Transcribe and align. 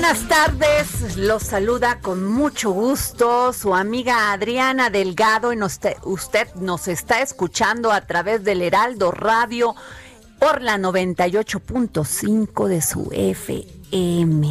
buenas 0.00 0.28
tardes, 0.28 1.18
los 1.18 1.42
saluda 1.42 1.98
con 2.00 2.24
mucho 2.24 2.70
gusto 2.70 3.52
su 3.52 3.74
amiga 3.74 4.32
Adriana 4.32 4.88
Delgado 4.88 5.52
y 5.52 5.56
nos 5.56 5.78
te- 5.78 5.98
usted 6.04 6.48
nos 6.54 6.88
está 6.88 7.20
escuchando 7.20 7.92
a 7.92 8.00
través 8.06 8.42
del 8.42 8.62
Heraldo 8.62 9.10
Radio 9.10 9.74
por 10.38 10.62
la 10.62 10.78
98.5 10.78 12.66
de 12.66 12.80
su 12.80 13.10
FM. 13.12 14.48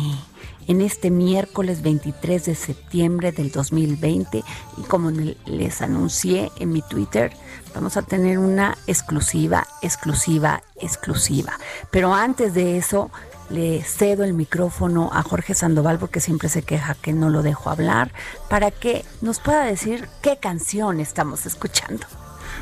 En 0.67 0.81
este 0.81 1.09
miércoles 1.09 1.81
23 1.81 2.45
de 2.45 2.53
septiembre 2.53 3.31
del 3.31 3.51
2020 3.51 4.43
y 4.77 4.81
como 4.83 5.09
les 5.09 5.81
anuncié 5.81 6.51
en 6.59 6.71
mi 6.71 6.83
Twitter, 6.83 7.33
vamos 7.73 7.97
a 7.97 8.03
tener 8.03 8.37
una 8.37 8.77
exclusiva, 8.85 9.65
exclusiva, 9.81 10.61
exclusiva. 10.75 11.53
Pero 11.89 12.13
antes 12.13 12.53
de 12.53 12.77
eso, 12.77 13.09
le 13.49 13.83
cedo 13.83 14.23
el 14.23 14.33
micrófono 14.33 15.09
a 15.13 15.23
Jorge 15.23 15.53
Sandoval 15.53 15.99
porque 15.99 16.19
siempre 16.19 16.49
se 16.49 16.61
queja 16.61 16.95
que 16.95 17.13
no 17.13 17.29
lo 17.29 17.41
dejo 17.41 17.69
hablar 17.69 18.11
para 18.49 18.71
que 18.71 19.05
nos 19.21 19.39
pueda 19.39 19.63
decir 19.63 20.07
qué 20.21 20.37
canción 20.37 20.99
estamos 20.99 21.45
escuchando. 21.45 22.05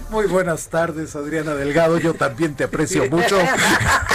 Muy 0.10 0.26
buenas 0.28 0.70
tardes, 0.70 1.16
Adriana 1.18 1.54
Delgado. 1.54 1.98
Yo 1.98 2.14
también 2.14 2.56
te 2.56 2.64
aprecio 2.64 3.10
mucho. 3.10 3.38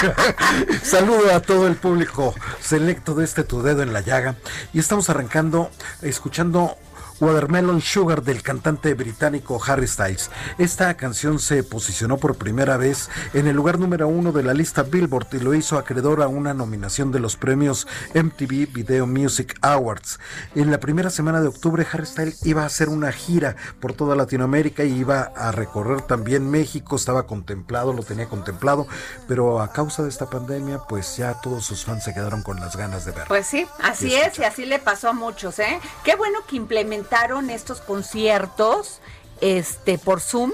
Saludo 0.83 1.35
a 1.35 1.41
todo 1.41 1.67
el 1.67 1.77
público 1.77 2.35
selecto 2.61 3.15
de 3.15 3.25
este 3.25 3.45
Tu 3.45 3.63
Dedo 3.63 3.83
en 3.83 3.93
la 3.93 4.01
Llaga. 4.01 4.37
Y 4.73 4.79
estamos 4.79 5.11
arrancando, 5.11 5.71
escuchando 6.01 6.79
Watermelon 7.23 7.81
Sugar 7.81 8.25
del 8.25 8.43
cantante 8.43 8.95
británico 8.95 9.61
Harry 9.65 9.87
Styles. 9.87 10.29
Esta 10.59 10.93
canción 10.97 11.39
se 11.39 11.63
posicionó 11.63 12.19
por 12.19 12.35
primera 12.35 12.77
vez 12.77 13.09
en 13.33 13.47
el 13.47 13.55
lugar 13.55 13.79
número 13.79 14.09
uno 14.09 14.33
de 14.33 14.43
la 14.43 14.55
lista 14.55 14.83
Billboard 14.83 15.29
y 15.35 15.39
lo 15.39 15.55
hizo 15.55 15.79
acreedor 15.79 16.21
a 16.21 16.27
una 16.27 16.53
nominación 16.53 17.13
de 17.13 17.21
los 17.21 17.37
premios 17.37 17.87
MTV 18.13 18.73
Video 18.73 19.07
Music 19.07 19.57
Awards. 19.63 20.19
En 20.57 20.73
la 20.73 20.81
primera 20.81 21.11
semana 21.11 21.41
de 21.41 21.47
octubre, 21.47 21.87
Harry 21.93 22.07
Styles 22.07 22.45
iba 22.45 22.65
a 22.65 22.67
hacer 22.67 22.89
una 22.89 23.13
gira 23.13 23.55
por 23.79 23.93
toda 23.93 24.17
Latinoamérica 24.17 24.83
y 24.83 24.93
iba 24.93 25.31
a 25.37 25.53
recorrer 25.53 26.03
también 26.03 26.51
México. 26.51 26.97
Estaba 26.97 27.29
contemplado, 27.29 27.93
lo 27.93 28.03
tenía 28.03 28.29
contemplado, 28.29 28.89
pero 29.29 29.61
a 29.61 29.73
causa 29.73 30.03
de 30.03 30.09
esta 30.09 30.29
pandemia, 30.29 30.81
pues 30.89 31.19
ya 31.19 31.41
todos 31.41 31.65
sus 31.65 31.85
fans 31.85 32.03
se 32.03 32.15
quedaron 32.15 32.43
con 32.43 32.59
las 32.59 32.75
ganas 32.77 33.05
de 33.05 33.13
verlo. 33.13 33.29
Pues 33.29 33.47
sí, 33.47 33.65
así 33.81 34.09
Y 34.09 34.15
es, 34.17 34.41
y 34.41 34.43
así 34.43 34.67
le 34.67 34.81
pasó 34.81 35.11
a 35.11 35.13
muchos, 35.13 35.61
¿eh? 35.61 35.79
Qué 36.03 36.17
bueno 36.17 36.41
que 36.49 36.57
estos 37.51 37.81
conciertos 37.81 39.01
este 39.41 39.99
por 39.99 40.21
Zoom. 40.21 40.53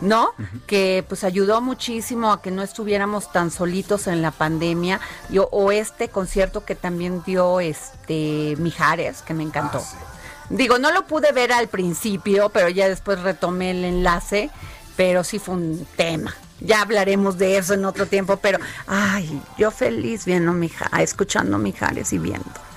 ¿No? 0.00 0.30
Que 0.68 1.04
pues 1.08 1.24
ayudó 1.24 1.60
muchísimo 1.60 2.30
a 2.30 2.40
que 2.40 2.52
no 2.52 2.62
estuviéramos 2.62 3.32
tan 3.32 3.50
solitos 3.50 4.06
en 4.06 4.22
la 4.22 4.30
pandemia. 4.30 5.00
Y, 5.28 5.38
o, 5.38 5.72
este 5.72 6.08
concierto 6.08 6.64
que 6.64 6.76
también 6.76 7.24
dio 7.26 7.58
este 7.58 8.54
Mijares, 8.58 9.22
que 9.22 9.34
me 9.34 9.42
encantó. 9.42 9.78
Ah, 9.78 9.90
sí. 9.90 9.96
Digo, 10.50 10.78
no 10.78 10.92
lo 10.92 11.08
pude 11.08 11.32
ver 11.32 11.50
al 11.52 11.66
principio, 11.66 12.48
pero 12.50 12.68
ya 12.68 12.88
después 12.88 13.20
retomé 13.22 13.72
el 13.72 13.84
enlace, 13.84 14.50
pero 14.96 15.24
sí 15.24 15.40
fue 15.40 15.56
un 15.56 15.84
tema. 15.96 16.32
Ya 16.60 16.82
hablaremos 16.82 17.38
de 17.38 17.56
eso 17.56 17.74
en 17.74 17.84
otro 17.84 18.06
tiempo, 18.06 18.36
pero 18.36 18.60
ay, 18.86 19.42
yo 19.58 19.72
feliz 19.72 20.24
viendo 20.24 20.52
Mija, 20.52 20.88
escuchando 21.00 21.58
Mijares 21.58 22.12
y 22.12 22.18
viendo. 22.18 22.71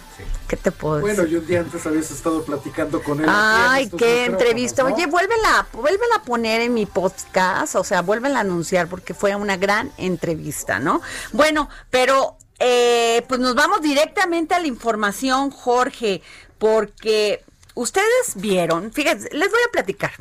¿Qué 0.48 0.58
te 0.58 0.72
puedo 0.72 0.98
decir? 0.98 1.16
Bueno, 1.16 1.30
yo 1.30 1.40
un 1.40 1.48
día 1.48 1.62
antes 1.62 1.86
habías 1.86 2.12
estado 2.12 2.44
platicando 2.44 3.02
con 3.02 3.20
él. 3.20 3.26
en 3.26 3.32
Ay, 3.32 3.90
qué 3.90 4.26
entrevista. 4.26 4.84
¿no? 4.84 4.94
Oye, 4.94 5.08
vuélvela, 5.08 5.68
vuélvela 5.74 6.16
a 6.18 6.24
poner 6.24 6.62
en 6.62 6.74
mi 6.74 6.86
podcast, 6.86 7.76
o 7.76 7.84
sea, 7.84 8.02
vuélvela 8.02 8.40
a 8.40 8.42
anunciar 8.42 8.88
porque 8.88 9.14
fue 9.14 9.36
una 9.36 9.58
gran 9.58 9.92
entrevista, 9.98 10.80
¿no? 10.80 11.02
Bueno, 11.32 11.70
pero 11.90 12.38
eh, 12.60 13.24
pues 13.28 13.40
nos 13.40 13.56
vamos 13.56 13.82
directamente 13.82 14.54
a 14.54 14.60
la 14.60 14.68
información, 14.68 15.50
Jorge, 15.50 16.22
porque 16.60 17.44
ustedes 17.74 18.34
vieron, 18.36 18.92
fíjense, 18.94 19.30
les 19.32 19.50
voy 19.50 19.62
a 19.68 19.72
platicar. 19.72 20.12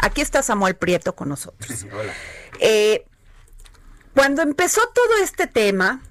Aquí 0.00 0.20
está 0.20 0.42
Samuel 0.42 0.76
Prieto 0.76 1.14
con 1.14 1.28
nosotros. 1.28 1.86
Eh, 2.58 3.06
cuando 4.14 4.42
empezó 4.42 4.80
todo 4.94 5.22
este 5.22 5.46
tema 5.46 6.02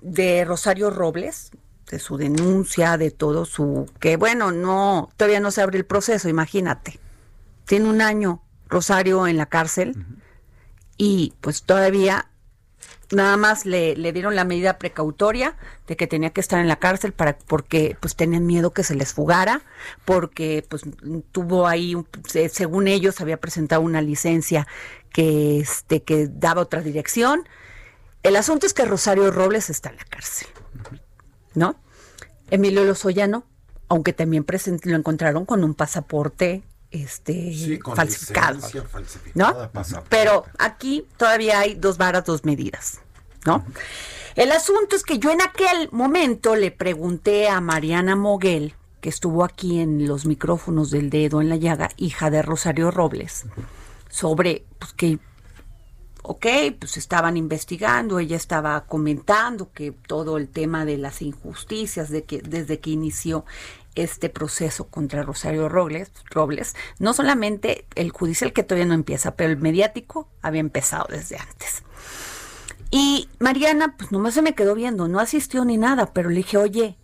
de 0.00 0.44
Rosario 0.44 0.90
Robles, 0.90 1.50
de 1.92 1.98
su 1.98 2.16
denuncia, 2.16 2.96
de 2.96 3.10
todo 3.10 3.44
su 3.44 3.88
que 4.00 4.16
bueno, 4.16 4.50
no, 4.50 5.10
todavía 5.18 5.40
no 5.40 5.50
se 5.50 5.60
abre 5.60 5.78
el 5.78 5.84
proceso, 5.84 6.28
imagínate. 6.28 6.98
Tiene 7.66 7.88
un 7.88 8.00
año 8.00 8.42
Rosario 8.68 9.26
en 9.26 9.36
la 9.36 9.44
cárcel 9.44 9.94
y 10.96 11.34
pues 11.42 11.62
todavía 11.62 12.30
nada 13.10 13.36
más 13.36 13.66
le, 13.66 13.94
le 13.94 14.14
dieron 14.14 14.34
la 14.34 14.46
medida 14.46 14.78
precautoria 14.78 15.54
de 15.86 15.96
que 15.96 16.06
tenía 16.06 16.30
que 16.30 16.40
estar 16.40 16.60
en 16.60 16.68
la 16.68 16.76
cárcel 16.76 17.12
para 17.12 17.36
porque 17.36 17.94
pues 18.00 18.16
tenían 18.16 18.46
miedo 18.46 18.72
que 18.72 18.84
se 18.84 18.94
les 18.94 19.12
fugara 19.12 19.60
porque 20.06 20.64
pues 20.66 20.84
tuvo 21.30 21.66
ahí 21.66 21.94
según 22.26 22.88
ellos 22.88 23.20
había 23.20 23.36
presentado 23.38 23.82
una 23.82 24.00
licencia 24.00 24.66
que 25.12 25.60
este 25.60 26.02
que 26.02 26.26
daba 26.26 26.62
otra 26.62 26.80
dirección. 26.80 27.46
El 28.22 28.36
asunto 28.36 28.64
es 28.64 28.72
que 28.72 28.86
Rosario 28.86 29.30
Robles 29.30 29.68
está 29.68 29.90
en 29.90 29.96
la 29.96 30.04
cárcel 30.04 30.48
¿no? 31.54 31.76
Emilio 32.50 32.84
Lozoya 32.84 33.28
aunque 33.88 34.12
también 34.12 34.46
lo 34.84 34.96
encontraron 34.96 35.44
con 35.44 35.64
un 35.64 35.74
pasaporte 35.74 36.62
este 36.90 37.80
falsificado, 37.94 38.60
¿no? 39.34 39.70
Pero 40.08 40.44
aquí 40.58 41.06
todavía 41.16 41.60
hay 41.60 41.74
dos 41.74 41.98
varas, 41.98 42.24
dos 42.24 42.44
medidas, 42.44 43.00
¿no? 43.46 43.64
El 44.34 44.52
asunto 44.52 44.96
es 44.96 45.02
que 45.02 45.18
yo 45.18 45.30
en 45.30 45.42
aquel 45.42 45.90
momento 45.90 46.56
le 46.56 46.70
pregunté 46.70 47.48
a 47.48 47.60
Mariana 47.60 48.16
Moguel, 48.16 48.74
que 49.00 49.08
estuvo 49.08 49.44
aquí 49.44 49.80
en 49.80 50.06
los 50.06 50.26
micrófonos 50.26 50.90
del 50.90 51.10
dedo 51.10 51.40
en 51.40 51.48
la 51.48 51.56
llaga, 51.56 51.90
hija 51.96 52.30
de 52.30 52.40
Rosario 52.40 52.90
Robles, 52.90 53.44
sobre 54.08 54.64
pues, 54.78 54.92
que 54.92 55.18
ok, 56.22 56.46
pues 56.78 56.96
estaban 56.96 57.36
investigando, 57.36 58.18
ella 58.18 58.36
estaba 58.36 58.84
comentando 58.86 59.72
que 59.72 59.92
todo 59.92 60.36
el 60.36 60.48
tema 60.48 60.84
de 60.84 60.98
las 60.98 61.20
injusticias 61.22 62.10
de 62.10 62.24
que 62.24 62.40
desde 62.40 62.80
que 62.80 62.90
inició 62.90 63.44
este 63.94 64.30
proceso 64.30 64.88
contra 64.88 65.22
Rosario 65.22 65.68
Robles, 65.68 66.10
Robles, 66.30 66.74
no 66.98 67.12
solamente 67.12 67.86
el 67.94 68.10
judicial 68.10 68.52
que 68.52 68.62
todavía 68.62 68.86
no 68.86 68.94
empieza, 68.94 69.36
pero 69.36 69.50
el 69.50 69.58
mediático 69.58 70.28
había 70.40 70.60
empezado 70.60 71.06
desde 71.10 71.36
antes. 71.36 71.82
Y 72.90 73.28
Mariana, 73.38 73.96
pues 73.96 74.12
nomás 74.12 74.34
se 74.34 74.42
me 74.42 74.54
quedó 74.54 74.74
viendo, 74.74 75.08
no 75.08 75.18
asistió 75.18 75.64
ni 75.64 75.76
nada, 75.76 76.12
pero 76.12 76.30
le 76.30 76.36
dije, 76.36 76.56
oye, 76.56 76.96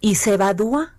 ¿y 0.00 0.16
se 0.16 0.34
evadúa? 0.34 0.95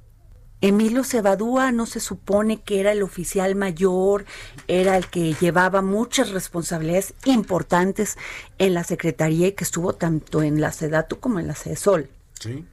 Emilio 0.59 1.03
Cebadúa 1.03 1.71
no 1.71 1.85
se 1.85 1.99
supone 1.99 2.61
que 2.61 2.79
era 2.79 2.91
el 2.91 3.03
oficial 3.03 3.55
mayor, 3.55 4.25
era 4.67 4.97
el 4.97 5.07
que 5.07 5.33
llevaba 5.33 5.83
muchas 5.83 6.31
responsabilidades 6.31 7.13
importantes 7.25 8.17
en 8.57 8.73
la 8.73 8.83
Secretaría 8.83 9.47
y 9.47 9.51
que 9.51 9.63
estuvo 9.63 9.93
tanto 9.93 10.41
en 10.41 10.59
la 10.59 10.71
SEDATU 10.71 11.19
como 11.19 11.39
en 11.39 11.47
la 11.47 11.53
CESOL. 11.53 12.09
Sí. 12.39 12.65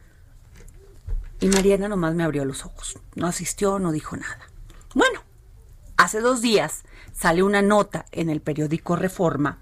Y 1.40 1.48
Mariana 1.48 1.88
nomás 1.88 2.14
me 2.14 2.24
abrió 2.24 2.46
los 2.46 2.64
ojos. 2.64 2.98
No 3.16 3.26
asistió, 3.26 3.78
no 3.78 3.92
dijo 3.92 4.16
nada. 4.16 4.48
Bueno, 4.94 5.20
hace 5.98 6.20
dos 6.20 6.40
días 6.40 6.84
sale 7.12 7.42
una 7.42 7.60
nota 7.60 8.06
en 8.12 8.30
el 8.30 8.40
periódico 8.40 8.96
Reforma 8.96 9.58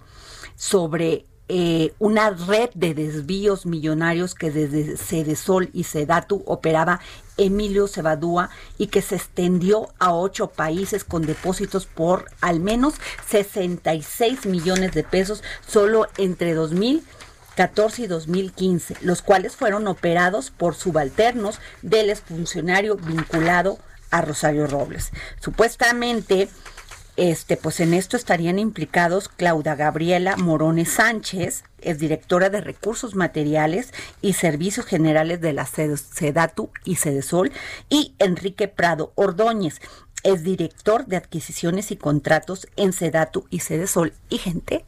sobre 0.55 1.27
eh, 1.55 1.93
una 1.99 2.31
red 2.31 2.71
de 2.73 2.95
desvíos 2.95 3.67
millonarios 3.67 4.35
que 4.35 4.51
desde 4.51 4.97
Cedesol 4.97 5.69
y 5.75 5.85
Sedatu 5.85 6.43
operaba 6.47 7.01
Emilio 7.37 7.89
Cebadúa 7.89 8.49
y 8.79 8.87
que 8.87 9.03
se 9.03 9.17
extendió 9.17 9.91
a 9.99 10.15
ocho 10.15 10.47
países 10.47 11.05
con 11.05 11.27
depósitos 11.27 11.85
por 11.85 12.31
al 12.41 12.61
menos 12.61 12.95
66 13.29 14.47
millones 14.47 14.93
de 14.93 15.05
pesos 15.05 15.43
solo 15.67 16.07
entre 16.17 16.55
2014 16.55 18.01
y 18.01 18.07
2015, 18.07 18.97
los 19.03 19.21
cuales 19.21 19.55
fueron 19.55 19.89
operados 19.89 20.51
por 20.51 20.75
subalternos 20.75 21.59
del 21.83 22.09
exfuncionario 22.09 22.97
vinculado 22.97 23.79
a 24.11 24.23
Rosario 24.23 24.67
Robles. 24.67 25.11
Supuestamente 25.39 26.49
este, 27.17 27.57
pues 27.57 27.81
en 27.81 27.93
esto 27.93 28.17
estarían 28.17 28.59
implicados 28.59 29.29
Claudia 29.29 29.75
Gabriela 29.75 30.37
Morones 30.37 30.93
Sánchez, 30.93 31.65
es 31.81 31.99
directora 31.99 32.49
de 32.49 32.61
Recursos 32.61 33.15
Materiales 33.15 33.93
y 34.23 34.33
Servicios 34.33 34.87
Generales 34.87 35.41
de 35.41 35.53
la 35.53 35.67
SEDATU 35.67 36.71
y 36.85 36.97
SEDESOL, 36.97 37.53
y 37.91 38.15
Enrique 38.19 38.69
Prado 38.69 39.13
Ordóñez, 39.15 39.81
es 40.23 40.43
director 40.43 41.07
de 41.07 41.17
Adquisiciones 41.17 41.91
y 41.91 41.97
Contratos 41.97 42.67
en 42.77 42.93
SEDATU 42.93 43.47
y 43.51 43.61
SEDESOL, 43.61 44.15
y 44.31 44.39
gente 44.39 44.85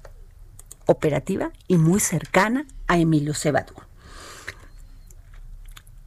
operativa 0.87 1.51
y 1.67 1.77
muy 1.77 2.01
cercana 2.01 2.67
a 2.87 2.99
Emilio 2.99 3.35
Cebadú. 3.35 3.75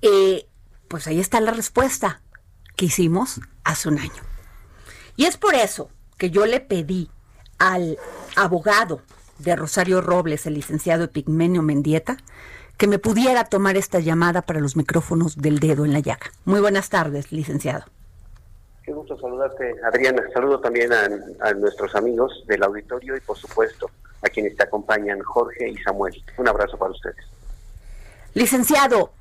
Eh, 0.01 0.47
pues 0.87 1.07
ahí 1.07 1.19
está 1.19 1.41
la 1.41 1.51
respuesta 1.51 2.21
que 2.75 2.85
hicimos 2.85 3.41
hace 3.63 3.89
un 3.89 3.99
año. 3.99 4.23
Y 5.15 5.25
es 5.25 5.37
por 5.37 5.55
eso 5.55 5.89
que 6.17 6.29
yo 6.29 6.45
le 6.45 6.59
pedí 6.59 7.09
al 7.59 7.97
abogado 8.35 9.01
de 9.39 9.55
Rosario 9.55 10.01
Robles, 10.01 10.45
el 10.45 10.55
licenciado 10.55 11.03
Epigmenio 11.03 11.61
Mendieta, 11.61 12.17
que 12.77 12.87
me 12.87 12.99
pudiera 12.99 13.45
tomar 13.45 13.75
esta 13.77 13.99
llamada 13.99 14.43
para 14.43 14.59
los 14.59 14.75
micrófonos 14.75 15.37
del 15.37 15.59
dedo 15.59 15.85
en 15.85 15.93
la 15.93 15.99
llaga. 15.99 16.31
Muy 16.45 16.59
buenas 16.59 16.89
tardes, 16.89 17.31
licenciado. 17.31 17.85
Qué 18.83 18.93
gusto 18.93 19.19
saludarte, 19.19 19.75
Adriana. 19.83 20.23
Saludo 20.33 20.59
también 20.59 20.91
a, 20.93 21.53
nuestros 21.53 21.93
amigos 21.95 22.43
del 22.47 22.63
auditorio 22.63 23.17
y, 23.17 23.19
por 23.19 23.37
supuesto, 23.37 23.89
a 24.21 24.29
quienes 24.29 24.55
te 24.55 24.63
acompañan, 24.63 25.19
Jorge 25.19 25.69
y 25.69 25.77
Samuel. 25.79 26.23
Un 26.37 26.47
abrazo 26.47 26.77
para 26.77 26.91
ustedes. 26.91 27.17
Licenciado, 28.33 29.11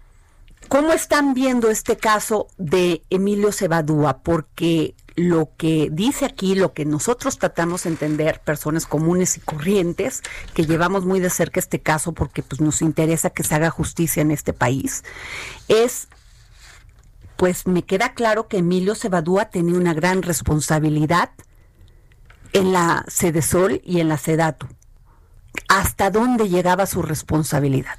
¿cómo 0.68 0.92
están 0.92 1.34
viendo 1.34 1.70
este 1.70 1.96
caso 1.96 2.46
de 2.58 3.02
Emilio 3.10 3.50
Cebadúa? 3.50 4.18
Porque 4.22 4.94
lo 5.16 5.48
que 5.56 5.88
dice 5.90 6.26
aquí, 6.26 6.54
lo 6.54 6.74
que 6.74 6.84
nosotros 6.84 7.38
tratamos 7.38 7.84
de 7.84 7.90
entender, 7.90 8.40
personas 8.40 8.86
comunes 8.86 9.38
y 9.38 9.40
corrientes, 9.40 10.22
que 10.54 10.66
llevamos 10.66 11.06
muy 11.06 11.20
de 11.20 11.30
cerca 11.30 11.58
este 11.58 11.80
caso 11.80 12.12
porque 12.12 12.42
pues, 12.42 12.60
nos 12.60 12.82
interesa 12.82 13.30
que 13.30 13.42
se 13.42 13.54
haga 13.54 13.70
justicia 13.70 14.20
en 14.20 14.30
este 14.30 14.52
país, 14.52 15.04
es, 15.68 16.08
pues 17.36 17.66
me 17.66 17.82
queda 17.82 18.12
claro 18.12 18.46
que 18.46 18.58
Emilio 18.58 18.94
Cebadúa 18.94 19.46
tenía 19.46 19.78
una 19.78 19.94
gran 19.94 20.22
responsabilidad 20.22 21.30
en 22.52 22.72
la 22.72 23.04
Sol 23.42 23.80
y 23.84 24.00
en 24.00 24.08
la 24.08 24.18
Sedatu. 24.18 24.66
¿Hasta 25.68 26.10
dónde 26.10 26.48
llegaba 26.48 26.86
su 26.86 27.00
responsabilidad? 27.02 27.98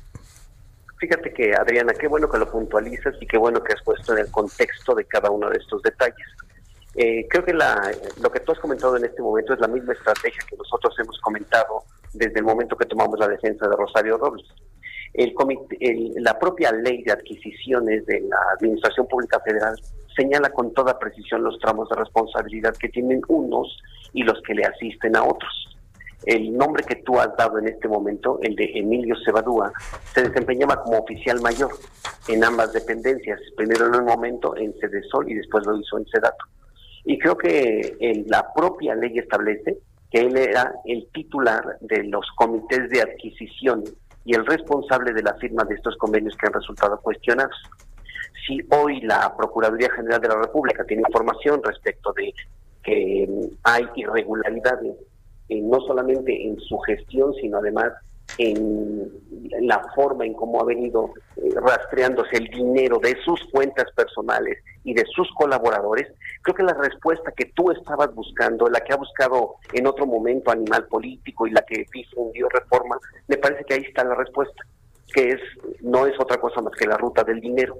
Fíjate 0.99 1.33
que, 1.33 1.53
Adriana, 1.55 1.93
qué 1.93 2.07
bueno 2.07 2.29
que 2.29 2.37
lo 2.37 2.49
puntualizas 2.49 3.15
y 3.19 3.27
qué 3.27 3.37
bueno 3.37 3.63
que 3.63 3.73
has 3.73 3.83
puesto 3.83 4.13
en 4.13 4.19
el 4.19 4.31
contexto 4.31 4.95
de 4.95 5.05
cada 5.05 5.29
uno 5.29 5.49
de 5.49 5.57
estos 5.57 5.81
detalles. 5.83 6.27
Eh, 6.99 7.27
creo 7.29 7.45
que 7.45 7.53
la, 7.53 7.91
lo 8.19 8.31
que 8.31 8.39
tú 8.39 8.51
has 8.51 8.59
comentado 8.59 8.97
en 8.97 9.05
este 9.05 9.21
momento 9.21 9.53
es 9.53 9.59
la 9.59 9.67
misma 9.67 9.93
estrategia 9.93 10.41
que 10.49 10.57
nosotros 10.57 10.95
hemos 10.99 11.19
comentado 11.21 11.83
desde 12.13 12.39
el 12.39 12.43
momento 12.43 12.75
que 12.75 12.87
tomamos 12.87 13.19
la 13.19 13.27
defensa 13.27 13.67
de 13.67 13.75
Rosario 13.75 14.17
Robles. 14.17 14.47
El 15.13 15.33
la 16.17 16.37
propia 16.39 16.71
ley 16.71 17.03
de 17.03 17.11
adquisiciones 17.11 18.05
de 18.07 18.21
la 18.21 18.37
Administración 18.59 19.07
Pública 19.07 19.39
Federal 19.41 19.75
señala 20.15 20.49
con 20.49 20.73
toda 20.73 20.97
precisión 20.97 21.43
los 21.43 21.59
tramos 21.59 21.87
de 21.89 21.97
responsabilidad 21.97 22.75
que 22.75 22.89
tienen 22.89 23.21
unos 23.27 23.77
y 24.13 24.23
los 24.23 24.41
que 24.41 24.55
le 24.55 24.65
asisten 24.65 25.15
a 25.15 25.23
otros. 25.23 25.77
El 26.25 26.57
nombre 26.57 26.83
que 26.83 26.95
tú 26.95 27.19
has 27.19 27.35
dado 27.37 27.59
en 27.59 27.67
este 27.67 27.87
momento, 27.87 28.39
el 28.41 28.55
de 28.55 28.71
Emilio 28.73 29.15
Cebadúa, 29.23 29.71
se 30.15 30.23
desempeñaba 30.23 30.81
como 30.81 30.97
oficial 30.97 31.39
mayor 31.41 31.71
en 32.27 32.43
ambas 32.43 32.73
dependencias, 32.73 33.39
primero 33.55 33.85
en 33.85 33.95
un 33.97 34.05
momento 34.05 34.57
en 34.57 34.73
Cedesol 34.79 35.29
y 35.29 35.35
después 35.35 35.63
lo 35.65 35.77
hizo 35.77 35.99
en 35.99 36.05
Sedato. 36.07 36.45
Y 37.09 37.17
creo 37.19 37.37
que 37.37 37.95
la 38.27 38.53
propia 38.53 38.93
ley 38.93 39.17
establece 39.17 39.77
que 40.11 40.19
él 40.19 40.35
era 40.35 40.73
el 40.83 41.07
titular 41.13 41.77
de 41.79 42.03
los 42.03 42.25
comités 42.35 42.89
de 42.89 43.01
adquisición 43.01 43.85
y 44.25 44.35
el 44.35 44.45
responsable 44.45 45.13
de 45.13 45.23
la 45.23 45.33
firma 45.35 45.63
de 45.63 45.75
estos 45.75 45.95
convenios 45.95 46.35
que 46.35 46.47
han 46.47 46.53
resultado 46.53 46.99
cuestionados. 46.99 47.55
Si 48.45 48.59
hoy 48.71 48.99
la 49.01 49.33
Procuraduría 49.37 49.89
General 49.95 50.19
de 50.19 50.27
la 50.27 50.35
República 50.35 50.83
tiene 50.83 51.03
información 51.07 51.61
respecto 51.63 52.11
de 52.11 52.33
que 52.83 53.25
hay 53.63 53.85
irregularidades, 53.95 54.97
eh, 55.47 55.61
no 55.61 55.79
solamente 55.87 56.45
en 56.45 56.59
su 56.59 56.77
gestión, 56.79 57.33
sino 57.35 57.59
además 57.59 57.93
en 58.37 59.11
la 59.61 59.81
forma 59.95 60.25
en 60.25 60.33
cómo 60.33 60.61
ha 60.61 60.65
venido 60.65 61.11
eh, 61.37 61.49
rastreándose 61.55 62.37
el 62.37 62.47
dinero 62.47 62.99
de 62.99 63.15
sus 63.23 63.39
cuentas 63.51 63.85
personales 63.95 64.63
y 64.83 64.93
de 64.93 65.03
sus 65.13 65.29
colaboradores, 65.33 66.07
creo 66.41 66.55
que 66.55 66.63
la 66.63 66.73
respuesta 66.73 67.31
que 67.35 67.45
tú 67.55 67.71
estabas 67.71 68.13
buscando, 68.13 68.67
la 68.67 68.79
que 68.81 68.93
ha 68.93 68.97
buscado 68.97 69.55
en 69.73 69.87
otro 69.87 70.05
momento 70.05 70.51
Animal 70.51 70.87
Político 70.87 71.47
y 71.47 71.51
la 71.51 71.61
que 71.61 71.85
difundió 71.93 72.47
Reforma, 72.49 72.97
me 73.27 73.37
parece 73.37 73.63
que 73.65 73.73
ahí 73.75 73.83
está 73.83 74.03
la 74.03 74.15
respuesta, 74.15 74.63
que 75.13 75.29
es 75.29 75.41
no 75.81 76.05
es 76.05 76.19
otra 76.19 76.37
cosa 76.37 76.61
más 76.61 76.73
que 76.77 76.87
la 76.87 76.97
ruta 76.97 77.23
del 77.23 77.39
dinero. 77.39 77.77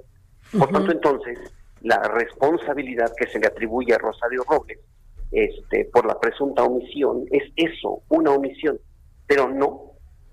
Por 0.58 0.70
tanto, 0.70 0.92
entonces, 0.92 1.38
la 1.82 2.02
responsabilidad 2.02 3.12
que 3.16 3.26
se 3.26 3.38
le 3.38 3.46
atribuye 3.46 3.94
a 3.94 3.98
Rosario 3.98 4.44
Robles 4.48 4.78
este, 5.30 5.84
por 5.86 6.06
la 6.06 6.18
presunta 6.18 6.64
omisión 6.64 7.24
es 7.30 7.44
eso, 7.56 8.02
una 8.08 8.32
omisión, 8.32 8.78
pero 9.26 9.48
no 9.48 9.87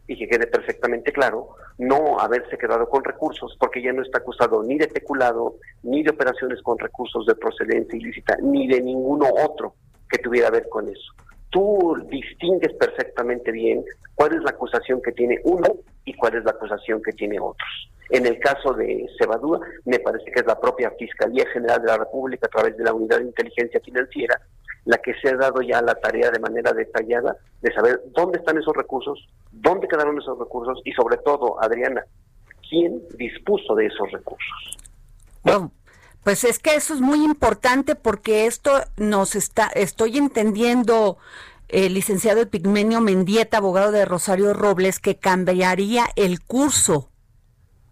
y 0.07 0.17
que 0.17 0.27
quede 0.27 0.47
perfectamente 0.47 1.11
claro, 1.11 1.55
no 1.77 2.19
haberse 2.19 2.57
quedado 2.57 2.87
con 2.89 3.03
recursos, 3.03 3.55
porque 3.59 3.81
ya 3.81 3.91
no 3.91 4.01
está 4.01 4.19
acusado 4.19 4.63
ni 4.63 4.77
de 4.77 4.87
peculado, 4.87 5.55
ni 5.83 6.03
de 6.03 6.11
operaciones 6.11 6.61
con 6.61 6.77
recursos 6.77 7.25
de 7.25 7.35
procedencia 7.35 7.97
ilícita, 7.97 8.37
ni 8.41 8.67
de 8.67 8.81
ninguno 8.81 9.27
otro 9.45 9.75
que 10.09 10.19
tuviera 10.19 10.49
que 10.49 10.59
ver 10.59 10.69
con 10.69 10.87
eso. 10.87 11.13
Tú 11.49 11.95
distingues 12.09 12.73
perfectamente 12.73 13.51
bien 13.51 13.83
cuál 14.13 14.35
es 14.35 14.43
la 14.43 14.51
acusación 14.51 15.01
que 15.01 15.11
tiene 15.11 15.39
uno 15.43 15.67
y 16.03 16.13
cuál 16.13 16.35
es 16.35 16.43
la 16.43 16.51
acusación 16.51 17.01
que 17.01 17.13
tiene 17.13 17.39
otros. 17.39 17.89
En 18.09 18.25
el 18.25 18.39
caso 18.39 18.73
de 18.73 19.07
Cebadúa, 19.17 19.59
me 19.85 19.99
parece 19.99 20.25
que 20.31 20.41
es 20.41 20.45
la 20.45 20.59
propia 20.59 20.91
Fiscalía 20.91 21.45
General 21.51 21.81
de 21.81 21.87
la 21.87 21.97
República, 21.97 22.45
a 22.45 22.49
través 22.49 22.77
de 22.77 22.83
la 22.83 22.93
Unidad 22.93 23.17
de 23.17 23.25
Inteligencia 23.25 23.79
Financiera, 23.79 24.39
la 24.85 24.97
que 24.99 25.13
se 25.15 25.29
ha 25.29 25.35
dado 25.35 25.61
ya 25.61 25.81
la 25.81 25.95
tarea 25.95 26.31
de 26.31 26.39
manera 26.39 26.71
detallada 26.71 27.35
de 27.61 27.73
saber 27.73 28.01
dónde 28.15 28.39
están 28.39 28.57
esos 28.57 28.75
recursos, 28.75 29.27
dónde 29.51 29.87
quedaron 29.87 30.17
esos 30.17 30.37
recursos 30.37 30.79
y 30.85 30.91
sobre 30.93 31.17
todo, 31.17 31.61
Adriana, 31.61 32.05
quién 32.69 33.01
dispuso 33.17 33.75
de 33.75 33.87
esos 33.87 34.11
recursos. 34.11 34.77
Bueno, 35.43 35.71
pues 36.23 36.43
es 36.43 36.59
que 36.59 36.75
eso 36.75 36.93
es 36.93 37.01
muy 37.01 37.23
importante 37.23 37.95
porque 37.95 38.45
esto 38.45 38.71
nos 38.97 39.35
está, 39.35 39.67
estoy 39.67 40.17
entendiendo, 40.17 41.17
el 41.67 41.95
licenciado 41.95 42.41
Epigmenio 42.41 43.01
Mendieta, 43.01 43.57
abogado 43.57 43.91
de 43.91 44.05
Rosario 44.05 44.53
Robles, 44.53 44.99
que 44.99 45.17
cambiaría 45.17 46.05
el 46.15 46.41
curso 46.41 47.09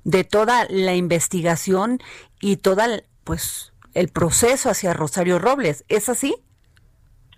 de 0.03 0.23
toda 0.23 0.65
la 0.69 0.95
investigación 0.95 1.99
y 2.39 2.57
toda, 2.57 3.03
pues, 3.23 3.73
el 3.93 4.09
proceso 4.09 4.69
hacia 4.69 4.93
Rosario 4.93 5.39
Robles. 5.39 5.85
¿Es 5.87 6.09
así? 6.09 6.35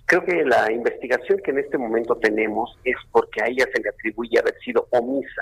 Creo 0.08 0.24
que 0.24 0.46
la 0.46 0.72
investigación 0.72 1.40
que 1.44 1.50
en 1.50 1.60
este 1.60 1.80
momento 1.80 2.16
tenemos 2.18 2.78
es 2.84 2.96
porque 3.12 3.42
a 3.42 3.48
ella 3.48 3.66
se 3.74 3.82
le 3.82 3.90
atribuye 3.90 4.38
haber 4.38 4.56
sido 4.60 4.88
omisa. 4.92 5.42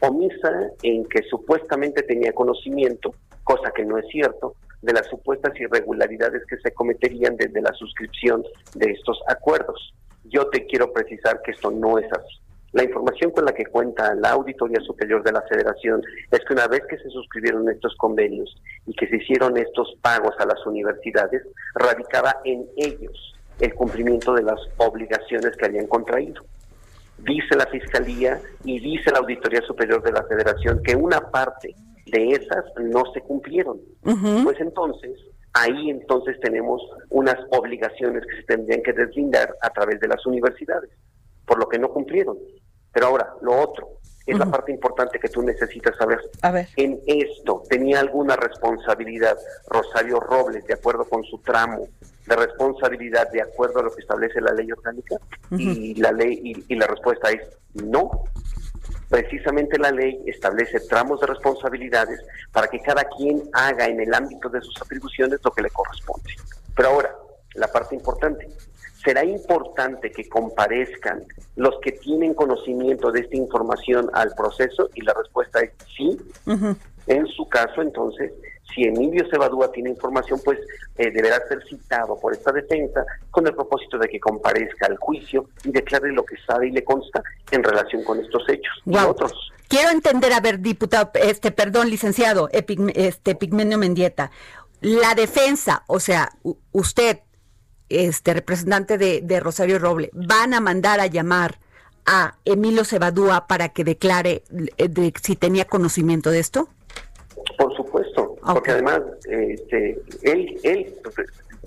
Omisa 0.00 0.70
en 0.84 1.04
que 1.06 1.22
supuestamente 1.22 2.04
tenía 2.04 2.32
conocimiento, 2.32 3.12
cosa 3.42 3.72
que 3.74 3.84
no 3.84 3.98
es 3.98 4.06
cierto, 4.06 4.54
de 4.82 4.92
las 4.92 5.08
supuestas 5.08 5.58
irregularidades 5.58 6.46
que 6.46 6.58
se 6.58 6.72
cometerían 6.72 7.36
desde 7.36 7.60
la 7.60 7.72
suscripción 7.72 8.44
de 8.76 8.92
estos 8.92 9.20
acuerdos. 9.26 9.92
Yo 10.26 10.46
te 10.48 10.64
quiero 10.66 10.92
precisar 10.92 11.42
que 11.42 11.50
esto 11.50 11.72
no 11.72 11.98
es 11.98 12.06
así. 12.12 12.38
La 12.70 12.84
información 12.84 13.32
con 13.32 13.46
la 13.46 13.52
que 13.52 13.66
cuenta 13.66 14.14
la 14.14 14.30
Auditoría 14.30 14.78
Superior 14.80 15.24
de 15.24 15.32
la 15.32 15.42
Federación 15.42 16.02
es 16.30 16.38
que 16.44 16.52
una 16.52 16.68
vez 16.68 16.82
que 16.88 16.98
se 16.98 17.10
suscribieron 17.10 17.68
estos 17.68 17.96
convenios 17.96 18.54
y 18.86 18.94
que 18.94 19.08
se 19.08 19.16
hicieron 19.16 19.56
estos 19.56 19.96
pagos 20.02 20.34
a 20.38 20.46
las 20.46 20.64
universidades, 20.66 21.42
radicaba 21.74 22.36
en 22.44 22.64
ellos 22.76 23.37
el 23.60 23.74
cumplimiento 23.74 24.34
de 24.34 24.42
las 24.42 24.60
obligaciones 24.76 25.56
que 25.56 25.66
habían 25.66 25.86
contraído. 25.86 26.44
Dice 27.18 27.56
la 27.56 27.66
Fiscalía 27.66 28.40
y 28.64 28.78
dice 28.78 29.10
la 29.10 29.18
Auditoría 29.18 29.60
Superior 29.62 30.02
de 30.02 30.12
la 30.12 30.22
Federación 30.24 30.80
que 30.82 30.94
una 30.94 31.20
parte 31.30 31.74
de 32.06 32.30
esas 32.30 32.64
no 32.80 33.04
se 33.12 33.20
cumplieron. 33.20 33.78
Pues 34.44 34.60
entonces, 34.60 35.18
ahí 35.52 35.90
entonces 35.90 36.38
tenemos 36.40 36.80
unas 37.10 37.36
obligaciones 37.50 38.24
que 38.24 38.36
se 38.36 38.42
tendrían 38.44 38.82
que 38.82 38.92
deslindar 38.92 39.54
a 39.60 39.70
través 39.70 40.00
de 40.00 40.08
las 40.08 40.24
universidades, 40.26 40.90
por 41.44 41.58
lo 41.58 41.68
que 41.68 41.78
no 41.78 41.88
cumplieron. 41.90 42.38
Pero 42.92 43.06
ahora, 43.06 43.34
lo 43.42 43.60
otro, 43.60 43.97
es 44.28 44.38
la 44.38 44.46
parte 44.46 44.72
importante 44.72 45.18
que 45.18 45.28
tú 45.28 45.42
necesitas 45.42 45.96
saber. 45.96 46.20
A 46.42 46.50
ver. 46.50 46.68
En 46.76 47.00
esto, 47.06 47.62
¿tenía 47.68 48.00
alguna 48.00 48.36
responsabilidad 48.36 49.36
Rosario 49.68 50.20
Robles 50.20 50.64
de 50.66 50.74
acuerdo 50.74 51.04
con 51.04 51.24
su 51.24 51.38
tramo 51.38 51.88
de 52.26 52.36
responsabilidad 52.36 53.30
de 53.30 53.40
acuerdo 53.40 53.80
a 53.80 53.84
lo 53.84 53.94
que 53.94 54.02
establece 54.02 54.40
la 54.40 54.52
ley 54.52 54.70
orgánica? 54.70 55.16
Y 55.50 55.94
la 55.94 56.12
ley 56.12 56.40
y, 56.44 56.74
y 56.74 56.76
la 56.76 56.86
respuesta 56.86 57.30
es 57.30 57.40
no. 57.74 58.24
Precisamente 59.08 59.78
la 59.78 59.90
ley 59.90 60.20
establece 60.26 60.80
tramos 60.80 61.20
de 61.20 61.26
responsabilidades 61.28 62.20
para 62.52 62.68
que 62.68 62.80
cada 62.80 63.04
quien 63.16 63.42
haga 63.54 63.86
en 63.86 64.00
el 64.00 64.12
ámbito 64.12 64.50
de 64.50 64.60
sus 64.60 64.80
atribuciones 64.82 65.40
lo 65.42 65.50
que 65.50 65.62
le 65.62 65.70
corresponde. 65.70 66.34
Pero 66.76 66.90
ahora, 66.90 67.16
la 67.54 67.68
parte 67.68 67.94
importante, 67.94 68.46
¿será 69.04 69.24
importante 69.24 70.10
que 70.10 70.28
comparezcan 70.28 71.24
los 71.56 71.78
que 71.80 71.92
tienen 71.92 72.34
conocimiento 72.34 73.10
de 73.10 73.20
esta 73.20 73.36
información 73.36 74.10
al 74.12 74.34
proceso? 74.34 74.90
Y 74.94 75.02
la 75.02 75.14
respuesta 75.14 75.60
es 75.60 75.70
sí. 75.96 76.18
En 77.06 77.26
su 77.26 77.48
caso, 77.48 77.80
entonces, 77.80 78.32
si 78.74 78.84
Emilio 78.84 79.24
Cebadúa 79.30 79.72
tiene 79.72 79.88
información, 79.90 80.40
pues 80.44 80.58
eh, 80.98 81.10
deberá 81.10 81.38
ser 81.48 81.64
citado 81.66 82.18
por 82.20 82.34
esta 82.34 82.52
defensa 82.52 83.02
con 83.30 83.46
el 83.46 83.54
propósito 83.54 83.96
de 83.98 84.08
que 84.08 84.20
comparezca 84.20 84.86
al 84.86 84.98
juicio 84.98 85.48
y 85.64 85.70
declare 85.70 86.12
lo 86.12 86.22
que 86.24 86.36
sabe 86.46 86.68
y 86.68 86.72
le 86.72 86.84
consta 86.84 87.22
en 87.50 87.64
relación 87.64 88.04
con 88.04 88.20
estos 88.20 88.46
hechos 88.48 88.74
y 88.84 88.94
otros. 88.96 89.32
Quiero 89.68 89.90
entender, 89.90 90.32
a 90.34 90.40
ver, 90.40 90.60
diputado, 90.60 91.10
este, 91.14 91.50
perdón, 91.50 91.88
licenciado, 91.88 92.48
Epig- 92.50 92.92
este 92.94 93.34
Pigmenio 93.34 93.78
Mendieta, 93.78 94.30
la 94.80 95.14
defensa, 95.14 95.84
o 95.86 95.98
sea, 95.98 96.30
usted, 96.72 97.20
este 97.88 98.34
representante 98.34 98.98
de, 98.98 99.20
de 99.22 99.40
Rosario 99.40 99.78
Roble, 99.78 100.10
van 100.12 100.54
a 100.54 100.60
mandar 100.60 101.00
a 101.00 101.06
llamar 101.06 101.58
a 102.06 102.36
Emilio 102.44 102.84
Cebadúa 102.84 103.46
para 103.46 103.68
que 103.68 103.84
declare 103.84 104.42
eh, 104.78 104.88
de 104.88 105.12
si 105.22 105.36
tenía 105.36 105.66
conocimiento 105.66 106.30
de 106.30 106.38
esto? 106.38 106.68
Por 107.58 107.76
supuesto, 107.76 108.36
porque 108.42 108.70
además 108.70 109.00
este, 109.28 110.00
él, 110.22 110.58
él 110.62 110.94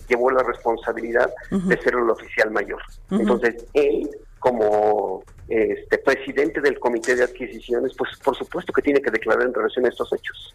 llevó 0.08 0.32
la 0.32 0.44
responsabilidad 0.44 1.32
de 1.50 1.78
ser 1.82 1.94
el 1.94 2.10
oficial 2.10 2.51
mayor. 2.51 2.82
Entonces, 3.10 3.66
él, 3.74 4.10
como 4.41 5.24
este, 5.48 5.98
presidente 6.00 6.60
del 6.60 6.77
comité 6.79 7.15
de 7.15 7.24
adquisiciones, 7.24 7.93
pues 7.98 8.10
por 8.24 8.36
supuesto 8.36 8.74
que 8.74 8.81
tiene 8.81 9.01
que 9.01 9.12
declarar 9.12 9.45
en 9.45 9.53
relación 9.53 9.86
a 9.86 9.89
estos 9.89 10.12
hechos. 10.12 10.53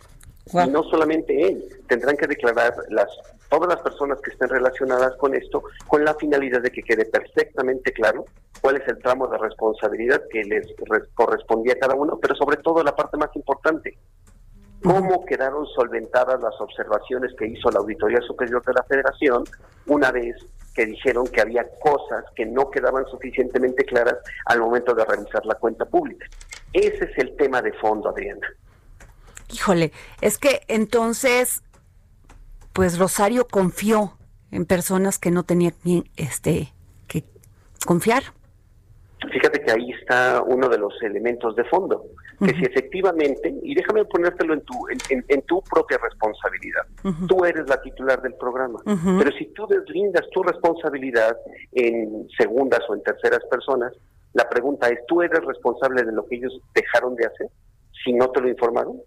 Y 0.52 0.70
no 0.70 0.82
solamente 0.84 1.48
él, 1.48 1.64
tendrán 1.88 2.16
que 2.16 2.26
declarar 2.26 2.74
las 2.90 3.08
todas 3.48 3.68
las 3.68 3.80
personas 3.80 4.20
que 4.20 4.30
estén 4.32 4.48
relacionadas 4.48 5.16
con 5.16 5.34
esto, 5.34 5.62
con 5.86 6.04
la 6.04 6.14
finalidad 6.14 6.60
de 6.62 6.70
que 6.70 6.82
quede 6.82 7.04
perfectamente 7.04 7.92
claro 7.92 8.24
cuál 8.60 8.76
es 8.76 8.88
el 8.88 8.98
tramo 8.98 9.28
de 9.28 9.38
responsabilidad 9.38 10.20
que 10.30 10.42
les 10.42 10.66
re- 10.84 11.06
correspondía 11.14 11.74
a 11.74 11.78
cada 11.78 11.94
uno, 11.94 12.18
pero 12.20 12.34
sobre 12.34 12.56
todo 12.58 12.82
la 12.82 12.94
parte 12.96 13.16
más 13.16 13.30
importante, 13.36 13.96
cómo 14.82 15.24
quedaron 15.24 15.66
solventadas 15.66 16.40
las 16.40 16.60
observaciones 16.60 17.32
que 17.38 17.46
hizo 17.46 17.70
la 17.70 17.80
Auditoría 17.80 18.20
Superior 18.22 18.64
de 18.64 18.72
la 18.72 18.82
Federación 18.84 19.44
una 19.86 20.10
vez 20.12 20.36
que 20.74 20.86
dijeron 20.86 21.26
que 21.28 21.40
había 21.40 21.66
cosas 21.80 22.24
que 22.34 22.44
no 22.44 22.70
quedaban 22.70 23.06
suficientemente 23.06 23.84
claras 23.84 24.16
al 24.44 24.60
momento 24.60 24.94
de 24.94 25.04
revisar 25.04 25.44
la 25.46 25.54
cuenta 25.54 25.86
pública. 25.86 26.26
Ese 26.72 27.04
es 27.04 27.18
el 27.18 27.34
tema 27.36 27.62
de 27.62 27.72
fondo, 27.72 28.10
Adriana. 28.10 28.46
Híjole, 29.52 29.92
es 30.20 30.36
que 30.36 30.60
entonces, 30.68 31.62
pues 32.72 32.98
Rosario 32.98 33.46
confió 33.46 34.18
en 34.50 34.66
personas 34.66 35.18
que 35.18 35.30
no 35.30 35.44
tenía 35.44 35.70
quien, 35.70 36.10
este, 36.16 36.74
que 37.08 37.24
confiar. 37.86 38.22
Fíjate 39.32 39.60
que 39.62 39.72
ahí 39.72 39.90
está 39.92 40.42
uno 40.46 40.68
de 40.68 40.76
los 40.78 40.92
elementos 41.02 41.56
de 41.56 41.64
fondo, 41.64 42.04
que 42.38 42.52
si 42.54 42.64
efectivamente, 42.64 43.52
y 43.62 43.74
déjame 43.74 44.04
ponértelo 44.04 44.52
en 44.54 44.60
tu, 44.60 44.74
en, 44.88 44.98
en- 45.08 45.24
en 45.28 45.42
tu 45.42 45.62
propia 45.62 45.98
responsabilidad, 45.98 46.82
tú 47.26 47.44
eres 47.44 47.66
la 47.68 47.80
titular 47.80 48.20
del 48.20 48.34
programa, 48.34 48.78
pero 49.18 49.30
si 49.38 49.46
tú 49.54 49.66
deslindas 49.66 50.22
tu 50.32 50.42
responsabilidad 50.42 51.34
en 51.72 52.28
segundas 52.36 52.80
o 52.88 52.94
en 52.94 53.02
terceras 53.02 53.40
personas, 53.50 53.92
la 54.34 54.46
pregunta 54.50 54.88
es, 54.88 54.98
¿tú 55.08 55.22
eres 55.22 55.42
responsable 55.44 56.02
de 56.04 56.12
lo 56.12 56.26
que 56.26 56.36
ellos 56.36 56.60
dejaron 56.74 57.16
de 57.16 57.26
hacer 57.26 57.48
si 58.04 58.12
no 58.12 58.28
te 58.30 58.42
lo 58.42 58.48
informaron? 58.50 59.00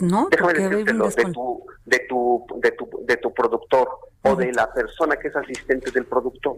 No, 0.00 0.28
Déjame 0.30 0.54
decírtelo, 0.70 1.04
de 1.04 1.32
tu, 1.32 1.66
de 1.84 1.98
tu, 2.08 2.46
de 2.60 2.70
tu, 2.72 3.04
de 3.06 3.16
tu 3.18 3.34
productor 3.34 3.88
o 4.22 4.34
de 4.34 4.52
la 4.52 4.72
persona 4.72 5.16
que 5.16 5.28
es 5.28 5.36
asistente 5.36 5.90
del 5.92 6.06
productor. 6.06 6.56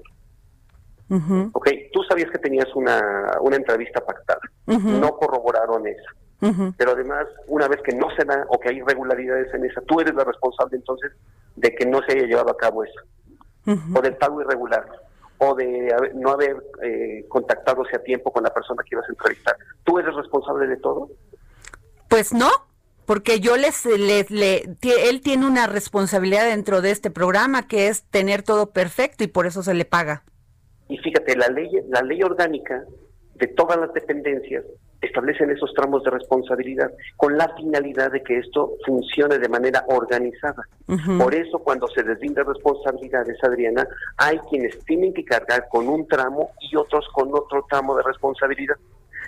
Ujú, 1.10 1.50
Ok, 1.54 1.68
tú 1.92 2.02
sabías 2.08 2.30
que 2.30 2.38
tenías 2.38 2.66
una, 2.74 3.38
una 3.40 3.56
entrevista 3.56 4.00
pactada, 4.04 4.40
no 5.00 5.10
corroboraron 5.16 5.86
esa. 5.86 6.10
ujú. 6.50 6.74
Pero 6.76 6.92
además, 6.92 7.26
una 7.46 7.66
vez 7.66 7.80
que 7.82 7.94
no 7.96 8.08
se 8.16 8.24
da 8.24 8.44
o 8.48 8.60
que 8.60 8.68
hay 8.68 8.76
irregularidades 8.78 9.52
en 9.54 9.64
esa, 9.64 9.80
tú 9.82 10.00
eres 10.00 10.14
la 10.14 10.24
responsable 10.24 10.76
entonces 10.76 11.12
de 11.56 11.74
que 11.74 11.86
no 11.86 12.00
se 12.02 12.12
haya 12.12 12.26
llevado 12.26 12.50
a 12.50 12.56
cabo 12.56 12.84
eso, 12.84 13.00
o 13.94 14.00
del 14.02 14.16
pago 14.16 14.40
irregular, 14.42 14.86
o 15.38 15.54
de 15.54 15.92
haber- 15.96 16.14
no 16.14 16.30
haber 16.30 16.56
eh, 16.82 17.24
contactadose 17.28 17.96
a 17.96 18.02
tiempo 18.02 18.30
con 18.32 18.42
la 18.42 18.52
persona 18.52 18.82
que 18.82 18.94
ibas 18.94 19.06
a 19.08 19.12
entrevistar. 19.12 19.56
¿Tú 19.84 19.98
eres 19.98 20.14
responsable 20.14 20.66
de 20.66 20.76
todo? 20.76 21.08
Pues 22.08 22.32
no, 22.32 22.50
porque 23.06 23.40
yo 23.40 23.56
les, 23.56 23.84
les 23.86 24.30
le, 24.30 24.76
ti- 24.80 24.92
él 24.92 25.20
tiene 25.22 25.46
una 25.46 25.66
responsabilidad 25.66 26.44
dentro 26.46 26.80
de 26.82 26.90
este 26.90 27.10
programa 27.10 27.66
que 27.68 27.88
es 27.88 28.02
tener 28.04 28.42
todo 28.42 28.70
perfecto 28.70 29.24
y 29.24 29.28
por 29.28 29.46
eso 29.46 29.62
se 29.62 29.74
le 29.74 29.84
paga. 29.84 30.22
Y 30.88 30.99
fíjate, 30.99 31.37
la 31.37 31.49
ley, 31.49 31.71
la 31.88 32.02
ley 32.02 32.23
orgánica 32.23 32.85
de 33.35 33.47
todas 33.49 33.78
las 33.78 33.92
dependencias 33.92 34.64
establecen 35.00 35.50
esos 35.50 35.73
tramos 35.75 36.02
de 36.02 36.11
responsabilidad 36.11 36.90
con 37.16 37.37
la 37.37 37.54
finalidad 37.57 38.11
de 38.11 38.23
que 38.23 38.38
esto 38.38 38.73
funcione 38.85 39.38
de 39.38 39.49
manera 39.49 39.85
organizada. 39.88 40.66
Por 41.18 41.35
eso 41.35 41.61
cuando 41.61 41.87
se 41.88 42.02
deslindan 42.02 42.47
responsabilidades, 42.47 43.37
Adriana, 43.45 43.87
hay 44.16 44.38
quienes 44.50 44.76
tienen 44.87 45.14
que 45.14 45.25
cargar 45.25 45.68
con 45.71 45.88
un 45.88 46.09
tramo 46.09 46.50
y 46.61 46.75
otros 46.75 47.07
con 47.12 47.28
otro 47.33 47.64
tramo 47.71 47.97
de 47.97 48.02
responsabilidad. 48.02 48.76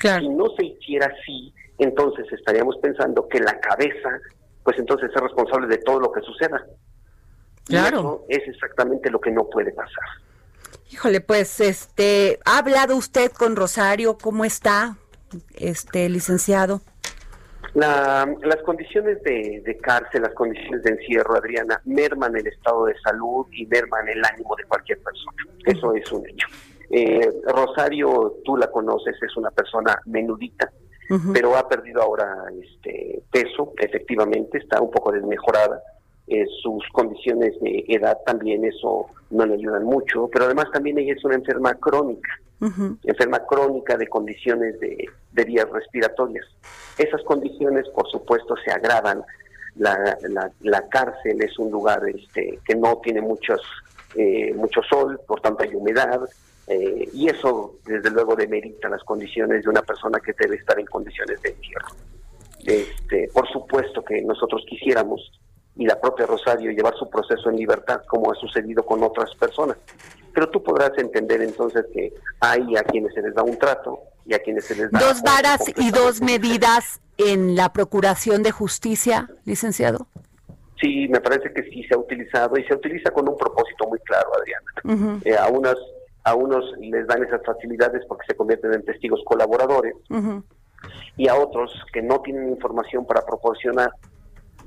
Claro. 0.00 0.22
Si 0.22 0.28
no 0.30 0.46
se 0.56 0.64
hiciera 0.64 1.06
así, 1.06 1.54
entonces 1.78 2.26
estaríamos 2.32 2.76
pensando 2.78 3.28
que 3.28 3.38
la 3.38 3.60
cabeza, 3.60 4.18
pues 4.64 4.76
entonces 4.78 5.10
es 5.14 5.22
responsable 5.22 5.68
de 5.68 5.78
todo 5.78 6.00
lo 6.00 6.10
que 6.10 6.20
suceda. 6.22 6.64
Y 7.68 7.74
Claro. 7.74 7.98
eso 7.98 8.24
es 8.28 8.48
exactamente 8.48 9.08
lo 9.08 9.20
que 9.20 9.30
no 9.30 9.48
puede 9.48 9.70
pasar. 9.72 10.04
Híjole, 10.90 11.20
pues 11.20 11.60
este, 11.60 12.38
¿ha 12.44 12.58
hablado 12.58 12.96
usted 12.96 13.30
con 13.32 13.54
Rosario? 13.56 14.18
¿Cómo 14.18 14.44
está, 14.44 14.96
este 15.54 16.08
licenciado? 16.08 16.80
La- 17.74 18.26
las 18.42 18.56
condiciones 18.64 19.22
de, 19.22 19.62
de 19.64 19.76
cárcel, 19.78 20.22
las 20.22 20.34
condiciones 20.34 20.82
de 20.82 20.90
encierro, 20.90 21.36
Adriana, 21.36 21.80
merman 21.84 22.36
el 22.36 22.46
estado 22.48 22.86
de 22.86 22.94
salud 23.00 23.46
y 23.52 23.66
merman 23.66 24.08
el 24.08 24.24
ánimo 24.24 24.56
de 24.56 24.64
cualquier 24.64 24.98
persona. 25.00 25.36
Eso 25.64 25.94
es 25.94 26.10
un 26.10 26.26
hecho. 26.28 26.48
Eh, 26.90 27.30
Rosario, 27.46 28.38
tú 28.44 28.56
la 28.56 28.68
conoces, 28.68 29.14
es 29.22 29.36
una 29.36 29.52
persona 29.52 29.96
menudita, 30.06 30.72
pero 31.32 31.56
ha 31.56 31.68
perdido 31.68 32.02
ahora 32.02 32.32
este 32.62 33.22
peso, 33.32 33.72
efectivamente, 33.78 34.58
está 34.58 34.80
un 34.80 34.90
poco 34.92 35.10
desmejorada. 35.12 35.80
Eh, 36.30 36.46
sus 36.62 36.84
condiciones 36.92 37.58
de 37.60 37.84
edad 37.88 38.16
también 38.24 38.64
eso 38.64 39.06
no 39.30 39.46
le 39.46 39.54
ayudan 39.54 39.84
mucho, 39.84 40.28
pero 40.32 40.44
además 40.44 40.66
también 40.72 40.98
ella 40.98 41.14
es 41.14 41.24
una 41.24 41.34
enferma 41.34 41.74
crónica, 41.74 42.30
enferma 43.02 43.40
crónica 43.46 43.96
de 43.96 44.06
condiciones 44.06 44.78
de, 44.78 45.08
de 45.32 45.44
vías 45.44 45.68
respiratorias. 45.68 46.46
Esas 46.96 47.22
condiciones, 47.24 47.88
por 47.88 48.08
supuesto, 48.08 48.54
se 48.64 48.70
agravan 48.70 49.24
la, 49.76 50.16
la, 50.60 50.88
cárcel 50.88 51.42
es 51.42 51.58
un 51.58 51.70
lugar 51.70 52.02
este, 52.08 52.58
que 52.64 52.74
no 52.74 53.00
tiene 53.02 53.20
muchos, 53.20 53.60
eh, 54.14 54.52
mucho 54.54 54.82
sol, 54.82 55.20
por 55.26 55.40
tanto 55.40 55.64
hay 55.64 55.74
humedad, 55.74 56.20
eh, 56.66 57.08
y 57.12 57.28
eso 57.28 57.76
desde 57.84 58.10
luego 58.10 58.36
demerita 58.36 58.88
las 58.88 59.02
condiciones 59.04 59.64
de 59.64 59.70
una 59.70 59.82
persona 59.82 60.20
que 60.20 60.32
debe 60.38 60.56
estar 60.56 60.78
en 60.78 60.86
condiciones 60.86 61.40
de 61.42 61.50
encierro. 61.50 61.88
Este, 62.64 63.28
por 63.32 63.48
supuesto 63.48 64.04
que 64.04 64.22
nosotros 64.22 64.64
quisiéramos, 64.68 65.40
y 65.76 65.86
la 65.86 66.00
propia 66.00 66.26
Rosario, 66.26 66.70
llevar 66.70 66.94
su 66.96 67.08
proceso 67.08 67.50
en 67.50 67.56
libertad, 67.56 68.02
como 68.06 68.30
ha 68.32 68.34
sucedido 68.34 68.84
con 68.84 69.02
otras 69.02 69.34
personas. 69.36 69.76
Pero 70.32 70.48
tú 70.50 70.62
podrás 70.62 70.92
entender 70.98 71.42
entonces 71.42 71.86
que 71.92 72.12
hay 72.40 72.76
a 72.76 72.82
quienes 72.82 73.14
se 73.14 73.22
les 73.22 73.34
da 73.34 73.42
un 73.42 73.58
trato 73.58 74.00
y 74.26 74.34
a 74.34 74.38
quienes 74.38 74.64
se 74.64 74.76
les 74.76 74.90
da... 74.90 75.00
Dos 75.00 75.22
varas 75.22 75.60
y 75.76 75.90
dos 75.90 76.20
medidas 76.20 77.00
en 77.16 77.56
la 77.56 77.72
Procuración 77.72 78.42
de 78.42 78.50
Justicia, 78.50 79.28
licenciado? 79.44 80.06
Sí, 80.80 81.08
me 81.08 81.20
parece 81.20 81.52
que 81.52 81.62
sí 81.64 81.82
se 81.84 81.94
ha 81.94 81.98
utilizado 81.98 82.56
y 82.58 82.64
se 82.64 82.74
utiliza 82.74 83.10
con 83.10 83.28
un 83.28 83.36
propósito 83.36 83.86
muy 83.88 83.98
claro, 84.00 84.30
Adriana. 84.34 85.20
Eh, 85.24 85.36
a 85.36 85.48
unas 85.48 85.76
a 86.24 86.34
unos 86.34 86.64
les 86.78 87.06
dan 87.06 87.24
esas 87.24 87.40
facilidades 87.44 88.04
porque 88.06 88.26
se 88.28 88.34
convierten 88.34 88.74
en 88.74 88.84
testigos 88.84 89.20
colaboradores 89.24 89.94
y 91.16 91.28
a 91.28 91.34
otros 91.34 91.72
que 91.92 92.02
no 92.02 92.20
tienen 92.20 92.50
información 92.50 93.06
para 93.06 93.24
proporcionar 93.24 93.90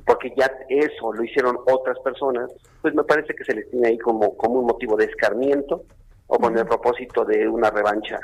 porque 0.05 0.33
ya 0.35 0.51
eso 0.69 1.13
lo 1.13 1.23
hicieron 1.23 1.57
otras 1.67 1.97
personas, 1.99 2.51
pues 2.81 2.93
me 2.93 3.03
parece 3.03 3.33
que 3.33 3.43
se 3.43 3.55
les 3.55 3.69
tiene 3.69 3.89
ahí 3.89 3.97
como, 3.97 4.35
como 4.37 4.59
un 4.59 4.65
motivo 4.65 4.97
de 4.97 5.05
escarmiento 5.05 5.83
o 6.27 6.37
con 6.37 6.57
el 6.57 6.65
propósito 6.65 7.23
de 7.25 7.47
una 7.47 7.69
revancha 7.69 8.19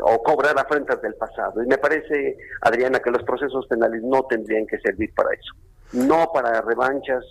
o 0.00 0.22
cobrar 0.22 0.58
afrentas 0.58 1.00
del 1.02 1.14
pasado. 1.14 1.62
Y 1.62 1.66
me 1.66 1.78
parece, 1.78 2.36
Adriana, 2.62 3.00
que 3.00 3.10
los 3.10 3.22
procesos 3.22 3.66
penales 3.66 4.02
no 4.02 4.24
tendrían 4.24 4.66
que 4.66 4.78
servir 4.78 5.12
para 5.14 5.30
eso. 5.34 5.54
No 5.92 6.30
para 6.32 6.60
revanchas 6.60 7.24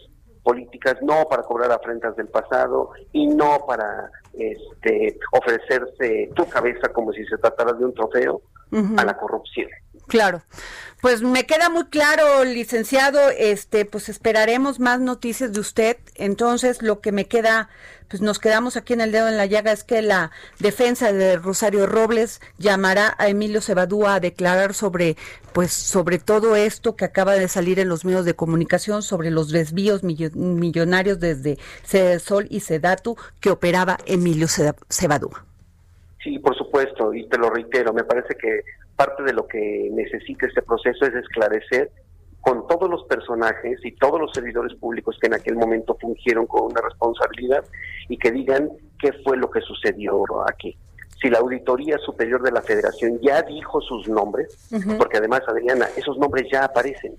políticas, 0.43 0.95
no 1.01 1.27
para 1.27 1.43
cobrar 1.43 1.71
afrentas 1.71 2.15
del 2.15 2.27
pasado 2.27 2.91
y 3.11 3.27
no 3.27 3.65
para 3.67 4.09
este, 4.33 5.17
ofrecerse 5.31 6.29
tu 6.35 6.47
cabeza 6.47 6.89
como 6.89 7.11
si 7.11 7.25
se 7.25 7.37
tratara 7.37 7.73
de 7.73 7.85
un 7.85 7.93
trofeo 7.93 8.41
a 8.97 9.05
la 9.05 9.17
corrupción. 9.17 9.69
Claro. 10.07 10.41
Pues 11.01 11.21
me 11.21 11.45
queda 11.45 11.69
muy 11.69 11.85
claro, 11.85 12.43
licenciado, 12.43 13.19
este, 13.37 13.85
pues 13.85 14.09
esperaremos 14.09 14.79
más 14.79 14.99
noticias 14.99 15.53
de 15.53 15.59
usted. 15.59 15.97
Entonces, 16.15 16.81
lo 16.81 16.99
que 16.99 17.11
me 17.11 17.25
queda, 17.25 17.69
pues 18.09 18.23
nos 18.23 18.39
quedamos 18.39 18.75
aquí 18.75 18.93
en 18.93 19.01
el 19.01 19.11
dedo 19.11 19.27
en 19.27 19.37
la 19.37 19.45
llaga 19.45 19.71
es 19.71 19.83
que 19.83 20.01
la 20.01 20.31
defensa 20.57 21.13
de 21.13 21.37
Rosario 21.37 21.85
Robles 21.85 22.41
llamará 22.57 23.13
a 23.19 23.27
Emilio 23.27 23.61
Cebadúa 23.61 24.15
a 24.15 24.19
declarar 24.19 24.73
sobre, 24.73 25.15
pues, 25.53 25.71
sobre 25.73 26.17
todo 26.17 26.55
esto 26.55 26.95
que 26.95 27.05
acaba 27.05 27.33
de 27.33 27.49
salir 27.49 27.77
en 27.79 27.89
los 27.89 28.03
medios 28.03 28.25
de 28.25 28.35
comunicación 28.35 29.03
sobre 29.03 29.29
los 29.29 29.51
desvíos 29.51 30.01
millonarios 30.03 31.19
desde 31.19 31.59
Sol 32.19 32.47
y 32.49 32.61
Sedatu 32.61 33.15
que 33.39 33.51
operaba 33.51 33.99
Emilio 34.07 34.47
Cebadúa. 34.47 35.45
Sí, 36.23 36.39
por 36.39 36.57
supuesto, 36.57 37.13
y 37.13 37.29
te 37.29 37.37
lo 37.37 37.51
reitero, 37.51 37.93
me 37.93 38.03
parece 38.03 38.33
que 38.35 38.61
parte 38.95 39.23
de 39.23 39.33
lo 39.33 39.47
que 39.47 39.89
necesita 39.91 40.47
este 40.47 40.61
proceso 40.61 41.05
es 41.05 41.13
esclarecer 41.15 41.91
con 42.41 42.67
todos 42.67 42.89
los 42.89 43.03
personajes 43.05 43.79
y 43.83 43.91
todos 43.93 44.21
los 44.21 44.31
servidores 44.31 44.75
públicos 44.75 45.17
que 45.19 45.27
en 45.27 45.33
aquel 45.33 45.55
momento 45.55 45.97
fungieron 45.99 46.45
con 46.45 46.71
una 46.71 46.81
responsabilidad 46.81 47.65
y 48.07 48.17
que 48.17 48.31
digan 48.31 48.69
qué 48.99 49.13
fue 49.23 49.35
lo 49.35 49.49
que 49.49 49.61
sucedió 49.61 50.23
aquí. 50.47 50.77
Si 51.19 51.29
la 51.29 51.39
Auditoría 51.39 51.97
Superior 51.97 52.43
de 52.43 52.51
la 52.51 52.61
Federación 52.61 53.19
ya 53.21 53.41
dijo 53.41 53.81
sus 53.81 54.07
nombres, 54.07 54.69
porque 54.97 55.17
además, 55.17 55.41
Adriana, 55.47 55.87
esos 55.95 56.19
nombres 56.19 56.45
ya 56.51 56.65
aparecen, 56.65 57.15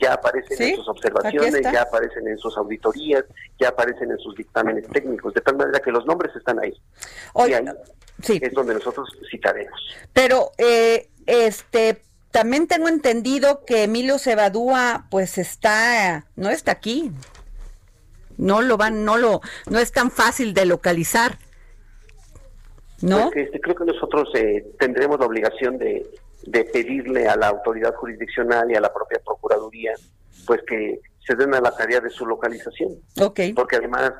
ya 0.00 0.14
aparecen 0.14 0.70
en 0.70 0.76
sus 0.76 0.88
observaciones, 0.88 1.60
ya 1.62 1.82
aparecen 1.82 2.26
en 2.26 2.38
sus 2.38 2.56
auditorías, 2.56 3.24
ya 3.60 3.68
aparecen 3.68 4.10
en 4.10 4.18
sus 4.18 4.34
dictámenes 4.34 4.88
técnicos, 4.88 5.34
de 5.34 5.40
tal 5.40 5.56
manera 5.56 5.78
que 5.78 5.92
los 5.92 6.04
nombres 6.04 6.34
están 6.34 6.58
ahí. 6.58 6.72
y 7.46 7.52
ahí 7.52 7.64
es 8.28 8.52
donde 8.52 8.74
nosotros 8.74 9.08
citaremos. 9.30 9.78
Pero 10.12 10.52
eh, 10.58 11.10
este, 11.26 12.02
también 12.30 12.66
tengo 12.66 12.88
entendido 12.88 13.64
que 13.64 13.84
Emilio 13.84 14.18
Cebadúa, 14.18 15.06
pues 15.10 15.38
está, 15.38 16.26
no 16.36 16.50
está 16.50 16.72
aquí. 16.72 17.12
No 18.36 18.62
lo 18.62 18.76
van, 18.76 19.04
no 19.04 19.16
lo, 19.16 19.40
no 19.70 19.78
es 19.78 19.92
tan 19.92 20.10
fácil 20.10 20.54
de 20.54 20.66
localizar. 20.66 21.38
¿No? 23.00 23.30
Pues 23.30 23.46
este, 23.46 23.60
creo 23.60 23.76
que 23.76 23.84
nosotros 23.84 24.28
eh, 24.34 24.66
tendremos 24.78 25.20
la 25.20 25.26
obligación 25.26 25.78
de, 25.78 26.04
de 26.46 26.64
pedirle 26.64 27.28
a 27.28 27.36
la 27.36 27.48
autoridad 27.48 27.94
jurisdiccional 27.94 28.70
y 28.70 28.74
a 28.74 28.80
la 28.80 28.92
propia 28.92 29.20
Procuraduría, 29.24 29.92
pues 30.46 30.60
que 30.66 31.00
se 31.26 31.36
den 31.36 31.54
a 31.54 31.60
la 31.60 31.70
tarea 31.76 32.00
de 32.00 32.10
su 32.10 32.26
localización. 32.26 32.92
Okay. 33.20 33.52
Porque 33.52 33.76
además 33.76 34.12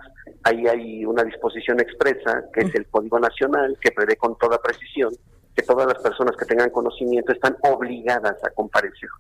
ahí 0.44 0.66
hay 0.66 1.04
una 1.04 1.24
disposición 1.24 1.80
expresa, 1.80 2.44
que 2.52 2.60
es 2.60 2.74
el 2.74 2.86
Código 2.86 3.18
Nacional, 3.18 3.76
que 3.80 3.90
prevé 3.90 4.16
con 4.16 4.38
toda 4.38 4.58
precisión 4.62 5.12
que 5.54 5.62
todas 5.62 5.86
las 5.86 6.02
personas 6.02 6.36
que 6.36 6.44
tengan 6.44 6.70
conocimiento 6.70 7.32
están 7.32 7.56
obligadas 7.62 8.36
a 8.44 8.50
comparecer. 8.50 9.10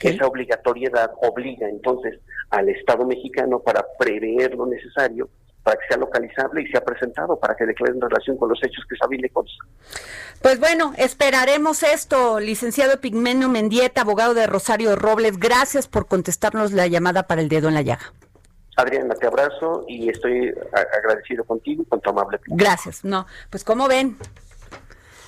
Esa 0.00 0.26
obligatoriedad 0.26 1.10
obliga 1.20 1.68
entonces 1.68 2.20
al 2.50 2.68
Estado 2.68 3.04
mexicano 3.04 3.58
para 3.58 3.84
prever 3.98 4.54
lo 4.54 4.66
necesario 4.66 5.28
para 5.64 5.78
que 5.78 5.86
sea 5.88 5.96
localizable 5.96 6.62
y 6.62 6.66
sea 6.66 6.82
presentado 6.82 7.38
para 7.38 7.56
que 7.56 7.64
declare 7.64 7.94
en 7.94 8.00
relación 8.00 8.36
con 8.36 8.50
los 8.50 8.62
hechos 8.62 8.84
que 8.88 8.96
sabe 8.96 9.16
y 9.16 9.20
le 9.20 9.30
consta. 9.30 9.64
Pues 10.42 10.60
bueno, 10.60 10.92
esperaremos 10.98 11.82
esto, 11.82 12.38
licenciado 12.38 13.00
Pigmenio 13.00 13.48
Mendieta, 13.48 14.02
abogado 14.02 14.34
de 14.34 14.46
Rosario 14.46 14.94
Robles. 14.94 15.38
Gracias 15.38 15.88
por 15.88 16.06
contestarnos 16.06 16.72
la 16.72 16.86
llamada 16.86 17.26
para 17.26 17.40
el 17.40 17.48
dedo 17.48 17.68
en 17.68 17.74
la 17.74 17.82
llaga. 17.82 18.12
Adriana, 18.76 19.14
te 19.14 19.26
abrazo 19.26 19.84
y 19.88 20.10
estoy 20.10 20.52
agradecido 20.98 21.44
contigo 21.44 21.82
y 21.82 21.86
con 21.86 22.00
tu 22.00 22.10
amable. 22.10 22.40
Gracias. 22.46 23.04
No, 23.04 23.26
pues 23.48 23.64
como 23.64 23.88
ven, 23.88 24.18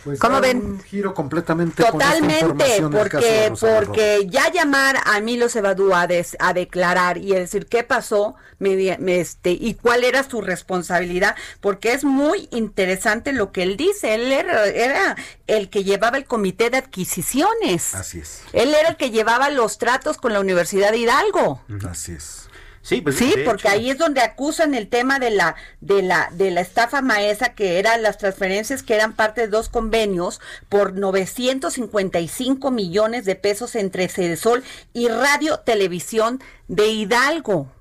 pues 0.06 0.20
¿Cómo 0.20 0.40
ven? 0.40 0.58
Un 0.58 0.80
giro 0.80 1.12
completamente 1.12 1.82
Totalmente, 1.82 2.80
porque, 2.92 3.52
porque 3.58 4.28
ya 4.30 4.52
llamar 4.52 4.96
a 5.04 5.18
Emilio 5.18 5.48
Cebadú 5.48 5.92
a, 5.92 6.06
a 6.38 6.52
declarar 6.54 7.18
y 7.18 7.32
decir 7.32 7.66
qué 7.66 7.82
pasó 7.82 8.36
este, 8.60 9.50
y 9.50 9.74
cuál 9.74 10.04
era 10.04 10.22
su 10.22 10.42
responsabilidad, 10.42 11.34
porque 11.60 11.92
es 11.92 12.04
muy 12.04 12.48
interesante 12.52 13.32
lo 13.32 13.50
que 13.50 13.64
él 13.64 13.76
dice. 13.76 14.14
Él 14.14 14.30
era, 14.30 14.64
era 14.66 15.16
el 15.48 15.70
que 15.70 15.82
llevaba 15.82 16.18
el 16.18 16.24
comité 16.24 16.70
de 16.70 16.76
adquisiciones. 16.76 17.96
Así 17.96 18.20
es. 18.20 18.42
Él 18.52 18.74
era 18.74 18.90
el 18.90 18.96
que 18.96 19.10
llevaba 19.10 19.50
los 19.50 19.78
tratos 19.78 20.18
con 20.18 20.32
la 20.32 20.38
Universidad 20.38 20.92
de 20.92 20.98
Hidalgo. 20.98 21.62
Así 21.90 22.12
es. 22.12 22.45
Sí, 22.86 23.00
pues, 23.00 23.16
sí 23.16 23.34
porque 23.44 23.66
ahí 23.66 23.90
es 23.90 23.98
donde 23.98 24.20
acusan 24.20 24.72
el 24.72 24.86
tema 24.86 25.18
de 25.18 25.30
la 25.30 25.56
de 25.80 26.02
la 26.02 26.30
de 26.30 26.52
la 26.52 26.60
estafa 26.60 27.02
maestra 27.02 27.52
que 27.52 27.80
eran 27.80 28.00
las 28.00 28.16
transferencias 28.16 28.84
que 28.84 28.94
eran 28.94 29.16
parte 29.16 29.40
de 29.40 29.48
dos 29.48 29.68
convenios 29.68 30.40
por 30.68 30.92
955 30.92 32.70
millones 32.70 33.24
de 33.24 33.34
pesos 33.34 33.74
entre 33.74 34.06
Cedesol 34.06 34.62
y 34.92 35.08
Radio 35.08 35.58
Televisión 35.58 36.40
de 36.68 36.86
Hidalgo. 36.86 37.72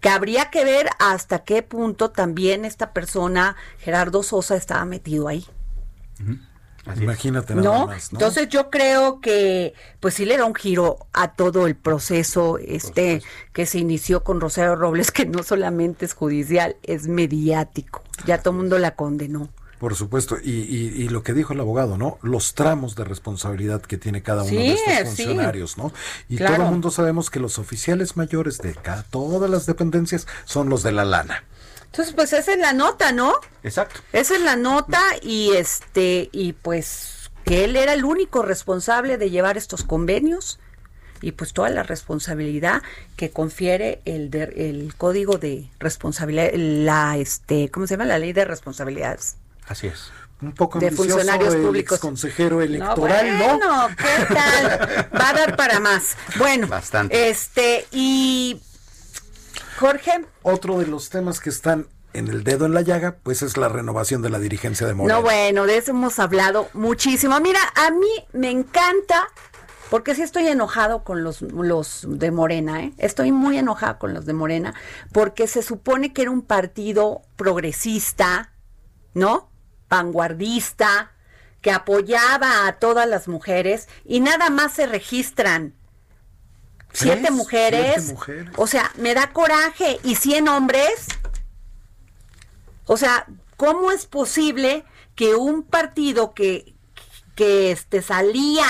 Que 0.00 0.08
habría 0.08 0.50
que 0.50 0.64
ver 0.64 0.88
hasta 1.00 1.40
qué 1.40 1.64
punto 1.64 2.12
también 2.12 2.64
esta 2.64 2.92
persona 2.92 3.56
Gerardo 3.80 4.22
Sosa 4.22 4.54
estaba 4.54 4.84
metido 4.84 5.26
ahí. 5.26 5.44
Imagínate 6.96 7.54
nada 7.54 7.86
Más, 7.86 8.12
¿no? 8.12 8.18
Entonces 8.18 8.48
yo 8.48 8.70
creo 8.70 9.20
que 9.20 9.74
pues 10.00 10.14
sí 10.14 10.24
le 10.24 10.36
da 10.36 10.44
un 10.44 10.54
giro 10.54 10.98
a 11.12 11.32
todo 11.32 11.66
el 11.66 11.76
proceso 11.76 12.58
este 12.58 13.22
que 13.52 13.66
se 13.66 13.78
inició 13.78 14.22
con 14.22 14.40
Rosario 14.40 14.76
Robles, 14.76 15.10
que 15.12 15.26
no 15.26 15.42
solamente 15.42 16.04
es 16.04 16.14
judicial, 16.14 16.76
es 16.82 17.08
mediático. 17.08 18.02
Ya 18.26 18.38
todo 18.38 18.52
el 18.52 18.58
mundo 18.58 18.78
la 18.78 18.94
condenó. 18.94 19.48
Por 19.78 19.96
supuesto, 19.96 20.38
y, 20.42 20.50
y, 20.50 21.08
lo 21.08 21.22
que 21.22 21.34
dijo 21.34 21.52
el 21.52 21.60
abogado, 21.60 21.98
¿no? 21.98 22.18
Los 22.22 22.54
tramos 22.54 22.94
de 22.94 23.04
responsabilidad 23.04 23.82
que 23.82 23.98
tiene 23.98 24.22
cada 24.22 24.42
uno 24.42 24.50
de 24.50 24.72
estos 24.72 25.08
funcionarios, 25.08 25.76
¿no? 25.76 25.92
Y 26.28 26.38
todo 26.38 26.54
el 26.54 26.62
mundo 26.62 26.90
sabemos 26.90 27.28
que 27.28 27.38
los 27.38 27.58
oficiales 27.58 28.16
mayores 28.16 28.58
de 28.58 28.74
cada, 28.74 29.02
todas 29.02 29.50
las 29.50 29.66
dependencias 29.66 30.26
son 30.46 30.70
los 30.70 30.82
de 30.84 30.92
la 30.92 31.04
lana. 31.04 31.44
Entonces, 31.94 32.12
pues 32.16 32.32
esa 32.32 32.52
es 32.52 32.58
la 32.58 32.72
nota, 32.72 33.12
¿no? 33.12 33.34
Exacto. 33.62 34.00
Esa 34.12 34.34
es 34.34 34.40
la 34.40 34.56
nota 34.56 35.00
y 35.22 35.52
este 35.52 36.28
y 36.32 36.54
pues 36.54 37.30
que 37.44 37.62
él 37.62 37.76
era 37.76 37.92
el 37.92 38.04
único 38.04 38.42
responsable 38.42 39.16
de 39.16 39.30
llevar 39.30 39.56
estos 39.56 39.84
convenios 39.84 40.58
y 41.20 41.30
pues 41.30 41.52
toda 41.52 41.68
la 41.70 41.84
responsabilidad 41.84 42.82
que 43.14 43.30
confiere 43.30 44.02
el 44.06 44.34
el 44.34 44.92
código 44.96 45.38
de 45.38 45.70
responsabilidad 45.78 46.50
la 46.54 47.16
este 47.16 47.70
¿cómo 47.70 47.86
se 47.86 47.94
llama? 47.94 48.06
la 48.06 48.18
ley 48.18 48.32
de 48.32 48.44
responsabilidades. 48.44 49.36
Así 49.68 49.86
es. 49.86 50.10
Un 50.42 50.52
poco 50.52 50.80
de 50.80 50.90
funcionarios 50.90 51.54
el 51.54 51.62
públicos. 51.62 52.00
consejero 52.00 52.60
electoral, 52.60 53.38
¿no? 53.38 53.44
bueno, 53.58 53.88
¿qué 53.96 54.34
tal? 54.34 55.08
Va 55.16 55.28
a 55.28 55.32
dar 55.32 55.56
para 55.56 55.78
más. 55.78 56.16
Bueno, 56.38 56.66
Bastante. 56.66 57.28
este, 57.30 57.86
y 57.92 58.60
Jorge, 59.78 60.24
Otro 60.42 60.78
de 60.78 60.86
los 60.86 61.10
temas 61.10 61.40
que 61.40 61.50
están 61.50 61.88
en 62.12 62.28
el 62.28 62.44
dedo 62.44 62.64
en 62.64 62.74
la 62.74 62.82
llaga, 62.82 63.16
pues 63.22 63.42
es 63.42 63.56
la 63.56 63.68
renovación 63.68 64.22
de 64.22 64.30
la 64.30 64.38
dirigencia 64.38 64.86
de 64.86 64.94
Morena. 64.94 65.16
no, 65.16 65.22
bueno, 65.22 65.66
de 65.66 65.76
eso 65.76 65.90
hemos 65.90 66.18
hablado 66.18 66.68
muchísimo. 66.72 67.38
Mira, 67.40 67.58
a 67.74 67.90
mí 67.90 68.06
me 68.32 68.50
encanta, 68.50 69.28
porque 69.90 70.14
sí 70.14 70.22
estoy 70.22 70.46
enojado 70.46 71.02
con 71.02 71.24
los, 71.24 71.42
los 71.42 72.06
de 72.08 72.30
Morena, 72.30 72.84
¿eh? 72.84 72.92
Estoy 72.98 73.32
muy 73.32 73.58
enojada 73.58 73.98
con 73.98 74.14
los 74.14 74.26
de 74.26 74.32
Morena, 74.32 74.74
porque 75.12 75.48
se 75.48 75.62
supone 75.62 76.12
que 76.12 76.22
era 76.22 76.30
un 76.30 76.42
partido 76.42 77.22
progresista, 77.36 78.52
¿no? 79.12 79.50
Vanguardista, 79.88 81.12
que 81.60 81.72
apoyaba 81.72 82.66
a 82.66 82.78
todas 82.78 83.08
las 83.08 83.26
mujeres 83.26 83.88
y 84.04 84.20
nada 84.20 84.50
más 84.50 84.72
se 84.74 84.86
registran 84.86 85.74
siete 86.94 87.30
mujeres. 87.30 87.94
Siete 87.96 88.12
mujeres. 88.12 88.48
O 88.56 88.66
sea, 88.66 88.90
me 88.96 89.14
da 89.14 89.32
coraje. 89.32 89.98
¿Y 90.02 90.14
100 90.14 90.48
hombres? 90.48 91.06
O 92.86 92.96
sea, 92.96 93.26
¿cómo 93.56 93.90
es 93.92 94.06
posible 94.06 94.84
que 95.14 95.34
un 95.34 95.62
partido 95.62 96.34
que, 96.34 96.74
que 97.34 97.70
este, 97.70 98.02
salía 98.02 98.66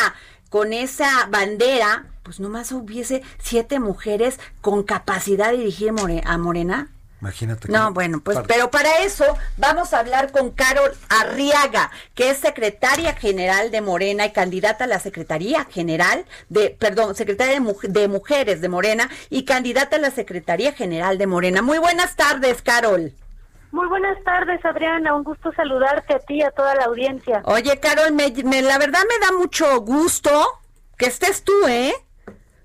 con 0.51 0.73
esa 0.73 1.27
bandera, 1.31 2.07
pues 2.23 2.39
nomás 2.41 2.71
hubiese 2.73 3.23
siete 3.39 3.81
mujeres 3.81 4.39
con 4.61 4.83
capacidad 4.85 5.51
de 5.51 5.59
dirigir 5.59 5.93
More- 5.93 6.23
a 6.25 6.39
Morena? 6.39 6.91
Imagínate. 7.25 7.69
No, 7.73 7.87
que- 7.89 7.95
bueno, 7.95 8.21
pues, 8.23 8.39
pero 8.47 8.71
para 8.71 8.99
eso 8.99 9.25
vamos 9.57 9.95
a 9.95 10.01
hablar 10.01 10.31
con 10.31 10.51
Carol 10.51 10.95
Arriaga, 11.09 11.91
que 12.15 12.29
es 12.31 12.39
secretaria 12.39 13.15
general 13.15 13.71
de 13.71 13.81
Morena 13.81 14.27
y 14.27 14.33
candidata 14.33 14.85
a 14.85 14.87
la 14.87 14.99
Secretaría 14.99 15.65
General 15.65 16.27
de, 16.51 16.71
perdón, 16.79 17.15
secretaria 17.15 17.55
de, 17.55 17.61
Muj- 17.63 17.89
de 17.89 18.09
Mujeres 18.09 18.61
de 18.61 18.69
Morena 18.69 19.09
y 19.31 19.45
candidata 19.47 19.97
a 19.97 19.99
la 20.01 20.11
Secretaría 20.11 20.73
General 20.75 21.17
de 21.17 21.27
Morena. 21.27 21.63
Muy 21.63 21.79
buenas 21.79 22.15
tardes, 22.15 22.61
Carol. 22.61 23.13
Muy 23.73 23.89
buenas 23.89 24.23
tardes, 24.23 24.63
Adriana. 24.65 25.15
Un 25.17 25.25
gusto 25.25 25.51
saludarte 25.57 26.15
a 26.15 26.19
ti 26.19 26.35
y 26.37 26.43
a 26.43 26.51
toda 26.51 26.75
la 26.75 26.85
audiencia. 26.85 27.41
Oye, 27.47 27.81
Carol, 27.81 28.13
me, 28.13 28.31
me- 28.45 28.63
la 28.63 28.77
verdad 28.79 29.01
me 29.09 29.27
da 29.27 29.33
mucho 29.37 29.81
gusto 29.81 30.31
que 30.99 31.07
estés 31.07 31.43
tú, 31.43 31.53
¿eh? 31.69 31.93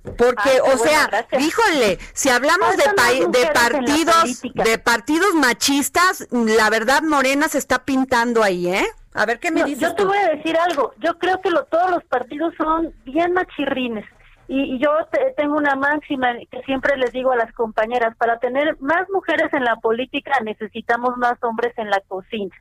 Porque, 0.03 0.49
qué 0.49 0.61
o 0.61 0.77
sea, 0.77 1.07
gracias. 1.07 1.41
híjole, 1.41 1.99
si 2.13 2.29
hablamos 2.29 2.77
de, 2.77 2.83
Faltan 2.83 2.95
más 2.95 3.25
pa- 3.25 3.39
de 3.39 3.47
partidos, 3.53 4.41
de 4.53 4.77
partidos 4.79 5.33
machistas, 5.35 6.27
la 6.31 6.69
verdad 6.69 7.01
Morena 7.03 7.47
se 7.49 7.57
está 7.57 7.83
pintando 7.83 8.41
ahí, 8.43 8.67
¿eh? 8.67 8.87
A 9.13 9.25
ver 9.25 9.39
qué 9.39 9.51
me 9.51 9.61
No, 9.61 9.65
dices 9.65 9.81
yo 9.81 9.95
te 9.95 10.03
tú? 10.03 10.07
voy 10.07 10.17
a 10.17 10.29
decir 10.29 10.57
algo. 10.57 10.93
Yo 10.99 11.17
creo 11.19 11.41
que 11.41 11.49
lo- 11.49 11.65
todos 11.65 11.91
los 11.91 12.03
partidos 12.05 12.53
son 12.57 12.93
bien 13.03 13.33
machirrines. 13.33 14.05
Y, 14.47 14.75
y 14.75 14.79
yo 14.79 14.89
te- 15.11 15.33
tengo 15.37 15.57
una 15.57 15.75
máxima 15.75 16.33
que 16.49 16.61
siempre 16.63 16.95
les 16.97 17.11
digo 17.11 17.31
a 17.31 17.35
las 17.35 17.51
compañeras, 17.53 18.15
para 18.17 18.39
tener 18.39 18.77
más 18.79 19.07
mujeres 19.11 19.53
en 19.53 19.63
la 19.63 19.75
política 19.75 20.31
necesitamos 20.43 21.17
más 21.17 21.33
hombres 21.43 21.73
en 21.77 21.89
la 21.89 21.99
cocina. 22.07 22.55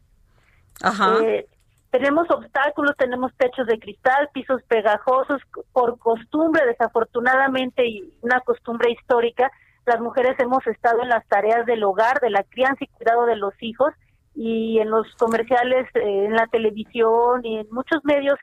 Ajá. 0.82 1.16
Eh, 1.22 1.46
tenemos 1.90 2.30
obstáculos, 2.30 2.96
tenemos 2.96 3.32
techos 3.36 3.66
de 3.66 3.78
cristal, 3.78 4.28
pisos 4.32 4.62
pegajosos, 4.64 5.40
por 5.72 5.98
costumbre, 5.98 6.66
desafortunadamente, 6.66 7.86
y 7.86 8.12
una 8.22 8.40
costumbre 8.40 8.90
histórica, 8.92 9.50
las 9.86 10.00
mujeres 10.00 10.38
hemos 10.38 10.66
estado 10.66 11.02
en 11.02 11.08
las 11.08 11.26
tareas 11.28 11.64
del 11.64 11.82
hogar, 11.82 12.20
de 12.20 12.30
la 12.30 12.42
crianza 12.42 12.84
y 12.84 12.88
cuidado 12.88 13.24
de 13.26 13.36
los 13.36 13.54
hijos, 13.60 13.92
y 14.34 14.78
en 14.78 14.90
los 14.90 15.06
comerciales, 15.16 15.86
eh, 15.94 16.26
en 16.26 16.34
la 16.34 16.46
televisión 16.46 17.44
y 17.44 17.58
en 17.58 17.66
muchos 17.70 18.04
medios 18.04 18.38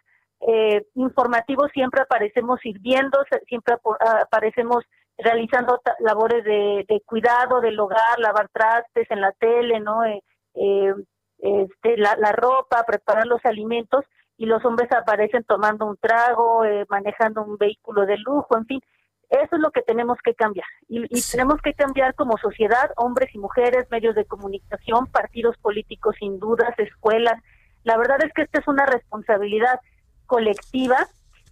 eh, 0.47 0.85
informativos 0.95 1.71
siempre 1.71 2.01
aparecemos 2.01 2.59
sirviendo, 2.61 3.19
siempre 3.47 3.75
aparecemos 4.21 4.83
realizando 5.17 5.81
labores 5.99 6.43
de, 6.43 6.85
de 6.87 7.01
cuidado 7.05 7.61
del 7.61 7.79
hogar, 7.79 8.19
lavar 8.19 8.49
trastes 8.49 9.09
en 9.09 9.21
la 9.21 9.31
tele, 9.33 9.79
¿no? 9.79 10.03
Eh, 10.03 10.21
eh, 10.55 10.93
este, 11.39 11.97
la, 11.97 12.15
la 12.17 12.31
ropa, 12.31 12.83
preparar 12.85 13.25
los 13.27 13.43
alimentos 13.45 14.05
y 14.37 14.45
los 14.45 14.63
hombres 14.65 14.91
aparecen 14.91 15.43
tomando 15.43 15.85
un 15.85 15.97
trago, 15.97 16.65
eh, 16.65 16.85
manejando 16.89 17.43
un 17.43 17.57
vehículo 17.57 18.05
de 18.05 18.17
lujo, 18.17 18.57
en 18.57 18.65
fin. 18.65 18.81
Eso 19.29 19.55
es 19.55 19.61
lo 19.61 19.71
que 19.71 19.81
tenemos 19.81 20.17
que 20.23 20.35
cambiar. 20.35 20.67
Y, 20.87 21.03
y 21.09 21.21
tenemos 21.31 21.59
que 21.61 21.73
cambiar 21.73 22.13
como 22.15 22.37
sociedad, 22.37 22.91
hombres 22.97 23.33
y 23.33 23.39
mujeres, 23.39 23.87
medios 23.89 24.13
de 24.13 24.25
comunicación, 24.25 25.07
partidos 25.07 25.57
políticos 25.57 26.15
sin 26.19 26.39
dudas, 26.39 26.77
escuelas. 26.77 27.41
La 27.83 27.97
verdad 27.97 28.17
es 28.23 28.31
que 28.33 28.43
esta 28.43 28.59
es 28.59 28.67
una 28.67 28.85
responsabilidad 28.85 29.79
colectiva 30.25 31.07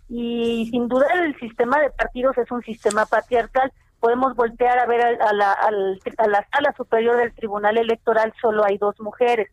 y 0.10 0.68
sin 0.72 0.88
duda 0.88 1.08
el 1.14 1.36
sistema 1.40 1.80
de 1.80 1.90
partidos 1.90 2.38
es 2.38 2.52
un 2.52 2.62
sistema 2.62 3.06
patriarcal. 3.06 3.72
Podemos 4.00 4.36
voltear 4.36 4.78
a 4.78 4.86
ver 4.86 5.02
a, 5.02 5.30
a 5.30 5.34
la, 5.34 5.54
a 5.54 6.28
la 6.28 6.48
sala 6.52 6.74
superior 6.76 7.18
del 7.18 7.34
Tribunal 7.34 7.78
Electoral, 7.78 8.34
solo 8.40 8.64
hay 8.66 8.78
dos 8.78 9.00
mujeres. 9.00 9.50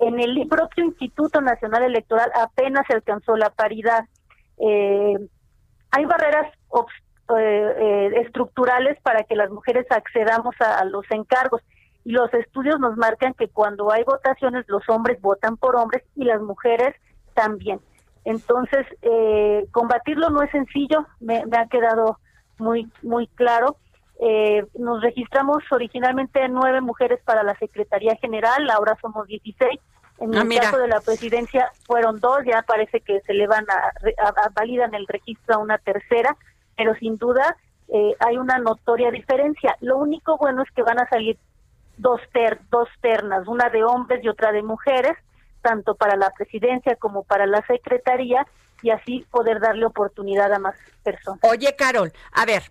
En 0.00 0.18
el 0.18 0.48
propio 0.48 0.84
Instituto 0.84 1.40
Nacional 1.40 1.84
Electoral 1.84 2.30
apenas 2.34 2.86
se 2.86 2.94
alcanzó 2.94 3.36
la 3.36 3.50
paridad. 3.50 4.04
Eh, 4.58 5.16
hay 5.90 6.04
barreras 6.04 6.52
eh, 7.36 7.74
eh, 7.78 8.10
estructurales 8.24 8.98
para 9.02 9.24
que 9.24 9.36
las 9.36 9.50
mujeres 9.50 9.86
accedamos 9.90 10.54
a, 10.60 10.78
a 10.78 10.84
los 10.84 11.04
encargos 11.10 11.62
y 12.04 12.12
los 12.12 12.32
estudios 12.34 12.80
nos 12.80 12.96
marcan 12.96 13.34
que 13.34 13.48
cuando 13.48 13.92
hay 13.92 14.04
votaciones 14.04 14.64
los 14.68 14.88
hombres 14.88 15.20
votan 15.20 15.56
por 15.56 15.76
hombres 15.76 16.02
y 16.16 16.24
las 16.24 16.40
mujeres 16.40 16.94
también. 17.34 17.80
Entonces, 18.24 18.86
eh, 19.02 19.66
combatirlo 19.72 20.30
no 20.30 20.42
es 20.42 20.50
sencillo, 20.50 21.06
me, 21.20 21.44
me 21.46 21.58
ha 21.58 21.66
quedado 21.66 22.18
muy, 22.58 22.90
muy 23.02 23.26
claro. 23.28 23.76
Eh, 24.22 24.66
nos 24.78 25.00
registramos 25.02 25.62
originalmente 25.70 26.46
nueve 26.48 26.80
mujeres 26.82 27.20
para 27.24 27.42
la 27.42 27.54
Secretaría 27.56 28.16
General, 28.16 28.68
ahora 28.70 28.96
somos 29.00 29.26
16. 29.26 29.80
En 30.18 30.34
Ah, 30.36 30.42
el 30.42 30.48
mira. 30.48 30.62
caso 30.64 30.76
de 30.76 30.88
la 30.88 31.00
presidencia 31.00 31.70
fueron 31.86 32.20
dos, 32.20 32.40
ya 32.44 32.60
parece 32.62 33.00
que 33.00 33.20
se 33.22 33.32
le 33.32 33.46
van 33.46 33.64
a- 33.70 33.92
a- 34.28 34.48
validan 34.54 34.94
el 34.94 35.06
registro 35.06 35.54
a 35.54 35.58
una 35.58 35.78
tercera, 35.78 36.36
pero 36.76 36.94
sin 36.96 37.16
duda 37.16 37.56
eh, 37.92 38.14
hay 38.20 38.36
una 38.38 38.58
notoria 38.58 39.10
diferencia. 39.10 39.76
Lo 39.80 39.96
único 39.96 40.36
bueno 40.36 40.62
es 40.62 40.70
que 40.70 40.82
van 40.82 41.00
a 41.00 41.08
salir 41.08 41.36
dos, 41.96 42.20
ter, 42.32 42.60
dos 42.70 42.88
ternas, 43.00 43.48
una 43.48 43.68
de 43.68 43.82
hombres 43.82 44.22
y 44.22 44.28
otra 44.28 44.52
de 44.52 44.62
mujeres, 44.62 45.16
tanto 45.62 45.94
para 45.96 46.14
la 46.16 46.30
presidencia 46.30 46.94
como 46.96 47.24
para 47.24 47.46
la 47.46 47.66
secretaría, 47.66 48.46
y 48.82 48.90
así 48.90 49.26
poder 49.30 49.58
darle 49.60 49.86
oportunidad 49.86 50.52
a 50.52 50.58
más 50.60 50.76
personas. 51.02 51.40
Oye, 51.42 51.74
Carol, 51.76 52.12
a 52.32 52.46
ver, 52.46 52.62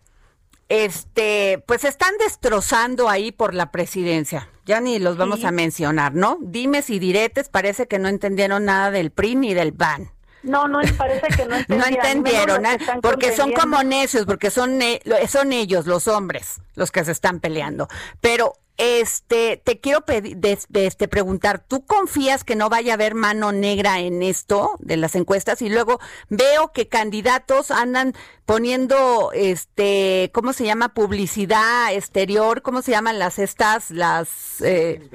este, 0.70 1.64
pues 1.68 1.84
están 1.84 2.14
destrozando 2.20 3.10
ahí 3.10 3.32
por 3.32 3.54
la 3.54 3.72
presidencia. 3.72 4.50
Ya 4.66 4.80
ni 4.80 5.00
los 5.00 5.18
vamos 5.18 5.40
Sí. 5.40 5.46
a 5.48 5.52
mencionar, 5.52 6.14
¿no? 6.14 6.38
Dimes 6.42 6.90
y 6.92 7.00
diretes, 7.00 7.50
parece 7.50 7.88
que 7.88 7.98
no 8.00 8.08
entendieron 8.08 8.66
nada 8.66 8.92
del 8.92 9.12
PRI 9.12 9.36
ni 9.36 9.54
del 9.54 9.74
PAN. 9.74 10.12
No, 10.44 10.68
no, 10.70 10.80
parece 10.98 11.28
que 11.36 11.46
no 11.46 11.56
No 11.68 11.86
entendieron. 11.86 11.96
entendieron, 11.96 12.62
menos 12.62 12.82
¿eh? 12.88 13.00
porque 13.02 13.36
son 13.36 13.52
como 13.52 13.84
necios, 13.84 14.26
porque 14.26 14.52
son, 14.52 14.80
son 15.28 15.52
ellos, 15.54 15.86
los 15.88 16.08
hombres, 16.08 16.62
los 16.76 16.92
que 16.92 17.04
se 17.04 17.12
están 17.12 17.40
peleando. 17.40 17.88
Pero, 18.22 18.54
este, 18.78 19.58
te 19.62 19.82
quiero 19.82 20.06
pedir, 20.06 20.38
este, 20.74 21.08
preguntar, 21.10 21.60
¿tú 21.68 21.86
confías 21.86 22.46
que 22.46 22.56
no 22.56 22.70
vaya 22.70 22.94
a 22.94 22.96
haber 22.96 23.14
mano 23.14 23.52
negra 23.52 24.00
en 24.00 24.24
esto 24.24 24.78
de 24.80 24.96
las 24.96 25.16
encuestas? 25.16 25.62
Y 25.62 25.68
luego 25.68 26.00
veo 26.30 26.72
que 26.72 26.88
candidatos 26.88 27.72
andan 27.72 28.14
poniendo, 28.54 29.30
este, 29.32 30.32
¿cómo 30.34 30.54
se 30.54 30.66
llama? 30.66 30.90
Publicidad 30.96 31.94
exterior, 31.94 32.64
¿cómo 32.64 32.82
se 32.82 32.90
llaman 32.90 33.20
las 33.20 33.38
estas, 33.38 33.92
las 33.92 34.60
eh, 34.62 35.08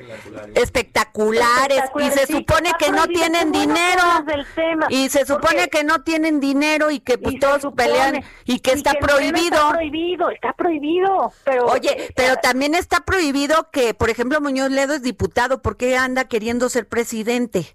espectaculares? 0.54 1.82
Y 1.98 2.10
se 2.10 2.26
sí, 2.26 2.32
supone 2.34 2.70
que 2.78 2.92
no 2.92 3.06
tienen 3.08 3.50
dinero. 3.50 4.02
hablas 4.02 4.26
del 4.26 4.46
tema, 4.54 4.86
Y 4.88 5.08
se 5.08 5.26
supone 5.26 5.62
porque- 5.64 5.68
que 5.70 5.82
no 5.84 6.02
tienen 6.04 6.38
dinero 6.38 6.92
y 6.92 7.00
que 7.00 7.18
pues 7.18 7.34
Y 7.34 7.38
todos 7.40 7.62
supone- 7.62 7.88
pelean 7.88 8.24
y 8.44 8.60
que 8.60 8.70
está 8.72 8.92
prohibido. 8.94 9.56
Está 9.56 9.70
prohibido, 9.72 10.30
está 10.30 10.52
prohibido. 10.52 11.32
Pero, 11.44 11.66
Oye, 11.66 12.12
pero 12.14 12.36
también 12.36 12.74
está 12.76 13.00
prohibido 13.00 13.68
que, 13.72 13.94
por 13.94 14.10
ejemplo, 14.10 14.40
Muñoz 14.40 14.70
Ledo 14.70 14.94
es 14.94 15.02
diputado, 15.02 15.60
¿por 15.60 15.76
qué 15.76 15.96
anda 15.96 16.26
queriendo 16.26 16.68
ser 16.68 16.86
presidente? 16.88 17.74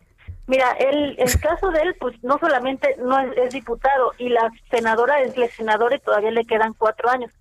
Mira, 0.49 0.71
el, 0.79 1.15
el 1.19 1.39
caso 1.41 1.69
de 1.69 1.81
él, 1.83 1.95
pues 1.99 2.21
no 2.23 2.39
solamente 2.39 2.95
no 2.97 3.19
es, 3.19 3.37
es 3.37 3.53
diputado 3.53 4.13
y 4.17 4.29
la 4.29 4.51
senadora 4.71 5.21
es 5.21 5.37
la 5.37 5.47
senadora 5.47 5.95
y 5.95 5.99
todavía 5.99 6.31
le 6.31 6.43
quedan 6.43 6.73
cuatro 6.73 7.07
años. 7.07 7.31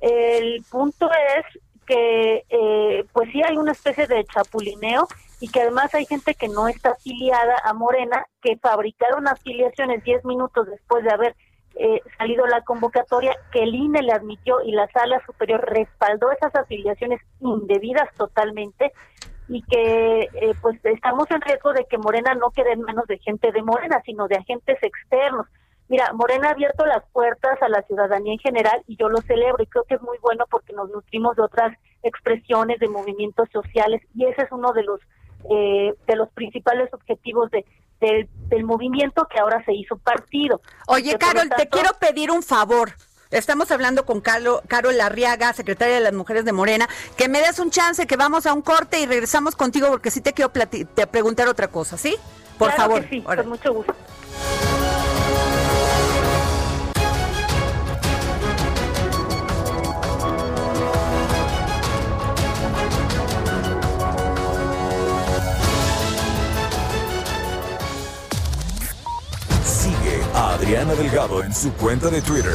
El 0.00 0.62
punto 0.70 1.08
es 1.10 1.46
que, 1.86 2.44
eh, 2.50 3.06
pues 3.14 3.30
sí 3.32 3.42
hay 3.42 3.56
una 3.56 3.72
especie 3.72 4.06
de 4.06 4.22
chapulineo 4.26 5.08
y 5.40 5.48
que 5.48 5.62
además 5.62 5.94
hay 5.94 6.04
gente 6.04 6.34
que 6.34 6.48
no 6.48 6.68
está 6.68 6.90
afiliada 6.90 7.54
a 7.64 7.72
Morena, 7.72 8.26
que 8.42 8.58
fabricaron 8.58 9.26
afiliaciones 9.26 10.04
diez 10.04 10.22
minutos 10.26 10.66
después 10.66 11.02
de 11.04 11.10
haber 11.10 11.36
eh, 11.76 12.02
salido 12.18 12.46
la 12.46 12.60
convocatoria, 12.64 13.34
que 13.50 13.62
el 13.62 13.74
INE 13.74 14.02
le 14.02 14.12
admitió 14.12 14.60
y 14.62 14.72
la 14.72 14.88
sala 14.88 15.24
superior 15.24 15.64
respaldó 15.66 16.30
esas 16.32 16.54
afiliaciones 16.54 17.22
indebidas 17.40 18.12
totalmente 18.18 18.92
y 19.48 19.62
que 19.62 20.20
eh, 20.20 20.54
pues 20.60 20.78
estamos 20.84 21.30
en 21.30 21.40
riesgo 21.40 21.72
de 21.72 21.86
que 21.86 21.98
Morena 21.98 22.34
no 22.34 22.50
quede 22.50 22.72
en 22.72 22.82
manos 22.82 23.06
de 23.06 23.18
gente 23.18 23.50
de 23.50 23.62
Morena, 23.62 24.02
sino 24.04 24.28
de 24.28 24.36
agentes 24.36 24.78
externos. 24.82 25.46
Mira, 25.88 26.12
Morena 26.12 26.48
ha 26.48 26.52
abierto 26.52 26.84
las 26.84 27.02
puertas 27.12 27.60
a 27.62 27.68
la 27.68 27.82
ciudadanía 27.82 28.34
en 28.34 28.38
general 28.38 28.82
y 28.86 28.96
yo 28.96 29.08
lo 29.08 29.22
celebro 29.22 29.62
y 29.62 29.66
creo 29.66 29.84
que 29.84 29.94
es 29.94 30.02
muy 30.02 30.18
bueno 30.18 30.44
porque 30.50 30.74
nos 30.74 30.90
nutrimos 30.90 31.34
de 31.36 31.42
otras 31.42 31.76
expresiones 32.02 32.78
de 32.78 32.88
movimientos 32.88 33.48
sociales 33.50 34.02
y 34.14 34.26
ese 34.26 34.42
es 34.42 34.52
uno 34.52 34.72
de 34.72 34.82
los 34.82 35.00
eh, 35.50 35.94
de 36.06 36.16
los 36.16 36.28
principales 36.30 36.92
objetivos 36.92 37.48
de, 37.50 37.64
del 38.00 38.64
movimiento 38.64 39.26
que 39.30 39.38
ahora 39.38 39.64
se 39.64 39.72
hizo 39.72 39.96
partido. 39.96 40.60
Oye, 40.86 41.16
Carol, 41.16 41.48
te 41.56 41.68
quiero 41.68 41.90
pedir 41.98 42.30
un 42.30 42.42
favor. 42.42 42.90
Estamos 43.30 43.70
hablando 43.70 44.06
con 44.06 44.22
Carol, 44.22 44.62
Carol 44.68 44.96
Larriaga, 44.96 45.52
secretaria 45.52 45.96
de 45.96 46.00
las 46.00 46.14
Mujeres 46.14 46.46
de 46.46 46.52
Morena, 46.52 46.88
que 47.16 47.28
me 47.28 47.40
des 47.40 47.58
un 47.58 47.70
chance, 47.70 48.06
que 48.06 48.16
vamos 48.16 48.46
a 48.46 48.54
un 48.54 48.62
corte 48.62 49.00
y 49.00 49.06
regresamos 49.06 49.54
contigo 49.54 49.88
porque 49.88 50.10
sí 50.10 50.22
te 50.22 50.32
quiero 50.32 50.50
te 50.50 51.06
preguntar 51.06 51.46
otra 51.46 51.68
cosa, 51.68 51.98
¿sí? 51.98 52.16
Por 52.56 52.72
favor. 52.72 53.04
sí, 53.10 53.20
con 53.20 53.48
mucho 53.48 53.74
gusto. 53.74 53.94
Sigue 69.64 70.22
a 70.34 70.54
Adriana 70.54 70.94
Delgado 70.94 71.42
en 71.42 71.54
su 71.54 71.70
cuenta 71.74 72.08
de 72.08 72.22
Twitter 72.22 72.54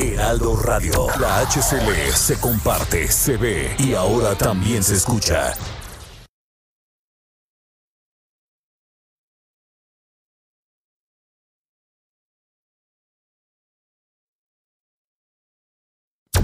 Heraldo 0.00 0.54
Radio. 0.54 1.08
La 1.18 1.40
HCL 1.40 2.12
se 2.14 2.38
comparte, 2.38 3.08
se 3.08 3.36
ve 3.36 3.74
y 3.78 3.94
ahora 3.94 4.36
también 4.36 4.84
se 4.84 4.94
escucha. 4.94 5.52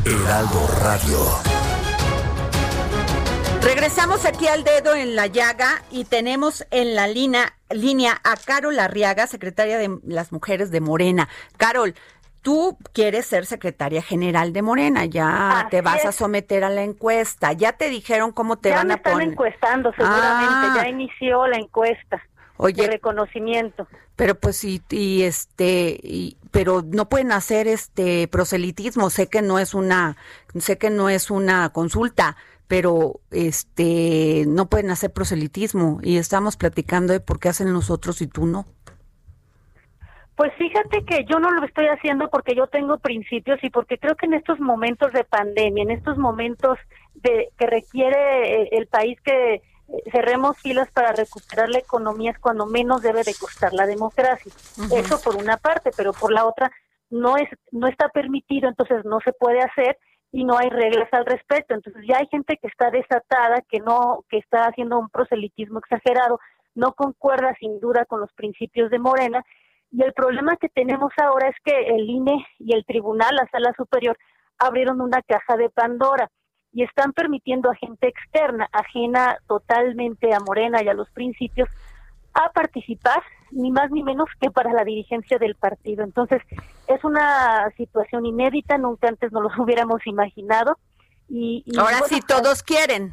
Heraldo 0.04 0.68
Radio. 0.82 1.54
Regresamos 3.62 4.26
aquí 4.26 4.46
al 4.46 4.62
dedo 4.62 4.94
en 4.94 5.16
la 5.16 5.26
llaga 5.26 5.82
y 5.90 6.04
tenemos 6.04 6.66
en 6.70 6.94
la 6.94 7.06
línea, 7.06 7.56
línea 7.70 8.20
a 8.22 8.36
Carol 8.36 8.78
Arriaga, 8.78 9.26
secretaria 9.26 9.78
de 9.78 10.00
las 10.04 10.32
Mujeres 10.32 10.70
de 10.70 10.82
Morena. 10.82 11.30
Carol, 11.56 11.94
tú 12.44 12.76
quieres 12.92 13.24
ser 13.24 13.46
secretaria 13.46 14.02
general 14.02 14.52
de 14.52 14.60
Morena, 14.60 15.06
ya 15.06 15.66
te 15.70 15.80
vas 15.80 16.04
a 16.04 16.12
someter 16.12 16.62
a 16.62 16.68
la 16.68 16.82
encuesta, 16.84 17.54
ya 17.54 17.72
te 17.72 17.88
dijeron 17.88 18.32
cómo 18.32 18.58
te 18.58 18.70
van 18.70 18.90
a 18.90 18.98
poner. 18.98 19.18
están 19.18 19.32
encuestando 19.32 19.92
seguramente, 19.92 20.76
ya 20.76 20.82
ah. 20.82 20.88
inició 20.88 21.46
la 21.46 21.56
encuesta. 21.56 22.22
de 22.58 22.86
reconocimiento. 22.86 23.88
Pero 24.14 24.34
pues 24.34 24.62
y, 24.62 24.82
y 24.90 25.22
este 25.22 25.98
y, 26.02 26.36
pero 26.50 26.84
no 26.86 27.08
pueden 27.08 27.32
hacer 27.32 27.66
este 27.66 28.28
proselitismo, 28.28 29.08
sé 29.08 29.26
que 29.26 29.40
no 29.40 29.58
es 29.58 29.72
una 29.72 30.16
sé 30.60 30.76
que 30.76 30.90
no 30.90 31.08
es 31.08 31.30
una 31.30 31.70
consulta, 31.70 32.36
pero 32.68 33.20
este 33.30 34.44
no 34.46 34.66
pueden 34.66 34.90
hacer 34.90 35.10
proselitismo 35.12 35.98
y 36.02 36.18
estamos 36.18 36.58
platicando 36.58 37.14
de 37.14 37.20
por 37.20 37.40
qué 37.40 37.48
hacen 37.48 37.72
los 37.72 37.88
otros 37.88 38.20
y 38.20 38.26
tú 38.26 38.44
no. 38.44 38.66
Pues 40.36 40.52
fíjate 40.58 41.04
que 41.04 41.24
yo 41.24 41.38
no 41.38 41.50
lo 41.52 41.64
estoy 41.64 41.86
haciendo 41.86 42.28
porque 42.28 42.56
yo 42.56 42.66
tengo 42.66 42.98
principios 42.98 43.62
y 43.62 43.70
porque 43.70 43.98
creo 43.98 44.16
que 44.16 44.26
en 44.26 44.34
estos 44.34 44.58
momentos 44.58 45.12
de 45.12 45.22
pandemia, 45.22 45.84
en 45.84 45.92
estos 45.92 46.18
momentos 46.18 46.76
de 47.14 47.50
que 47.56 47.66
requiere 47.66 48.62
eh, 48.62 48.68
el 48.72 48.88
país 48.88 49.20
que 49.20 49.54
eh, 49.54 49.62
cerremos 50.10 50.58
filas 50.58 50.90
para 50.90 51.12
recuperar 51.12 51.68
la 51.68 51.78
economía 51.78 52.32
es 52.32 52.38
cuando 52.40 52.66
menos 52.66 53.00
debe 53.02 53.22
de 53.22 53.34
costar 53.38 53.72
la 53.72 53.86
democracia. 53.86 54.52
Eso 54.92 55.20
por 55.22 55.36
una 55.36 55.56
parte, 55.56 55.90
pero 55.96 56.12
por 56.12 56.32
la 56.32 56.46
otra 56.46 56.70
no 57.10 57.36
es 57.36 57.48
no 57.70 57.86
está 57.86 58.08
permitido, 58.08 58.68
entonces 58.68 59.04
no 59.04 59.20
se 59.20 59.32
puede 59.32 59.60
hacer 59.60 59.98
y 60.32 60.42
no 60.42 60.58
hay 60.58 60.68
reglas 60.68 61.08
al 61.12 61.26
respecto. 61.26 61.74
Entonces 61.74 62.02
ya 62.08 62.16
hay 62.18 62.26
gente 62.26 62.56
que 62.56 62.66
está 62.66 62.90
desatada, 62.90 63.62
que 63.68 63.78
no 63.78 64.24
que 64.28 64.38
está 64.38 64.66
haciendo 64.66 64.98
un 64.98 65.10
proselitismo 65.10 65.78
exagerado, 65.78 66.40
no 66.74 66.92
concuerda 66.94 67.54
sin 67.60 67.78
duda 67.78 68.04
con 68.04 68.20
los 68.20 68.32
principios 68.32 68.90
de 68.90 68.98
Morena 68.98 69.44
y 69.96 70.02
el 70.02 70.12
problema 70.12 70.56
que 70.56 70.68
tenemos 70.68 71.12
ahora 71.22 71.48
es 71.48 71.56
que 71.64 71.72
el 71.94 72.10
INE 72.10 72.44
y 72.58 72.74
el 72.74 72.84
tribunal, 72.84 73.36
la 73.36 73.48
sala 73.48 73.72
superior, 73.76 74.18
abrieron 74.58 75.00
una 75.00 75.22
caja 75.22 75.56
de 75.56 75.70
Pandora 75.70 76.28
y 76.72 76.82
están 76.82 77.12
permitiendo 77.12 77.70
a 77.70 77.76
gente 77.76 78.08
externa, 78.08 78.68
ajena 78.72 79.38
totalmente 79.46 80.34
a 80.34 80.40
Morena 80.40 80.82
y 80.82 80.88
a 80.88 80.94
los 80.94 81.08
principios, 81.10 81.68
a 82.32 82.50
participar, 82.50 83.22
ni 83.52 83.70
más 83.70 83.92
ni 83.92 84.02
menos 84.02 84.28
que 84.40 84.50
para 84.50 84.72
la 84.72 84.82
dirigencia 84.82 85.38
del 85.38 85.54
partido. 85.54 86.02
Entonces, 86.02 86.42
es 86.88 87.04
una 87.04 87.70
situación 87.76 88.26
inédita, 88.26 88.76
nunca 88.78 89.06
antes 89.06 89.30
nos 89.30 89.44
lo 89.44 89.50
hubiéramos 89.62 90.04
imaginado. 90.08 90.76
Y, 91.28 91.64
Ahora 91.78 92.00
sí 92.08 92.20
todos 92.20 92.64
quieren. 92.64 93.12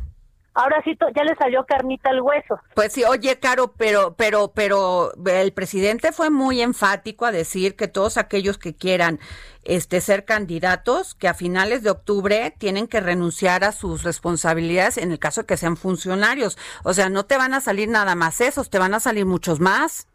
Ahora 0.54 0.82
sí, 0.84 0.98
ya 1.16 1.24
le 1.24 1.34
salió 1.36 1.66
carnita 1.66 2.10
al 2.10 2.22
hueso. 2.22 2.60
Pues 2.76 2.92
sí, 2.92 3.06
oye, 3.06 3.40
Caro, 3.40 3.74
pero, 3.78 4.16
pero, 4.16 4.52
pero 4.54 5.12
el 5.26 5.54
presidente 5.54 6.12
fue 6.12 6.30
muy 6.30 6.62
enfático 6.62 7.26
a 7.26 7.32
decir 7.32 7.78
que 7.78 7.88
todos 7.88 8.18
aquellos 8.18 8.58
que 8.58 8.76
quieran 8.76 9.20
este, 9.64 10.02
ser 10.02 10.26
candidatos, 10.26 11.16
que 11.16 11.30
a 11.30 11.34
finales 11.34 11.84
de 11.84 11.92
octubre 11.92 12.54
tienen 12.58 12.88
que 12.88 13.00
renunciar 13.00 13.64
a 13.64 13.72
sus 13.72 14.04
responsabilidades 14.04 14.98
en 14.98 15.12
el 15.12 15.20
caso 15.20 15.42
de 15.42 15.48
que 15.48 15.56
sean 15.56 15.78
funcionarios. 15.78 16.58
O 16.84 16.94
sea, 16.94 17.08
no 17.08 17.26
te 17.26 17.38
van 17.38 17.54
a 17.54 17.62
salir 17.62 17.88
nada 17.88 18.16
más 18.16 18.42
esos, 18.42 18.70
te 18.70 18.80
van 18.80 18.94
a 18.94 19.00
salir 19.00 19.26
muchos 19.26 19.62
más. 19.62 20.10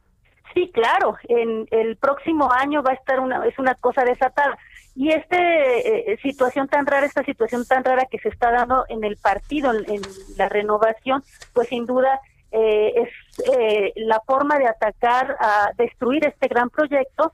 Sí, 0.53 0.71
claro, 0.73 1.17
en 1.29 1.67
el 1.71 1.97
próximo 1.97 2.51
año 2.53 2.83
va 2.83 2.93
a 2.93 2.95
estar 2.95 3.21
una, 3.21 3.47
es 3.47 3.59
una 3.59 3.75
cosa 3.75 4.05
desatada. 4.05 4.59
Y 4.97 5.11
esta 5.11 5.37
eh, 5.37 6.13
eh, 6.13 6.19
situación 6.23 6.69
tan 6.69 6.87
rara, 6.87 7.05
esta 7.05 7.23
situación 7.23 7.67
tan 7.67 7.85
rara 7.85 8.07
que 8.11 8.19
se 8.19 8.31
está 8.31 8.51
dando 8.51 8.87
en 8.89 9.05
el 9.05 9.19
partido, 9.19 9.71
en, 9.73 10.01
la 10.39 10.49
renovación, 10.49 11.23
pues 11.53 11.69
sin 11.69 11.85
duda 11.85 12.19
eh, 12.51 12.95
es 12.97 13.95
la 13.97 14.21
forma 14.27 14.59
de 14.59 14.67
atacar, 14.67 15.37
a 15.39 15.71
destruir 15.77 16.27
este 16.27 16.49
gran 16.49 16.71
proyecto, 16.71 17.33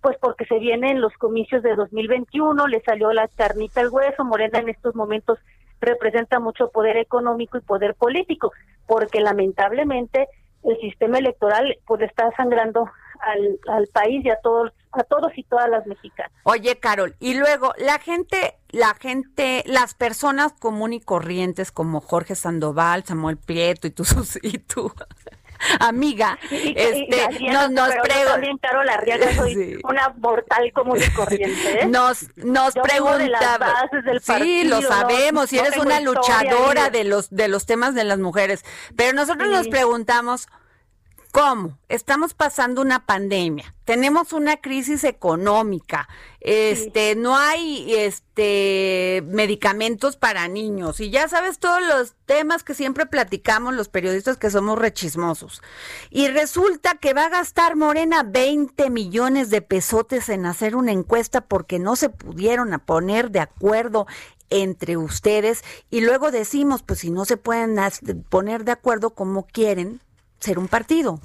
pues 0.00 0.16
porque 0.20 0.46
se 0.46 0.58
vienen 0.58 1.00
los 1.00 1.12
comicios 1.14 1.62
de 1.62 1.74
2021, 1.74 2.66
le 2.68 2.80
salió 2.80 3.12
la 3.12 3.28
carnita 3.28 3.80
al 3.80 3.90
hueso, 3.90 4.24
Morena 4.24 4.60
en 4.60 4.68
estos 4.70 4.94
momentos 4.94 5.38
representa 5.80 6.38
mucho 6.38 6.70
poder 6.70 6.96
económico 6.96 7.58
y 7.58 7.62
poder 7.62 7.94
político, 7.94 8.52
porque 8.86 9.20
lamentablemente 9.20 10.28
el 10.62 10.78
sistema 10.80 11.18
electoral 11.18 11.76
pues 11.86 12.00
está 12.02 12.30
sangrando 12.36 12.88
al, 13.20 13.58
al 13.68 13.86
país 13.88 14.24
y 14.24 14.30
a 14.30 14.40
todos 14.40 14.72
a 14.96 15.04
todos 15.04 15.32
y 15.36 15.44
todas 15.44 15.68
las 15.68 15.86
mexicanas. 15.86 16.32
Oye, 16.44 16.78
Carol, 16.78 17.16
y 17.20 17.34
luego 17.34 17.72
la 17.78 17.98
gente, 17.98 18.56
la 18.70 18.94
gente, 18.94 19.62
las 19.66 19.94
personas 19.94 20.52
común 20.52 20.92
y 20.92 21.00
corrientes 21.00 21.72
como 21.72 22.00
Jorge 22.00 22.34
Sandoval, 22.34 23.04
Samuel 23.04 23.36
Prieto 23.36 23.86
y 23.86 23.90
tu 23.90 24.04
y 24.42 24.58
tu 24.58 24.92
amiga, 25.80 26.38
este, 26.50 27.50
nos, 27.50 27.70
nos 27.70 27.90
también 28.26 28.58
Carol 28.58 28.88
Arriaga 28.88 29.34
soy 29.34 29.80
una 29.84 30.14
mortal 30.18 30.72
común 30.72 30.98
y 30.98 31.10
corriente. 31.12 31.82
¿eh? 31.82 31.86
Nos 31.86 32.26
nos 32.36 32.74
preguntaba, 32.74 33.88
sí, 34.20 34.64
lo 34.64 34.82
sabemos, 34.82 35.52
y 35.52 35.58
eres 35.58 35.76
una 35.76 36.00
luchadora 36.00 36.90
de 36.90 37.04
los 37.04 37.30
de 37.30 37.48
los 37.48 37.66
temas 37.66 37.94
de 37.94 38.04
las 38.04 38.18
mujeres, 38.18 38.64
pero 38.96 39.12
nosotros 39.12 39.48
nos 39.48 39.68
preguntamos 39.68 40.48
¿Cómo? 41.34 41.76
Estamos 41.88 42.32
pasando 42.32 42.80
una 42.80 43.06
pandemia, 43.06 43.74
tenemos 43.84 44.32
una 44.32 44.58
crisis 44.58 45.02
económica, 45.02 46.08
este, 46.38 47.16
no 47.16 47.36
hay 47.36 47.92
este 47.92 49.20
medicamentos 49.26 50.14
para 50.14 50.46
niños. 50.46 51.00
Y 51.00 51.10
ya 51.10 51.26
sabes 51.26 51.58
todos 51.58 51.82
los 51.82 52.14
temas 52.26 52.62
que 52.62 52.72
siempre 52.72 53.06
platicamos 53.06 53.74
los 53.74 53.88
periodistas 53.88 54.36
que 54.36 54.48
somos 54.48 54.78
rechismosos. 54.78 55.60
Y 56.08 56.28
resulta 56.28 56.98
que 56.98 57.14
va 57.14 57.24
a 57.24 57.30
gastar 57.30 57.74
Morena 57.74 58.22
20 58.22 58.88
millones 58.90 59.50
de 59.50 59.60
pesotes 59.60 60.28
en 60.28 60.46
hacer 60.46 60.76
una 60.76 60.92
encuesta 60.92 61.40
porque 61.40 61.80
no 61.80 61.96
se 61.96 62.10
pudieron 62.10 62.72
a 62.74 62.78
poner 62.78 63.32
de 63.32 63.40
acuerdo 63.40 64.06
entre 64.50 64.96
ustedes. 64.96 65.64
Y 65.90 66.02
luego 66.02 66.30
decimos, 66.30 66.84
pues 66.84 67.00
si 67.00 67.10
no 67.10 67.24
se 67.24 67.36
pueden 67.36 67.76
poner 68.28 68.62
de 68.62 68.70
acuerdo 68.70 69.10
como 69.10 69.46
quieren, 69.48 70.00
ser 70.44 70.58
un 70.58 70.68
partido. 70.68 71.18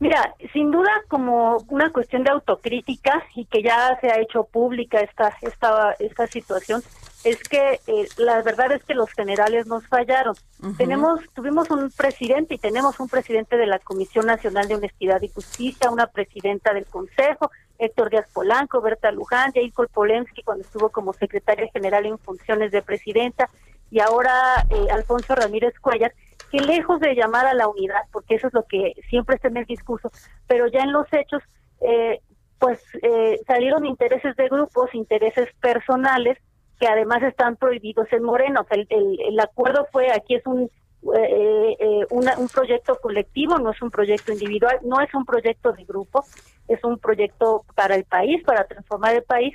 Mira, 0.00 0.34
sin 0.52 0.70
duda 0.70 0.90
como 1.08 1.56
una 1.68 1.90
cuestión 1.90 2.22
de 2.22 2.30
autocrítica 2.30 3.24
y 3.34 3.46
que 3.46 3.62
ya 3.62 3.98
se 4.00 4.08
ha 4.08 4.20
hecho 4.20 4.44
pública 4.44 5.00
esta 5.00 5.36
esta 5.42 5.96
esta 5.98 6.28
situación 6.28 6.82
es 7.24 7.42
que 7.42 7.80
eh, 7.88 8.08
la 8.16 8.40
verdad 8.42 8.70
es 8.70 8.84
que 8.84 8.94
los 8.94 9.10
generales 9.10 9.66
nos 9.66 9.84
fallaron. 9.88 10.36
Tenemos 10.76 11.20
tuvimos 11.34 11.68
un 11.70 11.90
presidente 11.90 12.54
y 12.54 12.58
tenemos 12.58 13.00
un 13.00 13.08
presidente 13.08 13.56
de 13.56 13.66
la 13.66 13.80
Comisión 13.80 14.26
Nacional 14.26 14.68
de 14.68 14.76
Honestidad 14.76 15.20
y 15.22 15.28
Justicia, 15.30 15.90
una 15.90 16.06
presidenta 16.06 16.72
del 16.72 16.86
Consejo, 16.86 17.50
Héctor 17.80 18.10
Díaz 18.10 18.28
Polanco, 18.32 18.80
Berta 18.80 19.10
Luján, 19.10 19.52
Jacob 19.52 19.88
Polensky 19.92 20.44
cuando 20.44 20.62
estuvo 20.62 20.90
como 20.90 21.12
secretaria 21.12 21.68
general 21.72 22.06
en 22.06 22.18
funciones 22.18 22.70
de 22.70 22.82
presidenta 22.82 23.50
y 23.90 23.98
ahora 23.98 24.32
eh, 24.70 24.86
Alfonso 24.92 25.34
Ramírez 25.34 25.74
Cuellar 25.80 26.12
que 26.50 26.60
lejos 26.60 27.00
de 27.00 27.14
llamar 27.14 27.46
a 27.46 27.54
la 27.54 27.68
unidad, 27.68 28.02
porque 28.12 28.36
eso 28.36 28.48
es 28.48 28.54
lo 28.54 28.64
que 28.64 28.94
siempre 29.08 29.36
está 29.36 29.48
en 29.48 29.58
el 29.58 29.66
discurso, 29.66 30.10
pero 30.46 30.66
ya 30.68 30.80
en 30.80 30.92
los 30.92 31.06
hechos, 31.12 31.42
eh, 31.80 32.20
pues 32.58 32.80
eh, 33.02 33.40
salieron 33.46 33.86
intereses 33.86 34.34
de 34.36 34.48
grupos, 34.48 34.94
intereses 34.94 35.48
personales, 35.60 36.38
que 36.80 36.86
además 36.86 37.22
están 37.22 37.56
prohibidos 37.56 38.06
en 38.12 38.22
Moreno. 38.22 38.64
Sea, 38.68 38.82
el, 38.90 39.18
el, 39.20 39.40
acuerdo 39.40 39.86
fue, 39.92 40.10
aquí 40.12 40.36
es 40.36 40.46
un, 40.46 40.70
eh, 41.16 42.06
un 42.10 42.48
proyecto 42.48 42.96
colectivo, 43.00 43.58
no 43.58 43.70
es 43.70 43.82
un 43.82 43.90
proyecto 43.90 44.32
individual, 44.32 44.78
no 44.84 45.00
es 45.00 45.12
un 45.14 45.24
proyecto 45.24 45.72
de 45.72 45.84
grupo, 45.84 46.24
es 46.68 46.82
un 46.84 46.98
proyecto 46.98 47.64
para 47.74 47.94
el 47.94 48.04
país, 48.04 48.42
para 48.44 48.64
transformar 48.64 49.14
el 49.14 49.22
país, 49.22 49.54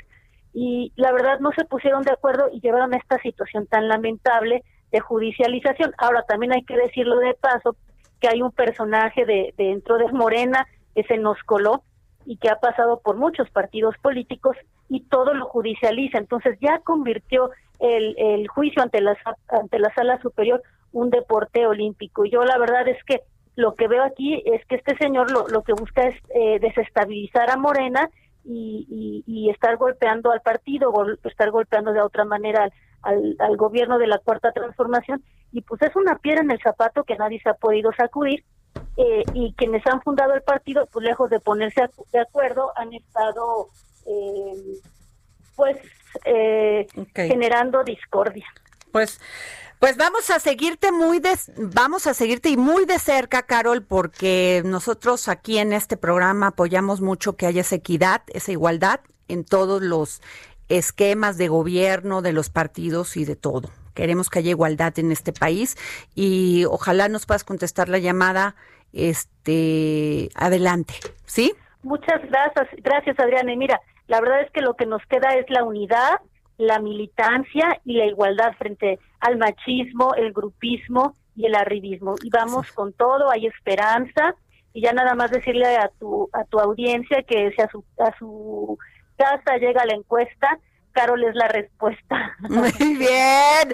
y 0.54 0.94
la 0.96 1.12
verdad 1.12 1.40
no 1.40 1.52
se 1.54 1.66
pusieron 1.66 2.04
de 2.04 2.12
acuerdo 2.12 2.50
y 2.52 2.62
llevaron 2.62 2.94
a 2.94 2.98
esta 2.98 3.18
situación 3.20 3.66
tan 3.66 3.88
lamentable 3.88 4.64
de 4.94 5.00
judicialización. 5.02 5.92
Ahora 5.98 6.24
también 6.24 6.54
hay 6.54 6.64
que 6.64 6.78
decirlo 6.78 7.18
de 7.18 7.34
paso 7.34 7.76
que 8.22 8.30
hay 8.30 8.42
un 8.42 8.52
personaje 8.52 9.26
de, 9.26 9.54
dentro 9.58 9.98
de 9.98 10.10
Morena 10.14 10.66
que 10.96 11.04
se 11.04 11.18
nos 11.18 11.38
coló 11.44 11.84
y 12.26 12.38
que 12.38 12.50
ha 12.50 12.60
pasado 12.60 13.02
por 13.04 13.18
muchos 13.18 13.50
partidos 13.50 13.96
políticos 13.98 14.56
y 14.88 15.02
todo 15.02 15.34
lo 15.34 15.48
judicializa. 15.48 16.20
Entonces 16.20 16.58
ya 16.62 16.80
convirtió 16.80 17.50
el, 17.80 18.48
juicio 18.48 18.84
ante 18.84 19.02
la, 19.02 19.18
ante 19.50 19.80
la 19.80 19.94
sala 19.96 20.22
superior 20.22 20.62
un 20.94 21.10
deporte 21.10 21.66
olímpico. 21.66 22.24
Y 22.24 22.30
yo 22.30 22.46
la 22.46 22.60
verdad 22.60 22.88
es 22.88 23.04
que 23.04 23.22
lo 23.56 23.74
que 23.74 23.88
veo 23.88 24.04
aquí 24.04 24.44
es 24.46 24.64
que 24.68 24.76
este 24.76 24.96
señor 24.98 25.32
lo, 25.32 25.48
lo 25.48 25.64
que 25.64 25.74
busca 25.74 26.04
es 26.04 26.16
eh, 26.36 26.60
desestabilizar 26.60 27.50
a 27.50 27.58
Morena 27.58 28.10
y, 28.46 29.24
y, 29.26 29.50
estar 29.50 29.78
golpeando 29.78 30.32
al 30.32 30.42
partido, 30.42 30.92
o 30.92 31.06
estar 31.24 31.50
golpeando 31.50 31.94
de 31.94 32.02
otra 32.02 32.26
manera 32.26 32.64
al, 32.64 32.74
al, 33.04 33.58
gobierno 33.58 33.98
de 33.98 34.08
la 34.08 34.18
Cuarta 34.18 34.52
Transformación 34.52 35.24
y 35.52 35.62
pues 35.62 35.82
es 35.82 35.96
una 35.96 36.18
piedra 36.18 36.42
en 36.42 36.52
el 36.52 36.62
zapato 36.62 37.04
que 37.04 37.16
nadie 37.16 37.40
se 37.42 37.50
ha 37.50 37.54
podido 37.54 37.92
sacudir 37.94 38.44
eh, 38.98 39.24
y 39.34 39.54
quienes 39.54 39.86
han 39.86 40.02
fundado 40.02 40.34
el 40.34 40.42
partido, 40.42 40.88
pues 40.92 41.06
lejos 41.06 41.30
de 41.30 41.40
ponerse 41.40 41.82
de 42.12 42.20
acuerdo, 42.20 42.72
han 42.76 42.94
estado 42.94 43.70
eh, 44.06 44.80
pues 45.56 45.78
eh, 46.26 46.88
generando 47.16 47.84
discordia. 47.84 48.46
Pues 48.92 49.20
pues 49.84 49.98
vamos 49.98 50.30
a 50.30 50.40
seguirte 50.40 50.94
muy 50.94 51.20
de, 51.20 51.38
vamos 51.58 52.08
a 52.08 52.14
seguirte 52.14 52.48
y 52.48 52.56
muy 52.56 52.86
de 52.86 53.00
cerca, 53.00 53.44
Carol, 53.44 53.84
porque 53.84 54.62
nosotros 54.64 55.28
aquí 55.28 55.58
en 55.58 55.74
este 55.74 55.98
programa 55.98 56.48
apoyamos 56.48 57.02
mucho 57.02 57.36
que 57.36 57.48
haya 57.48 57.60
esa 57.60 57.76
equidad, 57.76 58.22
esa 58.28 58.54
igualdad 58.54 59.02
en 59.28 59.44
todos 59.44 59.82
los 59.82 60.22
esquemas 60.70 61.38
de 61.38 61.48
gobierno, 61.48 62.22
de 62.22 62.34
los 62.34 62.50
partidos 62.50 63.18
y 63.18 63.26
de 63.26 63.36
todo. 63.36 63.70
Queremos 63.94 64.30
que 64.30 64.40
haya 64.40 64.50
igualdad 64.50 64.98
en 64.98 65.12
este 65.12 65.34
país 65.34 65.78
y 66.16 66.66
ojalá 66.66 67.10
nos 67.10 67.26
puedas 67.26 67.44
contestar 67.44 67.90
la 67.90 68.00
llamada 68.00 68.56
este 68.92 70.30
adelante, 70.36 70.96
¿sí? 71.26 71.54
Muchas 71.84 72.22
gracias, 72.30 72.68
gracias 72.82 73.20
Adriana. 73.20 73.54
Y 73.54 73.58
mira, 73.58 73.80
la 74.08 74.22
verdad 74.22 74.42
es 74.42 74.52
que 74.52 74.62
lo 74.62 74.76
que 74.76 74.86
nos 74.86 75.02
queda 75.08 75.36
es 75.36 75.46
la 75.50 75.64
unidad, 75.64 76.20
la 76.58 76.80
militancia 76.80 77.80
y 77.84 77.98
la 77.98 78.06
igualdad 78.06 78.54
frente 78.58 79.00
al 79.20 79.38
machismo, 79.38 80.14
el 80.16 80.34
grupismo 80.34 81.16
y 81.36 81.46
el 81.46 81.56
arribismo. 81.56 82.16
Y 82.24 82.30
vamos 82.30 82.72
con 82.72 82.94
todo, 82.94 83.30
hay 83.30 83.48
esperanza 83.48 84.36
y 84.74 84.82
ya 84.82 84.94
nada 84.94 85.14
más 85.14 85.32
decirle 85.32 85.78
a 85.78 85.90
tu 86.00 86.30
a 86.34 86.46
tu 86.46 86.60
audiencia 86.60 87.22
que 87.24 87.52
si 87.52 87.62
a 87.62 87.70
su 87.70 87.84
a 88.00 88.18
su 88.18 88.78
casa 89.24 89.58
llega 89.58 89.86
la 89.86 89.94
encuesta, 89.94 90.60
Carol 90.92 91.24
es 91.24 91.36
la 91.36 91.48
respuesta. 91.48 92.36
Muy 92.50 92.72
bien. 92.72 93.74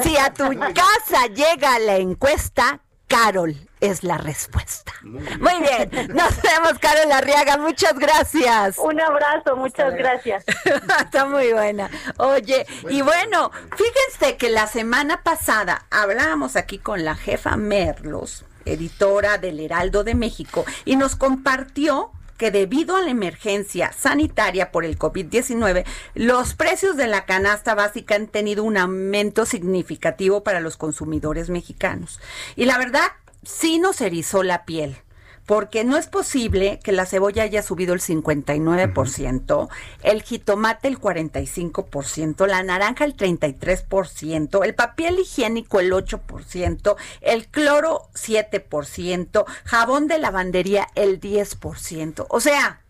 Si 0.00 0.16
a 0.16 0.32
tu 0.32 0.50
casa 0.58 1.26
llega 1.28 1.78
la 1.78 1.96
encuesta, 1.96 2.80
Carol 3.06 3.54
es 3.80 4.02
la 4.02 4.18
respuesta. 4.18 4.92
Muy 5.02 5.60
bien. 5.60 6.08
Nos 6.14 6.40
vemos, 6.42 6.78
Carol 6.80 7.12
Arriaga. 7.12 7.58
Muchas 7.58 7.98
gracias. 7.98 8.78
Un 8.78 9.00
abrazo, 9.00 9.56
muchas 9.56 9.94
gracias. 9.94 10.44
Está 11.00 11.26
muy 11.26 11.52
buena. 11.52 11.90
Oye, 12.16 12.66
y 12.88 13.02
bueno, 13.02 13.50
fíjense 13.76 14.36
que 14.36 14.50
la 14.50 14.66
semana 14.66 15.22
pasada 15.22 15.86
hablábamos 15.90 16.56
aquí 16.56 16.78
con 16.78 17.04
la 17.04 17.14
jefa 17.14 17.56
Merlos, 17.56 18.44
editora 18.64 19.38
del 19.38 19.60
Heraldo 19.60 20.02
de 20.02 20.14
México, 20.14 20.64
y 20.84 20.96
nos 20.96 21.14
compartió 21.14 22.10
que 22.36 22.50
debido 22.50 22.96
a 22.96 23.02
la 23.02 23.10
emergencia 23.10 23.92
sanitaria 23.92 24.72
por 24.72 24.84
el 24.84 24.98
COVID-19, 24.98 25.84
los 26.14 26.54
precios 26.54 26.96
de 26.96 27.06
la 27.06 27.24
canasta 27.24 27.74
básica 27.74 28.14
han 28.14 28.26
tenido 28.26 28.64
un 28.64 28.76
aumento 28.76 29.46
significativo 29.46 30.42
para 30.42 30.60
los 30.60 30.76
consumidores 30.76 31.50
mexicanos. 31.50 32.20
Y 32.56 32.64
la 32.64 32.78
verdad, 32.78 33.06
sí 33.42 33.78
nos 33.78 34.00
erizó 34.00 34.42
la 34.42 34.64
piel 34.64 35.03
porque 35.46 35.84
no 35.84 35.96
es 35.96 36.06
posible 36.06 36.80
que 36.82 36.92
la 36.92 37.06
cebolla 37.06 37.42
haya 37.42 37.62
subido 37.62 37.94
el 37.94 38.00
59%, 38.00 39.68
el 40.02 40.22
jitomate 40.22 40.88
el 40.88 40.98
45%, 40.98 42.46
la 42.46 42.62
naranja 42.62 43.04
el 43.04 43.16
33%, 43.16 44.64
el 44.64 44.74
papel 44.74 45.18
higiénico 45.18 45.80
el 45.80 45.92
8%, 45.92 46.96
el 47.20 47.46
cloro 47.48 48.08
7%, 48.14 49.44
jabón 49.64 50.08
de 50.08 50.18
lavandería 50.18 50.88
el 50.94 51.20
10%. 51.20 52.26
O 52.28 52.40
sea... 52.40 52.80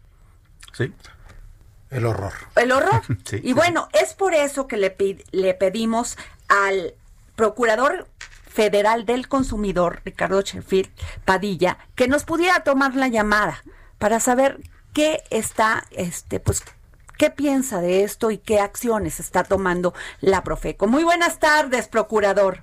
Sí. 0.73 0.93
El 1.91 2.07
horror. 2.07 2.33
El 2.57 2.73
horror. 2.73 3.03
y 3.43 3.53
bueno, 3.53 3.89
es 3.93 4.15
por 4.15 4.35
eso 4.35 4.67
que 4.67 4.77
le, 4.77 4.97
le 5.31 5.55
pedimos 5.55 6.17
al 6.49 6.95
procurador 7.37 8.09
Federal 8.55 9.05
del 9.05 9.27
Consumidor, 9.27 10.01
Ricardo 10.05 10.41
Sheffield 10.41 10.89
Padilla, 11.25 11.77
que 11.97 12.07
nos 12.07 12.25
pudiera 12.25 12.63
tomar 12.63 12.95
la 12.95 13.09
llamada 13.09 13.65
para 13.99 14.21
saber 14.21 14.61
qué 14.93 15.25
está, 15.31 15.83
este, 15.91 16.39
pues, 16.39 16.63
qué 17.19 17.31
piensa 17.31 17.81
de 17.81 18.05
esto 18.05 18.31
y 18.31 18.39
qué 18.39 18.61
acciones 18.61 19.19
está 19.19 19.43
tomando 19.43 19.93
la 20.21 20.45
Profeco. 20.45 20.87
Muy 20.87 21.03
buenas 21.03 21.41
tardes, 21.41 21.89
procurador. 21.89 22.63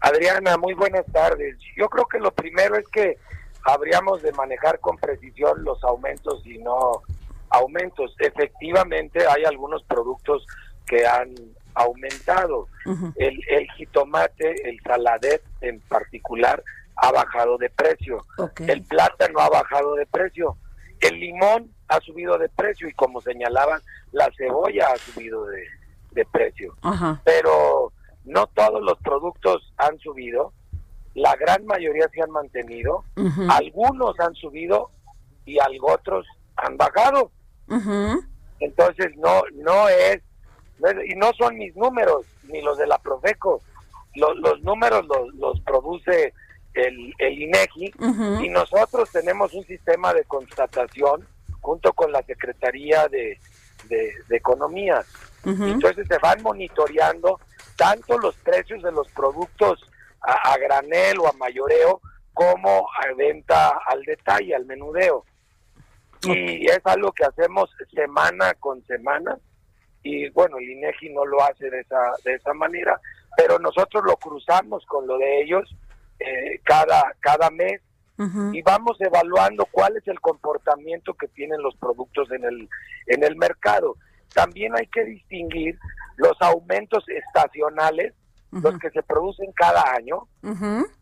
Adriana, 0.00 0.56
muy 0.56 0.74
buenas 0.74 1.06
tardes. 1.12 1.58
Yo 1.76 1.88
creo 1.88 2.06
que 2.06 2.18
lo 2.18 2.32
primero 2.32 2.74
es 2.74 2.88
que 2.88 3.16
habríamos 3.62 4.20
de 4.20 4.32
manejar 4.32 4.80
con 4.80 4.96
precisión 4.96 5.62
los 5.62 5.82
aumentos 5.84 6.44
y 6.44 6.58
no 6.58 7.02
aumentos. 7.50 8.16
Efectivamente, 8.18 9.24
hay 9.28 9.44
algunos 9.44 9.84
productos 9.84 10.44
que 10.84 11.06
han 11.06 11.36
aumentado. 11.74 12.68
el, 13.16 13.40
el 13.48 13.70
jitomate, 13.72 14.68
el 14.68 14.80
saladet 14.80 15.42
en 15.60 15.80
particular, 15.80 16.62
ha 16.96 17.10
bajado 17.12 17.58
de 17.58 17.70
precio. 17.70 18.24
El 18.66 18.82
plátano 18.82 19.40
ha 19.40 19.48
bajado 19.48 19.94
de 19.94 20.06
precio. 20.06 20.56
El 21.00 21.18
limón 21.20 21.70
ha 21.88 22.00
subido 22.00 22.38
de 22.38 22.48
precio 22.48 22.88
y 22.88 22.92
como 22.94 23.20
señalaban, 23.20 23.80
la 24.12 24.30
cebolla 24.36 24.88
ha 24.92 24.96
subido 24.96 25.44
de, 25.46 25.64
de 26.12 26.24
precio. 26.26 26.74
Pero 27.24 27.92
no 28.24 28.46
todos 28.48 28.82
los 28.82 28.98
productos 29.00 29.72
han 29.76 29.98
subido. 29.98 30.52
La 31.14 31.34
gran 31.36 31.64
mayoría 31.66 32.08
se 32.12 32.22
han 32.22 32.30
mantenido. 32.30 33.04
Algunos 33.48 34.18
han 34.20 34.34
subido 34.34 34.90
y 35.44 35.58
algo 35.58 35.92
otros 35.92 36.26
han 36.56 36.76
bajado. 36.76 37.30
Entonces 38.60 39.16
no 39.16 39.42
no 39.54 39.88
es 39.88 40.22
y 41.06 41.14
no 41.16 41.32
son 41.34 41.56
mis 41.56 41.74
números, 41.76 42.26
ni 42.44 42.60
los 42.62 42.78
de 42.78 42.86
la 42.86 42.98
Profeco. 42.98 43.62
Los, 44.14 44.36
los 44.38 44.62
números 44.62 45.06
los, 45.06 45.34
los 45.34 45.60
produce 45.60 46.32
el, 46.74 47.14
el 47.18 47.42
INEGI 47.42 47.94
y 48.42 48.48
nosotros 48.48 49.10
tenemos 49.10 49.54
un 49.54 49.64
sistema 49.64 50.12
de 50.12 50.24
constatación 50.24 51.26
junto 51.60 51.92
con 51.92 52.12
la 52.12 52.22
Secretaría 52.22 53.08
de, 53.08 53.38
de, 53.88 54.36
Economía. 54.36 55.04
Entonces 55.44 56.06
se 56.08 56.18
van 56.18 56.42
monitoreando 56.42 57.40
tanto 57.76 58.18
los 58.18 58.34
precios 58.36 58.82
de 58.82 58.92
los 58.92 59.08
productos 59.08 59.80
a, 60.20 60.52
a, 60.52 60.58
granel 60.58 61.18
o 61.20 61.28
a 61.28 61.32
mayoreo 61.32 62.00
como 62.32 62.88
a 62.98 63.14
venta 63.14 63.78
al 63.86 64.02
detalle, 64.02 64.54
al 64.54 64.64
menudeo. 64.64 65.24
Y 66.22 66.66
es 66.66 66.80
algo 66.84 67.12
que 67.12 67.24
hacemos 67.24 67.70
semana 67.92 68.54
con 68.54 68.84
semana 68.86 69.38
y 70.04 70.28
bueno, 70.28 70.58
el 70.58 70.70
INEGI 70.70 71.12
no 71.14 71.24
lo 71.24 71.42
hace 71.42 71.68
de 71.70 71.80
esa, 71.80 72.12
de 72.24 72.34
esa 72.34 72.52
manera, 72.52 73.00
pero 73.36 73.58
nosotros 73.58 74.04
lo 74.06 74.16
cruzamos 74.16 74.84
con 74.86 75.06
lo 75.06 75.18
de 75.18 75.42
ellos 75.42 75.74
eh, 76.20 76.60
cada, 76.62 77.02
cada 77.20 77.50
mes 77.50 77.80
y 78.52 78.62
vamos 78.62 78.96
evaluando 79.00 79.66
cuál 79.72 79.96
es 79.96 80.06
el 80.06 80.20
comportamiento 80.20 81.14
que 81.14 81.26
tienen 81.26 81.60
los 81.60 81.74
productos 81.74 82.30
en 82.30 82.44
el, 82.44 82.68
en 83.08 83.24
el 83.24 83.34
mercado. 83.34 83.96
También 84.32 84.72
hay 84.76 84.86
que 84.86 85.04
distinguir 85.04 85.76
los 86.16 86.40
aumentos 86.40 87.04
estacionales, 87.08 88.14
los 88.52 88.78
que 88.78 88.90
se 88.90 89.02
producen 89.02 89.50
cada 89.52 89.82
año. 89.94 90.28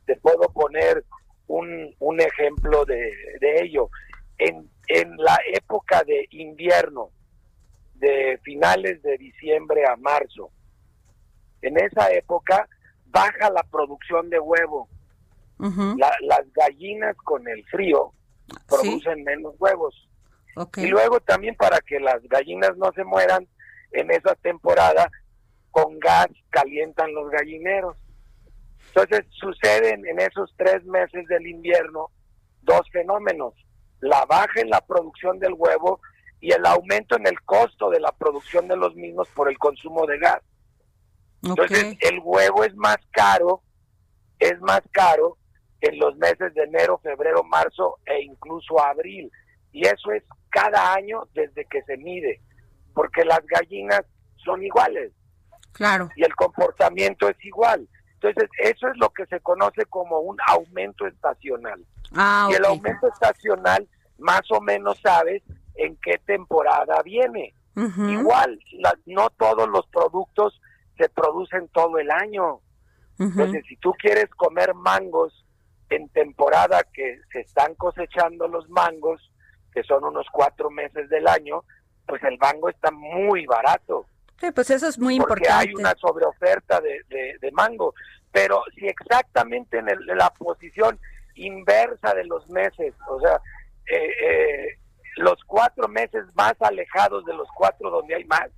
Te 0.07 0.17
puedo 0.17 0.49
poner 0.55 1.05
un, 1.49 1.95
un 1.99 2.21
ejemplo 2.21 2.87
de, 2.87 3.13
de 3.41 3.61
ello. 3.63 3.91
En, 4.39 4.71
en 4.89 5.15
la 5.19 5.39
época 5.53 6.03
de 6.05 6.27
invierno, 6.31 7.11
de 8.03 8.39
finales 8.43 9.01
de 9.03 9.17
diciembre 9.17 9.87
a 9.87 9.97
marzo, 9.97 10.51
en 11.63 11.79
esa 11.79 12.11
época 12.11 12.69
baja 13.07 13.49
la 13.49 13.63
producción 13.63 14.29
de 14.29 14.41
huevo. 14.41 14.89
las 15.59 16.53
gallinas 16.53 17.17
con 17.19 17.47
el 17.47 17.65
frío 17.67 18.13
producen 18.67 19.23
menos 19.23 19.55
huevos. 19.61 20.09
Y 20.77 20.89
luego 20.89 21.21
también 21.21 21.55
para 21.55 21.79
que 21.81 22.01
las 22.01 22.21
gallinas 22.25 22.77
no 22.77 22.91
se 22.93 23.05
mueran 23.05 23.47
en 23.93 24.11
esa 24.11 24.35
temporada, 24.35 25.09
con 25.71 26.01
gas 26.01 26.27
calientan 26.51 27.15
los 27.15 27.31
gallineros. 27.31 27.97
Entonces 28.89 29.25
suceden 29.31 30.05
en 30.07 30.19
esos 30.19 30.53
tres 30.57 30.85
meses 30.85 31.25
del 31.29 31.47
invierno 31.47 32.11
dos 32.63 32.83
fenómenos, 32.91 33.55
la 34.01 34.25
baja 34.27 34.61
en 34.61 34.71
la 34.71 34.81
producción 34.81 35.39
del 35.39 35.55
huevo 35.57 36.01
y 36.43 36.53
el 36.53 36.67
aumento 36.67 37.17
en 37.17 37.27
el 37.29 37.41
costo 37.43 37.89
de 37.89 38.01
la 38.01 38.11
producción 38.11 38.67
de 38.67 38.77
los 38.77 38.97
mismos 38.97 39.29
por 39.29 39.49
el 39.49 39.57
consumo 39.59 40.05
de 40.07 40.19
gas. 40.19 40.43
Entonces 41.41 41.97
el 42.01 42.21
huevo 42.23 42.65
es 42.65 42.75
más 42.75 42.97
caro, 43.13 43.63
es 44.41 44.61
más 44.61 44.83
caro 44.91 45.39
en 45.81 46.01
los 46.01 46.17
meses 46.17 46.53
de 46.55 46.65
enero, 46.65 46.99
febrero, 46.99 47.45
marzo 47.45 48.01
e 48.05 48.23
incluso 48.23 48.81
abril. 48.83 49.31
Y 49.71 49.87
eso 49.87 50.11
es 50.11 50.25
cada 50.51 50.93
año 50.93 51.29
desde 51.33 51.65
que 51.67 51.81
se 51.83 51.97
mide, 51.97 52.41
porque 52.93 53.25
las 53.25 53.41
gallinas 53.47 54.03
son 54.45 54.65
iguales. 54.65 55.13
Claro. 55.71 56.09
Y 56.17 56.25
el 56.25 56.35
comportamiento 56.35 57.29
es 57.29 57.37
igual. 57.45 57.89
Entonces, 58.15 58.51
eso 58.59 58.89
es 58.89 58.97
lo 58.97 59.11
que 59.11 59.27
se 59.27 59.39
conoce 59.41 59.87
como 59.87 60.19
un 60.19 60.37
aumento 60.49 61.07
estacional. 61.07 61.85
Ah, 62.15 62.49
y 62.51 62.55
el 62.55 62.65
aumento 62.65 63.07
estacional, 63.07 63.89
más 64.19 64.43
o 64.51 64.61
menos 64.61 64.99
sabes 65.01 65.43
en 65.75 65.97
qué 65.97 66.19
temporada 66.19 67.03
viene. 67.03 67.55
Igual, 67.75 68.59
no 69.07 69.31
todos 69.31 69.69
los 69.69 69.87
productos 69.87 70.61
se 70.99 71.09
producen 71.09 71.69
todo 71.69 71.99
el 71.99 72.11
año. 72.11 72.61
Entonces, 73.19 73.65
si 73.69 73.77
tú 73.77 73.93
quieres 73.93 74.29
comer 74.31 74.75
mangos 74.75 75.47
en 75.89 76.09
temporada 76.11 76.83
que 76.93 77.21
se 77.33 77.41
están 77.41 77.75
cosechando 77.77 78.49
los 78.49 78.69
mangos, 78.69 79.31
que 79.73 79.83
son 79.85 80.05
unos 80.05 80.27
cuatro 80.33 80.71
meses 80.71 81.09
del 81.09 81.27
año, 81.27 81.65
pues 82.07 82.23
el 82.25 82.37
mango 82.39 82.69
está 82.69 82.91
muy 82.91 83.47
barato. 83.47 84.07
Sí, 84.39 84.51
pues 84.51 84.71
eso 84.71 84.89
es 84.89 84.99
muy 84.99 85.19
porque 85.19 85.45
importante. 85.45 85.69
hay 85.69 85.75
una 85.75 85.95
sobreoferta 86.01 86.81
de, 86.81 87.39
de, 87.41 87.53
mango. 87.53 87.95
Pero 88.33 88.63
si 88.75 88.87
exactamente 88.87 89.79
en, 89.79 89.87
la 90.17 90.31
posición 90.31 90.99
inversa 91.37 92.13
de 92.15 92.25
los 92.25 92.49
meses, 92.51 92.95
o 93.09 93.21
sea, 93.21 93.41
eh, 93.87 94.11
eh, 94.25 94.79
los 95.17 95.43
cuatro 95.47 95.89
meses 95.89 96.25
más 96.35 96.55
alejados 96.61 97.25
de 97.25 97.35
los 97.35 97.49
cuatro 97.55 97.91
donde 97.91 98.15
hay 98.15 98.25
más, 98.25 98.49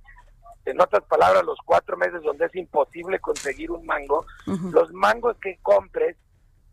en 0.65 0.81
otras 0.81 1.03
palabras, 1.03 1.43
los 1.43 1.59
cuatro 1.63 1.95
meses 1.97 2.21
donde 2.23 2.45
es 2.45 2.55
imposible 2.55 3.19
conseguir 3.19 3.71
un 3.71 3.85
mango, 3.85 4.25
los 4.71 4.91
mangos 4.93 5.37
que 5.37 5.57
compres 5.61 6.15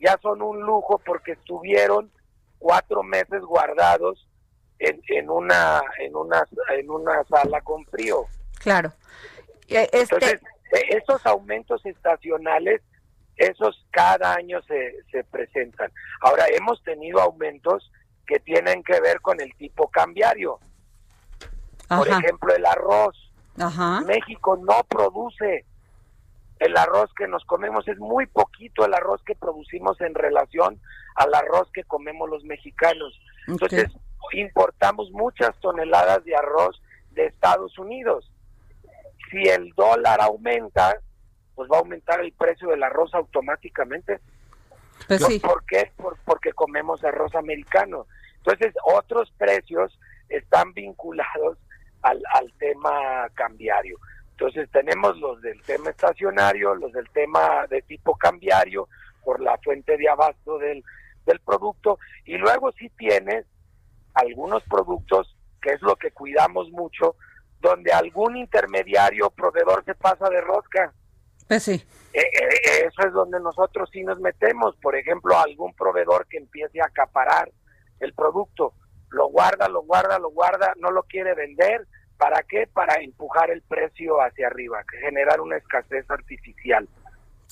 ya 0.00 0.18
son 0.22 0.42
un 0.42 0.60
lujo 0.60 1.00
porque 1.04 1.32
estuvieron 1.32 2.10
cuatro 2.58 3.02
meses 3.02 3.42
guardados 3.42 4.28
en, 4.78 5.00
en 5.08 5.30
una 5.30 5.80
en 5.98 6.16
una 6.16 6.46
en 6.70 6.90
una 6.90 7.22
sala 7.24 7.60
con 7.60 7.84
frío. 7.86 8.24
Claro. 8.58 8.92
Este... 9.68 10.00
Entonces, 10.00 10.40
e, 10.72 10.96
esos 10.96 11.24
aumentos 11.26 11.84
estacionales, 11.84 12.80
esos 13.36 13.86
cada 13.90 14.34
año 14.34 14.60
se, 14.62 15.02
se 15.10 15.22
presentan. 15.24 15.92
Ahora, 16.20 16.46
hemos 16.48 16.82
tenido 16.82 17.20
aumentos 17.20 17.90
que 18.26 18.40
tienen 18.40 18.82
que 18.82 19.00
ver 19.00 19.20
con 19.20 19.40
el 19.40 19.54
tipo 19.56 19.88
cambiario. 19.88 20.58
Por 21.88 22.08
ejemplo, 22.08 22.54
el 22.54 22.64
arroz. 22.64 23.32
México 24.06 24.56
no 24.56 24.82
produce 24.88 25.66
el 26.58 26.76
arroz 26.76 27.12
que 27.14 27.26
nos 27.26 27.44
comemos, 27.44 27.86
es 27.88 27.98
muy 27.98 28.26
poquito 28.26 28.84
el 28.84 28.94
arroz 28.94 29.20
que 29.24 29.34
producimos 29.34 30.00
en 30.00 30.14
relación 30.14 30.80
al 31.16 31.34
arroz 31.34 31.68
que 31.72 31.84
comemos 31.84 32.30
los 32.30 32.44
mexicanos. 32.44 33.20
Entonces, 33.48 33.90
importamos 34.32 35.10
muchas 35.10 35.58
toneladas 35.60 36.24
de 36.24 36.36
arroz 36.36 36.80
de 37.10 37.26
Estados 37.26 37.78
Unidos. 37.78 38.30
Si 39.30 39.42
el 39.42 39.72
dólar 39.74 40.20
aumenta, 40.20 40.98
pues 41.54 41.68
va 41.70 41.76
a 41.76 41.80
aumentar 41.80 42.20
el 42.20 42.32
precio 42.32 42.68
del 42.68 42.82
arroz 42.82 43.12
automáticamente. 43.14 44.20
Pues 45.08 45.40
¿Por 45.40 45.64
qué? 45.66 45.92
porque 46.24 46.52
comemos 46.52 47.02
arroz 47.04 47.34
americano. 47.34 48.06
Entonces, 48.38 48.74
otros 48.84 49.32
precios 49.38 49.98
están 50.28 50.72
vinculados 50.72 51.58
al, 52.02 52.22
al 52.32 52.52
tema 52.58 53.28
cambiario. 53.34 53.98
Entonces, 54.32 54.68
tenemos 54.70 55.16
los 55.18 55.40
del 55.42 55.60
tema 55.62 55.90
estacionario, 55.90 56.74
los 56.74 56.92
del 56.92 57.08
tema 57.10 57.66
de 57.68 57.82
tipo 57.82 58.16
cambiario, 58.16 58.88
por 59.24 59.40
la 59.40 59.56
fuente 59.58 59.96
de 59.96 60.08
abasto 60.08 60.58
del, 60.58 60.82
del 61.26 61.40
producto, 61.40 61.98
y 62.24 62.36
luego 62.36 62.72
sí 62.72 62.90
tienes 62.98 63.46
algunos 64.14 64.62
productos, 64.64 65.36
que 65.60 65.72
es 65.72 65.82
lo 65.82 65.96
que 65.96 66.10
cuidamos 66.10 66.70
mucho, 66.70 67.16
donde 67.60 67.92
algún 67.92 68.36
intermediario 68.36 69.28
o 69.28 69.30
proveedor 69.30 69.84
se 69.84 69.94
pasa 69.94 70.28
de 70.28 70.40
rosca. 70.40 70.92
Pues 71.52 71.64
sí. 71.64 71.84
Eh, 72.14 72.20
eh, 72.20 72.86
eso 72.86 73.06
es 73.06 73.12
donde 73.12 73.38
nosotros 73.38 73.90
sí 73.92 74.02
nos 74.02 74.18
metemos. 74.20 74.74
Por 74.76 74.96
ejemplo, 74.96 75.38
algún 75.38 75.74
proveedor 75.74 76.26
que 76.26 76.38
empiece 76.38 76.80
a 76.80 76.86
acaparar 76.86 77.52
el 78.00 78.14
producto, 78.14 78.72
lo 79.10 79.28
guarda, 79.28 79.68
lo 79.68 79.82
guarda, 79.82 80.18
lo 80.18 80.30
guarda, 80.30 80.72
no 80.78 80.90
lo 80.90 81.02
quiere 81.02 81.34
vender. 81.34 81.86
¿Para 82.16 82.42
qué? 82.44 82.66
Para 82.72 82.94
empujar 83.02 83.50
el 83.50 83.60
precio 83.60 84.22
hacia 84.22 84.46
arriba, 84.46 84.82
generar 84.98 85.42
una 85.42 85.58
escasez 85.58 86.10
artificial. 86.10 86.88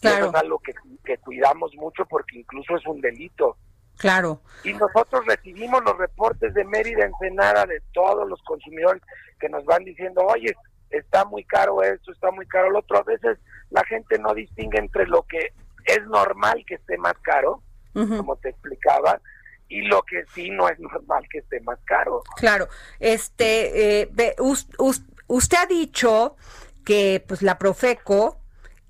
Eso 0.01 0.31
es 0.31 0.35
algo 0.35 0.59
que, 0.61 0.73
que 1.05 1.19
cuidamos 1.19 1.75
mucho 1.77 2.07
porque 2.07 2.39
incluso 2.39 2.79
es 2.79 2.87
un 2.87 3.03
delito. 3.03 3.59
Claro. 3.99 4.41
Y 4.65 4.73
nosotros 4.73 5.27
recibimos 5.27 5.85
los 5.85 5.99
reportes 5.99 6.55
de 6.55 6.65
Mérida 6.65 7.05
Ensenada 7.05 7.67
de 7.67 7.83
todos 7.93 8.27
los 8.27 8.41
consumidores 8.45 9.03
que 9.39 9.51
nos 9.51 9.63
van 9.67 9.85
diciendo, 9.85 10.25
oye, 10.25 10.57
está 10.89 11.27
muy 11.27 11.45
caro 11.45 11.83
esto, 11.83 12.13
está 12.13 12.31
muy 12.31 12.47
caro 12.47 12.71
lo 12.71 12.79
otro. 12.79 12.97
A 12.97 13.03
veces 13.03 13.37
la 13.71 13.85
gente 13.85 14.19
no 14.19 14.35
distingue 14.35 14.79
entre 14.79 15.07
lo 15.07 15.23
que 15.23 15.53
es 15.85 16.05
normal 16.07 16.65
que 16.67 16.75
esté 16.75 16.99
más 16.99 17.15
caro, 17.23 17.63
como 17.93 18.37
te 18.37 18.51
explicaba, 18.51 19.21
y 19.69 19.83
lo 19.83 20.03
que 20.03 20.25
sí 20.35 20.51
no 20.51 20.69
es 20.69 20.79
normal 20.81 21.25
que 21.31 21.39
esté 21.39 21.61
más 21.61 21.79
caro. 21.85 22.23
Claro. 22.37 22.69
Este, 22.99 24.03
eh, 24.03 24.37
usted 24.39 25.59
ha 25.59 25.67
dicho 25.67 26.37
que 26.85 27.25
pues 27.27 27.43
la 27.43 27.59
Profeco 27.59 28.41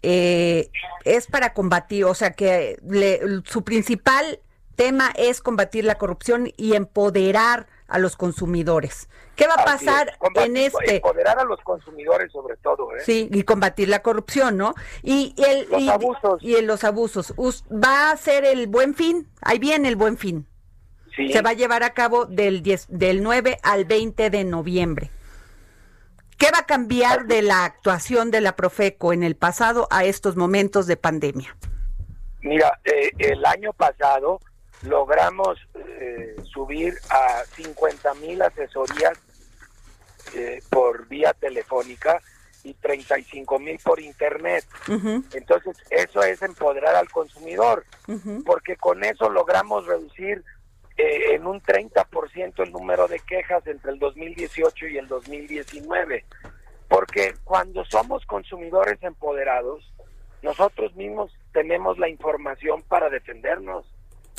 eh, 0.02 0.70
es 1.04 1.26
para 1.26 1.52
combatir, 1.52 2.04
o 2.04 2.14
sea 2.14 2.32
que 2.32 2.78
su 3.44 3.62
principal 3.64 4.40
tema 4.76 5.12
es 5.16 5.42
combatir 5.42 5.84
la 5.84 5.96
corrupción 5.96 6.50
y 6.56 6.74
empoderar 6.74 7.66
a 7.90 7.98
los 7.98 8.16
consumidores. 8.16 9.08
¿Qué 9.36 9.46
va 9.46 9.54
a 9.54 9.64
pasar 9.64 10.16
en 10.36 10.56
este? 10.56 10.96
Empoderar 10.96 11.38
a 11.38 11.44
los 11.44 11.60
consumidores 11.60 12.30
sobre 12.32 12.56
todo, 12.56 12.94
¿eh? 12.96 13.00
Sí, 13.04 13.28
y 13.32 13.42
combatir 13.42 13.88
la 13.88 14.00
corrupción, 14.00 14.56
¿no? 14.56 14.74
Y, 15.02 15.34
el, 15.36 15.68
los 15.70 15.88
abusos. 15.88 16.42
Y 16.42 16.56
en 16.56 16.66
los 16.66 16.84
abusos. 16.84 17.34
¿Va 17.70 18.10
a 18.10 18.16
ser 18.16 18.44
el 18.44 18.68
buen 18.68 18.94
fin? 18.94 19.28
Ahí 19.42 19.58
viene 19.58 19.88
el 19.88 19.96
buen 19.96 20.16
fin. 20.16 20.46
Sí. 21.16 21.32
Se 21.32 21.42
va 21.42 21.50
a 21.50 21.54
llevar 21.54 21.82
a 21.82 21.92
cabo 21.92 22.26
del, 22.26 22.62
10, 22.62 22.86
del 22.88 23.22
9 23.22 23.58
al 23.62 23.84
20 23.84 24.30
de 24.30 24.44
noviembre. 24.44 25.10
¿Qué 26.38 26.50
va 26.52 26.60
a 26.60 26.66
cambiar 26.66 27.26
de 27.26 27.42
la 27.42 27.64
actuación 27.64 28.30
de 28.30 28.40
la 28.40 28.56
Profeco 28.56 29.12
en 29.12 29.24
el 29.24 29.36
pasado 29.36 29.88
a 29.90 30.04
estos 30.04 30.36
momentos 30.36 30.86
de 30.86 30.96
pandemia? 30.96 31.56
Mira, 32.40 32.80
eh, 32.84 33.10
el 33.18 33.44
año 33.44 33.72
pasado 33.74 34.40
logramos 34.82 35.58
eh, 35.74 36.36
subir 36.44 36.94
a 37.10 37.44
50 37.54 38.14
mil 38.14 38.40
asesorías 38.42 39.18
eh, 40.34 40.62
por 40.70 41.08
vía 41.08 41.32
telefónica 41.34 42.20
y 42.62 42.74
35 42.74 43.58
mil 43.58 43.78
por 43.82 44.00
internet. 44.00 44.64
Entonces, 45.32 45.76
eso 45.90 46.22
es 46.22 46.42
empoderar 46.42 46.94
al 46.94 47.08
consumidor, 47.10 47.84
porque 48.44 48.76
con 48.76 49.02
eso 49.02 49.30
logramos 49.30 49.86
reducir 49.86 50.44
eh, 50.96 51.34
en 51.34 51.46
un 51.46 51.62
30% 51.62 52.62
el 52.62 52.72
número 52.72 53.08
de 53.08 53.20
quejas 53.20 53.66
entre 53.66 53.92
el 53.92 53.98
2018 53.98 54.88
y 54.88 54.98
el 54.98 55.08
2019. 55.08 56.24
Porque 56.88 57.34
cuando 57.44 57.84
somos 57.86 58.26
consumidores 58.26 59.02
empoderados, 59.02 59.90
nosotros 60.42 60.94
mismos 60.96 61.32
tenemos 61.52 61.98
la 61.98 62.08
información 62.08 62.82
para 62.82 63.08
defendernos. 63.08 63.86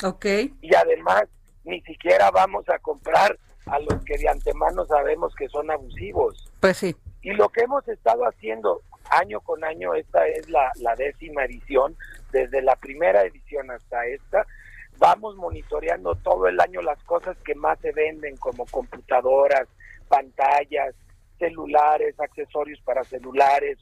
Ok. 0.04 0.26
Y 0.60 0.74
además, 0.74 1.24
ni 1.64 1.80
siquiera 1.82 2.30
vamos 2.30 2.68
a 2.68 2.78
comprar 2.78 3.38
a 3.66 3.78
los 3.78 4.04
que 4.04 4.18
de 4.18 4.28
antemano 4.28 4.84
sabemos 4.86 5.34
que 5.34 5.48
son 5.48 5.70
abusivos. 5.70 6.50
Pues 6.60 6.78
sí. 6.78 6.96
Y 7.22 7.30
lo 7.32 7.48
que 7.48 7.62
hemos 7.62 7.86
estado 7.88 8.24
haciendo 8.24 8.82
año 9.10 9.40
con 9.40 9.62
año, 9.64 9.94
esta 9.94 10.26
es 10.26 10.48
la, 10.48 10.70
la 10.80 10.94
décima 10.96 11.44
edición, 11.44 11.96
desde 12.32 12.62
la 12.62 12.74
primera 12.76 13.22
edición 13.22 13.70
hasta 13.70 14.06
esta, 14.06 14.46
vamos 14.98 15.36
monitoreando 15.36 16.14
todo 16.16 16.48
el 16.48 16.60
año 16.60 16.80
las 16.82 17.02
cosas 17.04 17.36
que 17.44 17.54
más 17.54 17.78
se 17.80 17.92
venden, 17.92 18.36
como 18.36 18.66
computadoras, 18.66 19.68
pantallas, 20.08 20.94
celulares, 21.38 22.18
accesorios 22.18 22.80
para 22.82 23.04
celulares, 23.04 23.78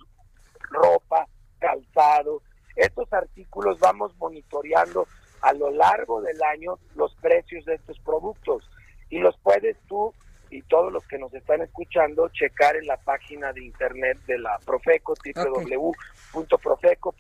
ropa, 0.71 1.27
calzado. 1.59 2.43
Estos 2.77 3.13
artículos 3.13 3.79
vamos 3.79 4.17
monitoreando 4.17 5.07
a 5.43 5.53
lo 5.53 5.71
largo 5.71 6.21
del 6.23 6.43
año 6.43 6.79
los 6.95 7.15
precios 7.17 7.65
de 7.65 7.75
estos 7.75 7.99
productos 8.01 8.69
y 9.09 9.19
los 9.19 9.37
puedes 9.43 9.77
tú 9.89 10.13
y 10.51 10.63
todos 10.63 10.93
los 10.93 11.07
que 11.07 11.19
nos 11.19 11.33
están 11.35 11.63
escuchando 11.63 12.29
checar 12.31 12.77
en 12.77 12.87
la 12.87 12.97
página 12.97 13.53
de 13.53 13.65
internet 13.65 14.19
de 14.27 14.39
la 14.39 14.59
Profeco, 14.65 15.15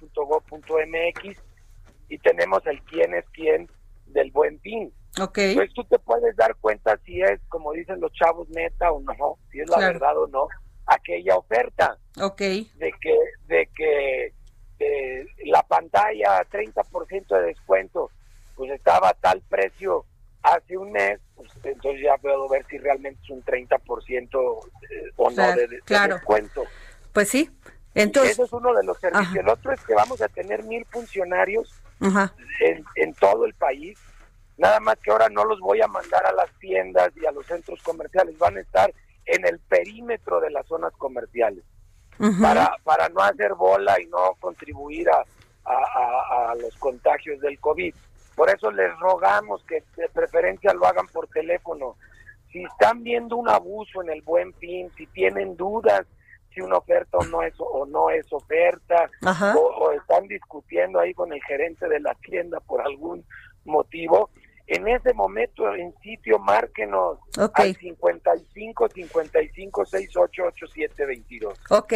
www.profeco.gov.mx 0.01 1.39
y 2.09 2.19
tenemos 2.19 2.67
el 2.67 2.83
quién 2.83 3.15
es 3.15 3.25
quién 3.33 3.69
del 4.07 4.31
buen 4.33 4.59
fin. 4.61 4.93
Ok. 5.21 5.39
Pues 5.55 5.73
tú 5.75 5.85
te 5.85 5.99
puedes 6.01 6.35
dar 6.37 6.57
cuenta 6.57 6.99
si 7.05 7.21
es, 7.23 7.41
como 7.49 7.73
dicen 7.73 8.01
los 8.01 8.13
chavos, 8.13 8.49
neta 8.51 8.91
o 8.93 9.01
no, 9.01 9.39
si 9.51 9.61
es 9.61 9.69
la 9.71 9.77
Claro. 9.79 9.93
verdad 9.93 10.19
o 10.19 10.27
no, 10.29 10.49
aquella 10.87 11.37
oferta 11.37 11.97
Ok. 12.21 12.39
de 12.41 12.93
que 13.01 13.17
de 13.47 13.69
que 13.77 14.33
eh, 14.81 15.27
la 15.45 15.63
pantalla 15.63 16.43
30% 16.51 17.39
de 17.39 17.43
descuento 17.43 18.11
pues 18.57 18.71
estaba 18.71 19.11
a 19.11 19.15
tal 19.15 19.43
precio 19.43 20.07
hace 20.43 20.77
un 20.77 20.91
mes 20.91 21.21
pues 21.37 21.51
entonces 21.65 22.03
ya 22.03 22.17
puedo 22.17 22.49
ver 22.49 22.65
si 22.69 22.79
realmente 22.79 23.21
es 23.23 23.31
un 23.31 23.45
30% 23.45 24.71
eh, 24.91 25.13
o 25.17 25.31
no 25.31 25.55
de, 25.55 25.69
de 25.69 25.81
claro. 25.81 26.15
descuento 26.15 26.65
Pues 27.13 27.29
sí. 27.29 27.51
Entonces, 27.95 28.33
eso 28.33 28.45
es 28.45 28.53
uno 28.53 28.73
de 28.73 28.85
los 28.85 28.99
servicios 29.01 29.29
Ajá. 29.29 29.41
el 29.41 29.49
otro 29.49 29.73
es 29.73 29.85
que 29.85 29.95
vamos 29.95 30.23
a 30.23 30.29
tener 30.29 30.63
mil 30.65 30.85
funcionarios 30.87 31.75
ajá. 32.01 32.33
en, 32.61 32.85
en 32.95 33.15
todo 33.15 33.45
el 33.45 33.55
país. 33.55 33.99
Nada 34.57 34.79
más 34.79 34.97
que 34.99 35.11
ahora 35.11 35.29
no 35.29 35.45
los 35.45 35.59
voy 35.61 35.81
a 35.83 35.89
mandar 35.89 36.25
a 36.25 36.33
las 36.33 36.51
tiendas 36.61 37.11
y 37.21 37.27
a 37.27 37.33
los 37.33 37.47
centros 37.47 37.83
comerciales, 37.83 38.39
van 38.39 38.57
a 38.57 38.61
estar 38.61 38.95
en 39.27 39.45
el 39.45 39.59
perímetro 39.59 40.41
de 40.41 40.51
las 40.51 40.67
zonas 40.67 40.93
comerciales 40.99 41.65
para, 42.41 42.77
para 42.85 43.09
no 43.09 43.21
hacer 43.21 43.55
bola 43.55 44.01
y 44.01 44.07
no 44.07 44.35
contribuir 44.41 45.09
a, 45.11 45.25
a- 45.65 45.73
a- 45.73 46.51
a 46.51 46.55
los 46.57 46.75
contagios 46.77 47.41
del 47.41 47.59
COVID. 47.61 47.95
Por 48.37 48.51
eso 48.51 48.71
les 48.71 48.97
rogamos 48.99 49.63
que 49.65 49.83
de 49.97 50.09
preferencia 50.09 50.73
lo 50.75 50.87
hagan 50.87 51.07
por 51.09 51.29
teléfono. 51.29 51.97
Si 52.53 52.63
están 52.65 53.03
viendo 53.03 53.37
un 53.37 53.49
abuso 53.49 54.03
en 54.03 54.11
el 54.11 54.23
buen 54.23 54.53
fin, 54.55 54.91
si 54.97 55.07
tienen 55.07 55.57
dudas 55.57 56.07
si 56.53 56.61
una 56.61 56.79
oferta 56.79 57.17
o 57.19 57.25
no 57.27 57.43
es, 57.43 57.55
o 57.59 57.87
no 57.87 58.11
es 58.11 58.27
oferta, 58.33 59.09
o 59.57 59.93
están 59.93 60.27
discutiendo 60.27 60.99
ahí 60.99 61.15
con 61.15 61.33
el 61.33 61.41
gerente 61.45 61.89
de 61.89 62.01
la 62.01 62.13
tienda 62.17 62.59
por 62.59 62.81
algún 62.83 63.25
motivo, 63.65 64.31
en 64.71 64.87
ese 64.89 65.13
momento 65.15 65.75
en 65.75 65.93
sitio 66.01 66.39
márquenos 66.39 67.19
Ok. 67.39 67.59
al 67.59 67.77
55 67.77 68.89
55 68.89 69.85
68 69.85 70.43
87 70.45 71.07
22. 71.07 71.61
Ok. 71.71 71.93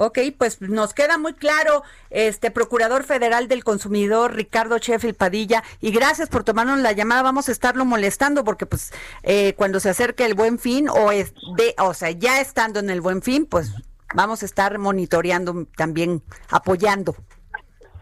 Ok, 0.00 0.18
pues 0.38 0.60
nos 0.60 0.94
queda 0.94 1.18
muy 1.18 1.34
claro, 1.34 1.82
este 2.10 2.52
Procurador 2.52 3.02
Federal 3.02 3.48
del 3.48 3.64
Consumidor, 3.64 4.32
Ricardo 4.32 4.78
Sheffield 4.78 5.16
Padilla, 5.16 5.64
y 5.80 5.90
gracias 5.90 6.28
por 6.28 6.44
tomarnos 6.44 6.78
la 6.78 6.92
llamada. 6.92 7.22
Vamos 7.22 7.48
a 7.48 7.52
estarlo 7.52 7.84
molestando 7.84 8.44
porque, 8.44 8.64
pues, 8.64 8.92
eh, 9.24 9.54
cuando 9.54 9.80
se 9.80 9.88
acerque 9.90 10.24
el 10.24 10.34
buen 10.34 10.60
fin, 10.60 10.88
o 10.88 11.10
es 11.10 11.34
de, 11.56 11.74
o 11.78 11.94
sea, 11.94 12.12
ya 12.12 12.40
estando 12.40 12.78
en 12.78 12.90
el 12.90 13.00
buen 13.00 13.22
fin, 13.22 13.44
pues 13.44 13.74
vamos 14.14 14.44
a 14.44 14.46
estar 14.46 14.78
monitoreando 14.78 15.66
también, 15.76 16.22
apoyando. 16.48 17.16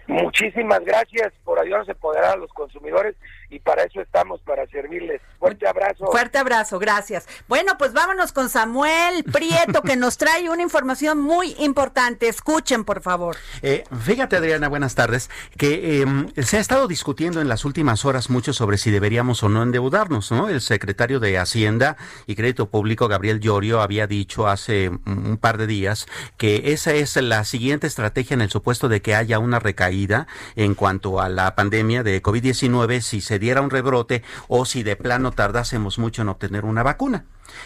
Muchísimas 0.07 0.84
gracias 0.84 1.32
por 1.45 1.59
ayudarnos 1.59 1.89
a 1.89 1.93
empoderar 1.93 2.34
a 2.34 2.37
los 2.37 2.53
consumidores 2.53 3.16
y 3.51 3.61
para 3.61 3.84
eso 3.84 4.01
estamos, 4.01 4.40
para 4.42 4.66
servirles. 4.66 5.20
Fuerte 5.38 5.66
abrazo. 5.68 6.07
Fuerte 6.07 6.38
abrazo, 6.38 6.78
gracias. 6.78 7.28
Bueno, 7.49 7.78
pues 7.78 7.92
vámonos 7.92 8.32
con 8.32 8.49
Samuel 8.49 9.24
Prieto, 9.24 9.82
que 9.82 9.97
nos 9.97 10.18
trae 10.18 10.49
una 10.51 10.62
información 10.62 11.20
muy 11.20 11.55
importante. 11.59 12.28
Escuchen, 12.28 12.84
por 12.84 13.03
favor. 13.03 13.36
Eh, 13.62 13.84
fíjate, 14.03 14.36
Adriana, 14.36 14.68
buenas 14.68 14.94
tardes, 14.94 15.30
que 15.57 16.03
eh, 16.03 16.07
se 16.42 16.57
ha 16.57 16.61
estado 16.61 16.88
discutiendo 16.88 17.40
en 17.40 17.49
las 17.49 17.64
últimas 17.64 18.05
horas 18.05 18.30
mucho 18.30 18.53
sobre 18.53 18.78
si 18.78 18.90
deberíamos 18.90 19.42
o 19.42 19.49
no 19.49 19.62
endeudarnos, 19.62 20.32
¿no? 20.32 20.49
El 20.49 20.61
secretario 20.61 21.20
de 21.20 21.38
Hacienda 21.38 21.97
y 22.26 22.34
Crédito 22.34 22.70
Público, 22.70 23.09
Gabriel 23.09 23.40
Llorio, 23.40 23.80
había 23.80 24.07
dicho 24.07 24.49
hace 24.49 24.88
un 24.88 25.38
par 25.40 25.59
de 25.59 25.66
días 25.66 26.07
que 26.36 26.72
esa 26.72 26.92
es 26.92 27.16
la 27.16 27.44
siguiente 27.44 27.86
estrategia 27.86 28.34
en 28.34 28.40
el 28.40 28.51
supuesto 28.51 28.88
de 28.88 29.03
que 29.03 29.14
haya 29.14 29.38
una 29.38 29.59
recaída 29.59 30.26
en 30.55 30.74
cuanto 30.74 31.20
a 31.20 31.28
la 31.28 31.55
pandemia 31.55 32.03
de 32.03 32.22
COVID-19, 32.22 33.01
si 33.01 33.20
se 33.20 33.36
diera 33.39 33.61
un 33.61 33.70
rebrote 33.70 34.22
o 34.49 34.64
si 34.64 34.82
de 34.82 34.97
plano 34.97 35.32
tardásemos 35.32 35.99
mucho 35.99 36.22
en 36.22 36.28
obtener 36.28 36.64
una 36.64 36.82
vacuna. 36.82 37.24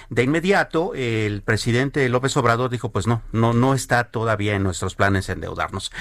De 0.09 0.23
inmediato, 0.23 0.93
el 0.95 1.43
presidente 1.43 2.09
López 2.09 2.37
Obrador 2.37 2.71
dijo, 2.71 2.91
pues 2.91 3.07
no, 3.07 3.23
no, 3.33 3.53
no 3.53 3.75
está 3.75 4.05
todavía 4.05 4.55
en 4.55 4.63
nuestros 4.63 4.95
planes 4.95 5.29
endeudarnos. 5.29 5.93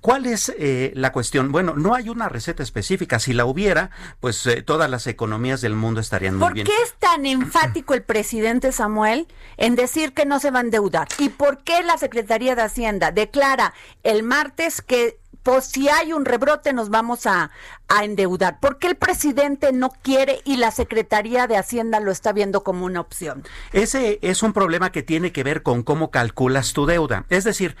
¿Cuál 0.00 0.26
es 0.26 0.52
eh, 0.58 0.92
la 0.94 1.12
cuestión? 1.12 1.52
Bueno, 1.52 1.74
no 1.76 1.94
hay 1.94 2.08
una 2.08 2.28
receta 2.28 2.62
específica. 2.62 3.18
Si 3.18 3.32
la 3.32 3.44
hubiera, 3.44 3.90
pues 4.20 4.46
eh, 4.46 4.62
todas 4.62 4.90
las 4.90 5.06
economías 5.06 5.60
del 5.60 5.74
mundo 5.74 6.00
estarían 6.00 6.36
muy 6.36 6.46
¿Por 6.46 6.54
bien. 6.54 6.66
qué 6.66 6.74
es 6.82 6.94
tan 6.94 7.26
enfático 7.26 7.94
el 7.94 8.02
presidente 8.02 8.72
Samuel 8.72 9.26
en 9.56 9.74
decir 9.76 10.12
que 10.12 10.26
no 10.26 10.40
se 10.40 10.50
va 10.50 10.58
a 10.58 10.62
endeudar? 10.62 11.08
¿Y 11.18 11.30
por 11.30 11.62
qué 11.64 11.82
la 11.82 11.98
Secretaría 11.98 12.54
de 12.54 12.62
Hacienda 12.62 13.10
declara 13.10 13.74
el 14.02 14.22
martes 14.22 14.82
que 14.82 15.18
pues, 15.44 15.66
si 15.66 15.88
hay 15.88 16.12
un 16.12 16.24
rebrote 16.24 16.72
nos 16.72 16.90
vamos 16.90 17.26
a, 17.26 17.50
a 17.86 18.04
endeudar? 18.04 18.58
¿Por 18.58 18.78
qué 18.78 18.88
el 18.88 18.96
presidente 18.96 19.72
no 19.72 19.90
quiere 20.02 20.40
y 20.44 20.56
la 20.56 20.70
Secretaría 20.70 21.46
de 21.46 21.56
Hacienda 21.56 22.00
lo 22.00 22.10
está 22.10 22.32
viendo 22.32 22.64
como 22.64 22.86
una 22.86 23.00
opción? 23.00 23.44
Ese 23.72 24.18
es 24.22 24.42
un 24.42 24.52
problema 24.52 24.90
que 24.90 25.02
tiene 25.02 25.32
que 25.32 25.44
ver 25.44 25.62
con 25.62 25.82
cómo 25.82 26.10
calculas 26.10 26.72
tu 26.72 26.86
deuda. 26.86 27.26
Es 27.28 27.44
decir, 27.44 27.76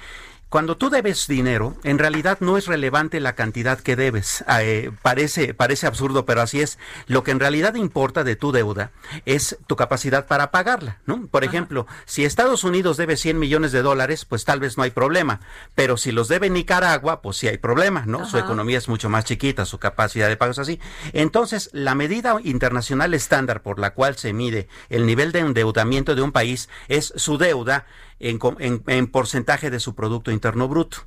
cuando 0.54 0.76
tú 0.76 0.88
debes 0.88 1.26
dinero, 1.26 1.74
en 1.82 1.98
realidad 1.98 2.38
no 2.38 2.56
es 2.56 2.68
relevante 2.68 3.18
la 3.18 3.34
cantidad 3.34 3.80
que 3.80 3.96
debes. 3.96 4.44
Eh, 4.60 4.92
parece, 5.02 5.52
parece 5.52 5.88
absurdo, 5.88 6.26
pero 6.26 6.42
así 6.42 6.60
es. 6.60 6.78
Lo 7.08 7.24
que 7.24 7.32
en 7.32 7.40
realidad 7.40 7.74
importa 7.74 8.22
de 8.22 8.36
tu 8.36 8.52
deuda 8.52 8.92
es 9.26 9.58
tu 9.66 9.74
capacidad 9.74 10.28
para 10.28 10.52
pagarla, 10.52 11.00
¿no? 11.06 11.26
Por 11.26 11.42
ejemplo, 11.42 11.88
si 12.04 12.24
Estados 12.24 12.62
Unidos 12.62 12.96
debe 12.96 13.16
100 13.16 13.36
millones 13.36 13.72
de 13.72 13.82
dólares, 13.82 14.26
pues 14.26 14.44
tal 14.44 14.60
vez 14.60 14.76
no 14.76 14.84
hay 14.84 14.92
problema. 14.92 15.40
Pero 15.74 15.96
si 15.96 16.12
los 16.12 16.28
debe 16.28 16.48
Nicaragua, 16.50 17.20
pues 17.20 17.36
sí 17.36 17.48
hay 17.48 17.58
problema, 17.58 18.04
¿no? 18.06 18.24
Su 18.24 18.38
economía 18.38 18.78
es 18.78 18.88
mucho 18.88 19.08
más 19.08 19.24
chiquita, 19.24 19.64
su 19.64 19.80
capacidad 19.80 20.28
de 20.28 20.36
pago 20.36 20.52
es 20.52 20.60
así. 20.60 20.78
Entonces, 21.12 21.68
la 21.72 21.96
medida 21.96 22.36
internacional 22.44 23.12
estándar 23.12 23.60
por 23.62 23.80
la 23.80 23.90
cual 23.90 24.16
se 24.16 24.32
mide 24.32 24.68
el 24.88 25.04
nivel 25.04 25.32
de 25.32 25.40
endeudamiento 25.40 26.14
de 26.14 26.22
un 26.22 26.30
país 26.30 26.68
es 26.86 27.12
su 27.16 27.38
deuda 27.38 27.86
en, 28.20 28.38
en- 28.58 28.82
en 28.86 29.06
porcentaje 29.06 29.70
de 29.70 29.80
su 29.80 29.94
Producto 29.94 30.30
Interno 30.30 30.68
Bruto. 30.68 30.98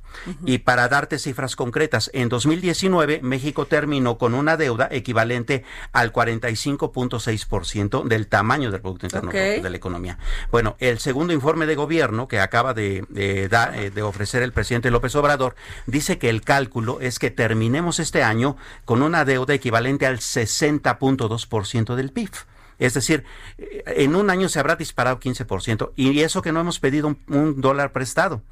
Y 0.44 0.58
para 0.58 0.88
darte 0.88 1.18
cifras 1.18 1.56
concretas, 1.56 2.10
en 2.14 2.28
2019 2.28 3.20
México 3.22 3.66
terminó 3.66 4.18
con 4.18 4.34
una 4.34 4.56
deuda 4.56 4.88
equivalente 4.90 5.64
al 5.92 6.12
45.6% 6.12 8.04
del 8.04 8.26
tamaño 8.26 8.70
del 8.70 8.80
Producto 8.80 9.06
Interno. 9.06 9.30
Bruto 9.54 9.62
de 9.64 9.70
la 9.70 9.76
economía. 9.76 10.18
Bueno, 10.50 10.76
el 10.78 10.98
segundo 10.98 11.32
informe 11.32 11.66
de 11.66 11.74
gobierno 11.74 12.28
que 12.28 12.40
acaba 12.40 12.74
de, 12.74 13.04
de 13.08 13.48
da- 13.48 13.72
eh, 13.76 13.90
de 13.90 14.02
ofrecer 14.02 14.42
el 14.42 14.52
presidente 14.52 14.90
López 14.90 15.14
Obrador 15.16 15.54
dice 15.86 16.18
que 16.18 16.28
el 16.28 16.42
cálculo 16.42 17.00
es 17.00 17.18
que 17.18 17.30
terminemos 17.30 17.98
este 17.98 18.22
año 18.22 18.56
con 18.84 19.02
una 19.02 19.24
deuda 19.24 19.54
equivalente 19.54 20.06
al 20.06 20.18
60.2% 20.18 21.94
del 21.94 22.12
PIB. 22.12 22.30
Es 22.78 22.94
decir, 22.94 23.24
eh, 23.58 23.82
en 23.86 24.14
un 24.14 24.30
año 24.30 24.48
se 24.48 24.58
habrá 24.58 24.76
disparado 24.76 25.20
15%. 25.20 25.92
Y 25.96 26.20
eso 26.20 26.42
que 26.42 26.52
no 26.52 26.60
hemos 26.60 26.80
pedido 26.80 27.08
un, 27.08 27.18
un 27.28 27.60
dólar 27.60 27.92
prestado. 27.92 28.42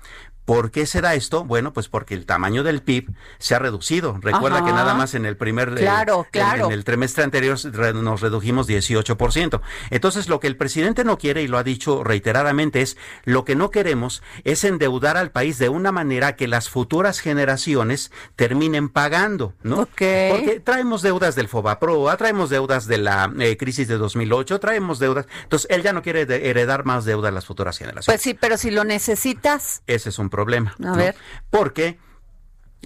¿Por 0.46 0.70
qué 0.70 0.86
se 0.86 1.02
da 1.02 1.14
esto? 1.14 1.44
Bueno, 1.44 1.74
pues 1.74 1.88
porque 1.88 2.14
el 2.14 2.24
tamaño 2.24 2.62
del 2.62 2.80
PIB 2.80 3.10
se 3.38 3.54
ha 3.54 3.58
reducido. 3.58 4.16
Recuerda 4.22 4.58
Ajá. 4.58 4.66
que 4.66 4.72
nada 4.72 4.94
más 4.94 5.14
en 5.14 5.26
el 5.26 5.36
primer... 5.36 5.68
eh, 5.70 5.82
Claro, 5.82 6.20
en- 6.24 6.30
claro. 6.30 6.66
En 6.66 6.72
el 6.72 6.84
trimestre 6.84 7.24
anterior 7.24 7.58
nos 7.94 8.20
redujimos 8.22 8.66
18%. 8.68 9.60
Entonces, 9.90 10.28
lo 10.28 10.40
que 10.40 10.46
el 10.46 10.56
presidente 10.56 11.04
no 11.04 11.18
quiere, 11.18 11.42
y 11.42 11.48
lo 11.48 11.58
ha 11.58 11.62
dicho 11.64 12.02
reiteradamente, 12.04 12.80
es 12.80 12.96
lo 13.24 13.44
que 13.44 13.56
no 13.56 13.70
queremos 13.70 14.22
es 14.44 14.64
endeudar 14.64 15.16
al 15.18 15.32
país 15.32 15.58
de 15.58 15.68
una 15.68 15.90
manera 15.92 16.36
que 16.36 16.46
las 16.48 16.70
futuras 16.70 17.18
generaciones 17.20 18.12
terminen 18.36 18.88
pagando, 18.88 19.52
¿no? 19.62 19.80
Ok. 19.80 19.88
Porque 20.30 20.62
traemos 20.64 21.02
deudas 21.02 21.34
del 21.34 21.48
FOBAPROA, 21.48 22.16
traemos 22.16 22.50
deudas 22.50 22.86
de 22.86 22.98
la 22.98 23.32
eh, 23.40 23.56
crisis 23.56 23.88
de 23.88 23.98
2008, 23.98 24.60
traemos 24.60 25.00
deudas. 25.00 25.26
Entonces, 25.42 25.68
él 25.70 25.82
ya 25.82 25.92
no 25.92 26.02
quiere 26.02 26.22
heredar 26.22 26.84
más 26.84 27.04
deuda 27.04 27.28
a 27.30 27.32
las 27.32 27.46
futuras 27.46 27.76
generaciones. 27.78 28.06
Pues 28.06 28.22
sí, 28.22 28.34
pero 28.34 28.56
si 28.56 28.70
lo 28.70 28.84
necesitas, 28.84 29.82
Ese 29.86 30.10
es 30.10 30.18
un 30.20 30.30
problema. 30.36 30.74
A 30.78 30.82
¿no? 30.82 30.96
ver. 30.96 31.14
Porque 31.50 31.98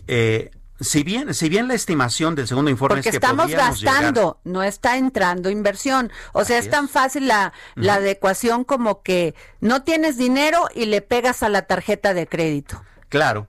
eh, 0.06 0.50
si 0.80 1.02
bien, 1.02 1.34
si 1.34 1.48
bien 1.48 1.68
la 1.68 1.74
estimación 1.74 2.34
del 2.34 2.46
segundo 2.48 2.70
informe 2.70 2.96
Porque 2.96 3.10
es 3.10 3.12
que 3.12 3.16
estamos 3.16 3.50
gastando, 3.50 4.40
no 4.44 4.62
está 4.62 4.96
entrando 4.96 5.50
inversión. 5.50 6.10
O 6.32 6.44
sea, 6.44 6.58
Así 6.58 6.68
es 6.68 6.70
tan 6.70 6.86
es. 6.86 6.90
fácil 6.90 7.28
la, 7.28 7.52
la 7.74 7.94
adecuación 7.94 8.64
como 8.64 9.02
que 9.02 9.34
no 9.60 9.82
tienes 9.82 10.16
dinero 10.16 10.68
y 10.74 10.86
le 10.86 11.02
pegas 11.02 11.42
a 11.42 11.48
la 11.50 11.62
tarjeta 11.62 12.14
de 12.14 12.26
crédito. 12.26 12.82
claro. 13.08 13.46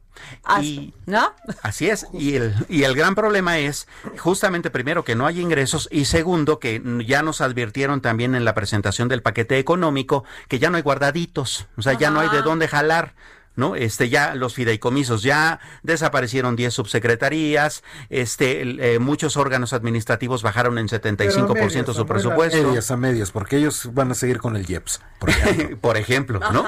Y 0.61 0.93
¿No? 1.07 1.33
Así 1.63 1.89
es, 1.89 2.05
y 2.13 2.35
el, 2.35 2.53
y 2.69 2.83
el 2.83 2.93
gran 2.95 3.15
problema 3.15 3.57
es 3.57 3.87
justamente 4.19 4.69
primero 4.69 5.03
que 5.03 5.15
no 5.15 5.25
hay 5.25 5.39
ingresos 5.39 5.87
y 5.89 6.05
segundo 6.05 6.59
que 6.59 6.79
ya 7.07 7.23
nos 7.23 7.41
advirtieron 7.41 8.01
también 8.01 8.35
en 8.35 8.45
la 8.45 8.53
presentación 8.53 9.07
del 9.07 9.23
paquete 9.23 9.57
económico 9.57 10.23
que 10.47 10.59
ya 10.59 10.69
no 10.69 10.77
hay 10.77 10.83
guardaditos, 10.83 11.65
o 11.75 11.81
sea, 11.81 11.93
ya 11.93 12.11
no 12.11 12.19
hay 12.19 12.29
de 12.29 12.43
dónde 12.43 12.67
jalar. 12.67 13.15
¿No? 13.55 13.75
Este 13.75 14.07
ya 14.09 14.33
los 14.33 14.53
fideicomisos 14.53 15.23
ya 15.23 15.59
desaparecieron 15.83 16.55
10 16.55 16.73
subsecretarías, 16.73 17.83
este 18.09 18.61
el, 18.61 18.79
eh, 18.79 18.99
muchos 18.99 19.35
órganos 19.35 19.73
administrativos 19.73 20.41
bajaron 20.41 20.77
en 20.77 20.87
75% 20.87 21.93
su 21.93 22.05
presupuesto. 22.05 22.63
Medias 22.69 22.91
a 22.91 22.97
medias, 22.97 23.31
porque 23.31 23.57
ellos 23.57 23.89
van 23.93 24.11
a 24.11 24.13
seguir 24.15 24.37
con 24.39 24.55
el 24.55 24.69
IEPS. 24.69 25.01
por 25.19 25.29
ejemplo. 25.29 25.77
por 25.81 25.97
ejemplo, 25.97 26.39
¿no? 26.39 26.65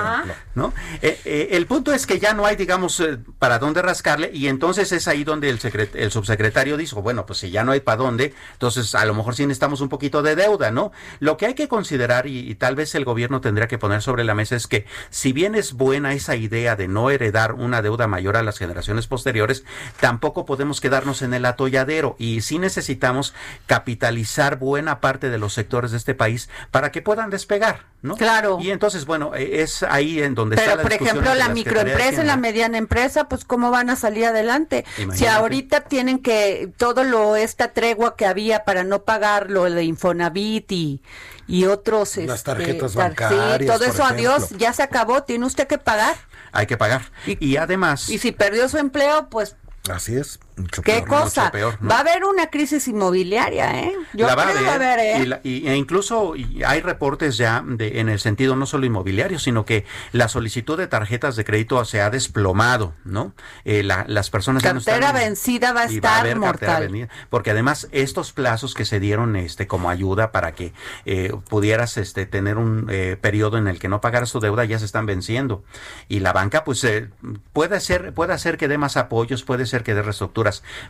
¿No? 0.55 0.73
Eh, 1.01 1.19
eh, 1.25 1.47
el 1.51 1.65
punto 1.67 1.93
es 1.93 2.05
que 2.05 2.19
ya 2.19 2.33
no 2.33 2.45
hay, 2.45 2.55
digamos, 2.57 2.99
eh, 2.99 3.17
para 3.39 3.59
dónde 3.59 3.81
rascarle 3.81 4.29
y 4.33 4.47
entonces 4.47 4.91
es 4.91 5.07
ahí 5.07 5.23
donde 5.23 5.49
el, 5.49 5.59
secret- 5.59 5.95
el 5.95 6.11
subsecretario 6.11 6.75
dijo, 6.77 7.01
bueno, 7.01 7.25
pues 7.25 7.39
si 7.39 7.49
ya 7.49 7.63
no 7.63 7.71
hay 7.71 7.79
para 7.79 7.97
dónde, 7.97 8.33
entonces 8.53 8.93
a 8.93 9.05
lo 9.05 9.13
mejor 9.13 9.35
sí 9.35 9.45
necesitamos 9.45 9.81
un 9.81 9.89
poquito 9.89 10.21
de 10.21 10.35
deuda, 10.35 10.69
¿no? 10.71 10.91
Lo 11.19 11.37
que 11.37 11.45
hay 11.47 11.53
que 11.53 11.67
considerar 11.67 12.27
y, 12.27 12.39
y 12.49 12.55
tal 12.55 12.75
vez 12.75 12.93
el 12.95 13.05
gobierno 13.05 13.41
tendría 13.41 13.67
que 13.67 13.77
poner 13.77 14.01
sobre 14.01 14.23
la 14.23 14.35
mesa 14.35 14.55
es 14.55 14.67
que 14.67 14.85
si 15.09 15.31
bien 15.33 15.55
es 15.55 15.73
buena 15.73 16.13
esa 16.13 16.35
idea 16.35 16.72
de 16.75 16.87
no 16.87 17.09
heredar 17.09 17.53
una 17.53 17.81
deuda 17.81 18.07
mayor 18.07 18.37
a 18.37 18.43
las 18.43 18.57
generaciones 18.57 19.07
posteriores, 19.07 19.63
tampoco 19.99 20.45
podemos 20.45 20.81
quedarnos 20.81 21.21
en 21.21 21.33
el 21.33 21.45
atolladero 21.45 22.15
y 22.19 22.41
sí 22.41 22.59
necesitamos 22.59 23.33
capitalizar 23.65 24.57
buena 24.57 24.99
parte 25.01 25.29
de 25.29 25.37
los 25.37 25.53
sectores 25.53 25.91
de 25.91 25.97
este 25.97 26.15
país 26.15 26.49
para 26.71 26.91
que 26.91 27.01
puedan 27.01 27.29
despegar, 27.29 27.81
¿no? 28.01 28.15
Claro. 28.15 28.57
Y 28.61 28.71
entonces, 28.71 29.05
bueno, 29.05 29.35
eh, 29.35 29.61
es 29.61 29.83
ahí 29.83 30.21
en 30.21 30.35
donde 30.35 30.55
Pero, 30.55 30.71
está 30.71 30.75
la 30.77 30.83
por 30.83 30.93
ejemplo, 30.93 31.35
la 31.35 31.49
microempresa 31.49 32.23
y 32.23 32.25
la 32.25 32.37
mediana 32.37 32.77
empresa, 32.77 33.27
pues, 33.27 33.45
¿cómo 33.45 33.71
van 33.71 33.89
a 33.89 33.95
salir 33.95 34.25
adelante? 34.25 34.85
Si 35.13 35.25
ahorita 35.25 35.81
tienen 35.81 36.19
que, 36.19 36.71
todo 36.77 37.03
lo, 37.03 37.35
esta 37.35 37.73
tregua 37.73 38.15
que 38.15 38.25
había 38.25 38.63
para 38.63 38.83
no 38.83 39.03
pagar 39.03 39.49
lo 39.49 39.63
de 39.63 39.83
Infonavit 39.83 40.71
y, 40.71 41.01
y 41.47 41.65
otros... 41.65 42.17
Las 42.17 42.39
este, 42.39 42.51
tarjetas 42.51 42.93
tar- 42.93 43.09
bancarias, 43.09 43.59
Sí, 43.59 43.65
todo 43.65 43.79
por 43.79 43.87
eso, 43.87 44.05
adiós, 44.05 44.49
ya 44.57 44.73
se 44.73 44.83
acabó, 44.83 45.23
tiene 45.23 45.45
usted 45.45 45.67
que 45.67 45.77
pagar. 45.77 46.15
Hay 46.53 46.67
que 46.67 46.77
pagar. 46.77 47.01
Y, 47.25 47.57
además, 47.57 48.09
Y 48.09 48.19
si 48.19 48.31
perdió 48.31 48.69
su 48.69 48.77
empleo, 48.77 49.29
pues, 49.29 49.57
Así 49.89 50.15
es. 50.15 50.39
Mucho 50.57 50.81
¿qué 50.81 50.93
peor. 51.01 51.07
cosa? 51.07 51.51
peor, 51.51 51.77
¿no? 51.81 51.89
Va 51.89 51.97
a 51.97 51.99
haber 52.01 52.23
una 52.25 52.47
crisis 52.47 52.87
inmobiliaria, 52.87 53.79
¿eh? 53.81 53.93
Yo 54.13 54.27
la 54.27 54.35
va 54.35 54.43
a 54.43 54.45
creo 54.45 54.57
haber, 54.57 54.67
va 54.67 54.71
a 54.71 54.75
haber, 54.75 54.99
¿eh? 54.99 55.19
y, 55.21 55.25
la- 55.25 55.41
y- 55.43 55.67
e 55.67 55.75
incluso 55.75 56.35
y 56.35 56.63
hay 56.63 56.81
reportes 56.81 57.37
ya 57.37 57.63
de, 57.65 57.99
en 57.99 58.09
el 58.09 58.19
sentido 58.19 58.55
no 58.55 58.65
solo 58.65 58.85
inmobiliario, 58.85 59.39
sino 59.39 59.65
que 59.65 59.85
la 60.11 60.27
solicitud 60.27 60.77
de 60.77 60.87
tarjetas 60.87 61.35
de 61.35 61.45
crédito 61.45 61.83
se 61.85 62.01
ha 62.01 62.09
desplomado, 62.09 62.93
¿no? 63.03 63.33
Eh, 63.65 63.83
la- 63.83 64.05
las 64.07 64.29
personas 64.29 64.63
ya 64.63 64.73
no 64.73 64.79
Cartera 64.79 65.07
están- 65.07 65.21
vencida 65.21 65.73
va 65.73 65.81
a 65.81 65.85
estar 65.85 66.19
haber 66.21 66.39
cartera 66.39 66.79
mortal. 66.79 67.09
porque 67.29 67.51
además 67.51 67.87
estos 67.91 68.31
plazos 68.31 68.73
que 68.73 68.85
se 68.85 68.99
dieron 68.99 69.35
este 69.35 69.67
como 69.67 69.89
ayuda 69.89 70.31
para 70.31 70.53
que 70.53 70.73
eh, 71.05 71.31
pudieras 71.49 71.97
este 71.97 72.25
tener 72.25 72.57
un 72.57 72.87
eh, 72.89 73.17
periodo 73.19 73.57
en 73.57 73.67
el 73.67 73.79
que 73.79 73.87
no 73.89 74.01
pagaras 74.01 74.31
tu 74.31 74.39
deuda 74.39 74.65
ya 74.65 74.79
se 74.79 74.85
están 74.85 75.05
venciendo 75.05 75.63
y 76.07 76.19
la 76.19 76.33
banca 76.33 76.63
pues 76.63 76.83
eh, 76.83 77.09
puede 77.53 77.79
ser 77.79 78.13
puede 78.13 78.33
hacer 78.33 78.57
que 78.57 78.67
dé 78.67 78.77
más 78.77 78.97
apoyos 78.97 79.43
puede 79.43 79.65
ser 79.65 79.83
que 79.83 79.93
dé 79.93 80.01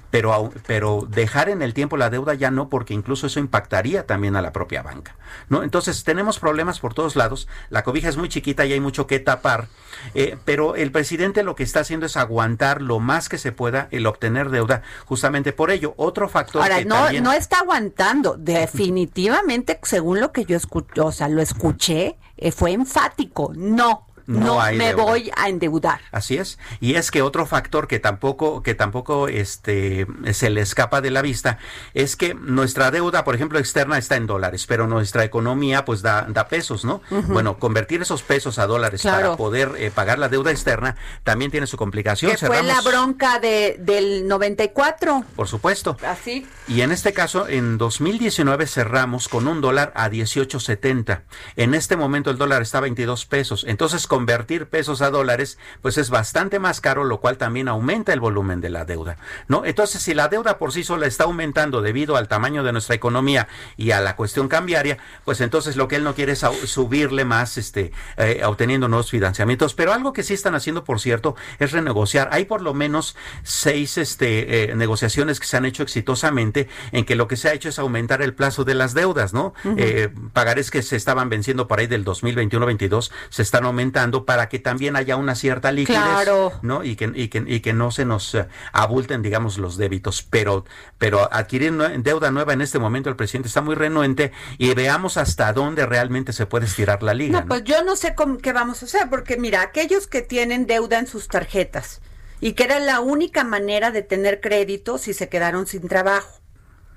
pero 0.09 0.51
pero 0.65 1.05
dejar 1.09 1.49
en 1.49 1.61
el 1.61 1.73
tiempo 1.73 1.97
la 1.97 2.09
deuda 2.09 2.33
ya 2.33 2.49
no 2.51 2.69
porque 2.69 2.93
incluso 2.93 3.27
eso 3.27 3.39
impactaría 3.39 4.05
también 4.07 4.35
a 4.35 4.41
la 4.41 4.51
propia 4.51 4.81
banca 4.81 5.15
no 5.49 5.63
entonces 5.63 6.03
tenemos 6.03 6.39
problemas 6.39 6.79
por 6.79 6.93
todos 6.93 7.15
lados 7.15 7.47
la 7.69 7.83
cobija 7.83 8.09
es 8.09 8.17
muy 8.17 8.29
chiquita 8.29 8.65
y 8.65 8.73
hay 8.73 8.79
mucho 8.79 9.07
que 9.07 9.19
tapar 9.19 9.67
eh, 10.15 10.37
pero 10.45 10.75
el 10.75 10.91
presidente 10.91 11.43
lo 11.43 11.55
que 11.55 11.63
está 11.63 11.81
haciendo 11.81 12.05
es 12.05 12.17
aguantar 12.17 12.81
lo 12.81 12.99
más 12.99 13.29
que 13.29 13.37
se 13.37 13.51
pueda 13.51 13.87
el 13.91 14.05
obtener 14.07 14.49
deuda 14.49 14.81
justamente 15.05 15.53
por 15.53 15.71
ello 15.71 15.93
otro 15.97 16.27
factor 16.29 16.61
Ahora, 16.61 16.79
que 16.79 16.85
no, 16.85 16.95
también- 16.95 17.23
no 17.23 17.31
está 17.33 17.59
aguantando. 17.59 18.35
Definitivamente, 18.37 19.79
según 19.83 20.19
lo 20.19 20.31
que 20.31 20.45
yo 20.45 20.55
escuché, 20.57 21.01
o 21.01 21.11
sea, 21.11 21.27
lo 21.29 21.41
escuché, 21.41 22.17
eh, 22.37 22.51
fue 22.51 22.71
enfático. 22.71 23.51
No, 23.55 24.07
No 24.25 24.39
no, 24.39 24.61
hay 24.61 24.77
me 24.77 24.89
deuda. 24.89 25.03
voy 25.03 25.31
a 25.35 25.49
endeudar. 25.49 26.01
Así 26.11 26.37
es. 26.37 26.57
Y 26.79 26.95
es 26.95 27.11
que 27.11 27.21
otro 27.21 27.45
factor 27.45 27.87
que 27.87 27.99
tampoco, 27.99 28.63
que 28.63 28.75
tampoco 28.75 29.27
este, 29.27 30.07
se 30.31 30.49
le 30.49 30.61
escapa 30.61 31.01
de 31.01 31.11
la 31.11 31.21
vista 31.21 31.57
es 31.93 32.15
que 32.15 32.33
nuestra 32.33 32.91
deuda, 32.91 33.23
por 33.23 33.35
ejemplo, 33.35 33.59
externa 33.59 33.97
está 33.97 34.15
en 34.15 34.27
dólares, 34.27 34.65
pero 34.67 34.87
nuestra 34.87 35.23
economía 35.23 35.85
pues 35.85 36.01
da, 36.01 36.25
da 36.29 36.47
pesos, 36.47 36.85
¿no? 36.85 37.01
Bueno, 37.09 37.57
convertir 37.59 38.01
esos 38.01 38.23
pesos 38.23 38.59
a 38.59 38.67
dólares 38.67 39.01
Claro. 39.01 39.21
para 39.21 39.37
poder 39.37 39.71
eh, 39.77 39.91
pagar 39.91 40.19
la 40.19 40.29
deuda 40.29 40.51
externa 40.51 40.95
también 41.23 41.51
tiene 41.51 41.67
su 41.67 41.77
complicación. 41.77 42.31
Que 42.31 42.37
fue 42.37 42.63
la 42.63 42.81
bronca 42.81 43.39
de, 43.39 43.77
del 43.79 44.27
94. 44.27 45.23
Por 45.35 45.47
supuesto. 45.47 45.97
Así. 46.05 46.47
Y 46.67 46.81
en 46.81 46.91
este 46.91 47.13
caso, 47.13 47.47
en 47.47 47.77
2019 47.77 48.67
cerramos 48.67 49.27
con 49.27 49.47
un 49.47 49.61
dólar 49.61 49.91
a 49.95 50.09
18.70. 50.09 51.21
En 51.55 51.73
este 51.73 51.95
momento 51.97 52.29
el 52.29 52.37
dólar 52.37 52.61
está 52.61 52.79
a 52.79 52.81
22 52.81 53.25
pesos. 53.25 53.65
Entonces, 53.67 54.07
convertir 54.13 54.67
pesos 54.67 55.01
a 55.01 55.09
dólares, 55.09 55.57
pues 55.81 55.97
es 55.97 56.11
bastante 56.11 56.59
más 56.59 56.81
caro, 56.81 57.03
lo 57.03 57.19
cual 57.19 57.39
también 57.39 57.67
aumenta 57.67 58.13
el 58.13 58.19
volumen 58.19 58.61
de 58.61 58.69
la 58.69 58.85
deuda. 58.85 59.17
¿No? 59.47 59.65
Entonces, 59.65 60.03
si 60.03 60.13
la 60.13 60.27
deuda 60.27 60.59
por 60.59 60.71
sí 60.71 60.83
sola 60.83 61.07
está 61.07 61.23
aumentando 61.23 61.81
debido 61.81 62.15
al 62.15 62.27
tamaño 62.27 62.63
de 62.63 62.73
nuestra 62.73 62.93
economía 62.93 63.47
y 63.75 63.89
a 63.89 64.01
la 64.01 64.15
cuestión 64.15 64.49
cambiaria, 64.49 64.99
pues 65.25 65.41
entonces 65.41 65.77
lo 65.77 65.87
que 65.87 65.95
él 65.95 66.03
no 66.03 66.13
quiere 66.13 66.33
es 66.33 66.45
subirle 66.65 67.25
más, 67.25 67.57
este, 67.57 67.91
eh, 68.17 68.43
obteniendo 68.45 68.87
nuevos 68.87 69.09
financiamientos. 69.09 69.73
Pero 69.73 69.93
algo 69.93 70.13
que 70.13 70.21
sí 70.21 70.35
están 70.35 70.53
haciendo, 70.53 70.83
por 70.83 70.99
cierto, 70.99 71.35
es 71.57 71.71
renegociar. 71.71 72.29
Hay 72.31 72.45
por 72.45 72.61
lo 72.61 72.75
menos 72.75 73.15
seis 73.41 73.97
este, 73.97 74.73
eh, 74.73 74.75
negociaciones 74.75 75.39
que 75.39 75.47
se 75.47 75.57
han 75.57 75.65
hecho 75.65 75.81
exitosamente 75.81 76.69
en 76.91 77.03
que 77.03 77.15
lo 77.15 77.27
que 77.27 77.35
se 77.35 77.49
ha 77.49 77.53
hecho 77.53 77.69
es 77.69 77.79
aumentar 77.79 78.21
el 78.21 78.35
plazo 78.35 78.63
de 78.63 78.75
las 78.75 78.93
deudas, 78.93 79.33
¿no? 79.33 79.55
Eh, 79.75 80.09
pagarés 80.33 80.69
que 80.69 80.83
se 80.83 80.97
estaban 80.97 81.29
venciendo 81.29 81.67
por 81.67 81.79
ahí 81.79 81.87
del 81.87 82.05
2021-22 82.05 83.09
se 83.29 83.41
están 83.41 83.65
aumentando 83.65 84.02
para 84.25 84.49
que 84.49 84.59
también 84.59 84.95
haya 84.95 85.15
una 85.15 85.35
cierta 85.35 85.71
liquidez, 85.71 86.01
Claro. 86.01 86.53
¿no? 86.61 86.83
Y 86.83 86.95
que, 86.95 87.11
y 87.13 87.27
que, 87.29 87.43
y 87.45 87.59
que 87.61 87.73
no 87.73 87.91
se 87.91 88.05
nos 88.05 88.33
eh, 88.35 88.47
abulten, 88.71 89.21
digamos, 89.21 89.57
los 89.57 89.77
débitos. 89.77 90.23
Pero, 90.23 90.65
pero 90.97 91.31
adquirir 91.33 91.73
deuda 92.01 92.31
nueva 92.31 92.53
en 92.53 92.61
este 92.61 92.79
momento 92.79 93.09
el 93.09 93.15
presidente 93.15 93.47
está 93.47 93.61
muy 93.61 93.75
renuente 93.75 94.31
y 94.57 94.73
veamos 94.73 95.17
hasta 95.17 95.53
dónde 95.53 95.85
realmente 95.85 96.33
se 96.33 96.45
puede 96.45 96.65
estirar 96.65 97.03
la 97.03 97.13
liga. 97.13 97.33
No, 97.33 97.41
¿no? 97.41 97.47
pues 97.47 97.63
yo 97.63 97.83
no 97.83 97.95
sé 97.95 98.15
cómo, 98.15 98.37
qué 98.37 98.53
vamos 98.53 98.81
a 98.81 98.85
hacer, 98.85 99.09
porque 99.09 99.37
mira, 99.37 99.61
aquellos 99.61 100.07
que 100.07 100.21
tienen 100.21 100.65
deuda 100.65 100.99
en 100.99 101.07
sus 101.07 101.27
tarjetas 101.27 102.01
y 102.39 102.53
que 102.53 102.63
era 102.63 102.79
la 102.79 102.99
única 102.99 103.43
manera 103.43 103.91
de 103.91 104.01
tener 104.01 104.41
crédito 104.41 104.97
si 104.97 105.13
se 105.13 105.29
quedaron 105.29 105.67
sin 105.67 105.87
trabajo. 105.87 106.39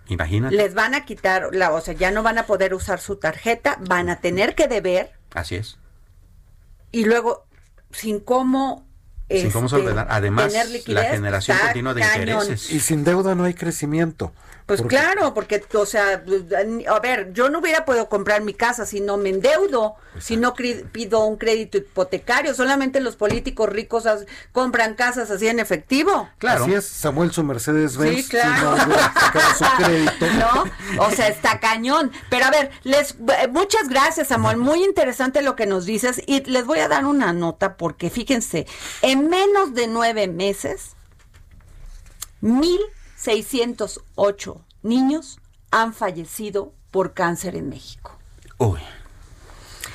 Imagínate. 0.09 0.55
Les 0.55 0.75
van 0.75 0.95
a 0.95 1.05
quitar, 1.05 1.49
la, 1.53 1.73
o 1.73 1.81
sea, 1.81 1.95
ya 1.95 2.11
no 2.11 2.23
van 2.23 2.39
a 2.39 2.47
poder 2.47 2.75
usar 2.75 3.01
su 3.01 3.17
tarjeta, 3.17 3.79
van 3.81 4.09
a 4.09 4.21
tener 4.21 4.55
que 4.55 4.69
deber 4.69 5.17
Así 5.37 5.57
es. 5.57 5.79
Y 6.93 7.05
luego 7.05 7.47
sin 7.91 8.21
cómo 8.21 8.86
Sin 9.29 9.51
cómo 9.51 9.67
este, 9.67 9.79
solventar. 9.79 10.07
Además, 10.11 10.53
tener 10.53 10.89
la 10.89 11.05
generación 11.05 11.59
continua 11.59 11.95
de 11.95 12.01
cañón. 12.01 12.29
intereses. 12.29 12.71
Y 12.71 12.81
sin 12.81 13.03
deuda 13.05 13.35
no 13.35 13.45
hay 13.45 13.55
crecimiento. 13.55 14.33
Pues 14.67 14.83
Porque- 14.83 14.97
claro, 14.97 15.33
porque, 15.33 15.65
o 15.75 15.87
sea, 15.87 16.25
a 16.89 16.99
ver, 16.99 17.33
yo 17.33 17.49
no 17.51 17.61
hubiera 17.61 17.85
podido 17.85 18.09
comprar 18.09 18.43
mi 18.43 18.53
casa 18.53 18.85
si 18.85 19.01
no 19.01 19.17
me 19.17 19.29
endeudo, 19.29 19.95
si 20.19 20.37
no 20.37 20.55
pido 20.55 21.25
un 21.25 21.37
crédito 21.37 21.79
hipotecario. 21.79 22.53
Solamente 22.53 23.01
los 23.01 23.15
políticos 23.15 23.69
ricos 23.69 24.05
compran 24.51 24.95
casas 24.95 25.31
así 25.31 25.47
en 25.47 25.61
efectivo. 25.61 26.29
Claro. 26.39 26.65
Así 26.65 26.75
es, 26.75 26.85
Samuel 26.85 27.31
su 27.31 27.45
Mercedes 27.45 27.97
Benz. 27.97 28.25
Sí, 28.25 28.29
claro. 28.29 28.77
si 28.77 28.89
no 28.89 29.55
su 29.57 29.85
crédito. 29.85 30.27
¿No? 30.33 31.05
O 31.05 31.11
sea, 31.13 31.29
está 31.29 31.61
cañón. 31.61 32.11
Pero 32.29 32.47
a 32.47 32.51
ver, 32.51 32.73
les 32.83 33.13
eh, 33.13 33.47
muchas 33.49 33.89
gracias, 33.89 34.29
Samuel. 34.29 34.57
Muy 34.57 34.83
interesante 34.83 35.43
lo 35.43 35.55
que 35.55 35.67
nos 35.67 35.85
dices. 35.87 36.21
Y 36.27 36.43
les 36.43 36.67
voy 36.67 36.81
a 36.81 36.89
dar 36.89 37.07
una 37.07 37.33
nota 37.33 37.77
porque 37.77 38.11
fíjense, 38.11 38.67
en 39.03 39.16
menos 39.17 39.75
de 39.75 39.89
nueve 39.89 40.29
meses, 40.29 40.95
1.608 42.43 44.61
niños 44.83 45.41
han 45.71 45.95
fallecido 45.95 46.75
por 46.91 47.15
cáncer 47.15 47.57
en 47.57 47.69
México. 47.69 48.19
Uy. 48.59 48.81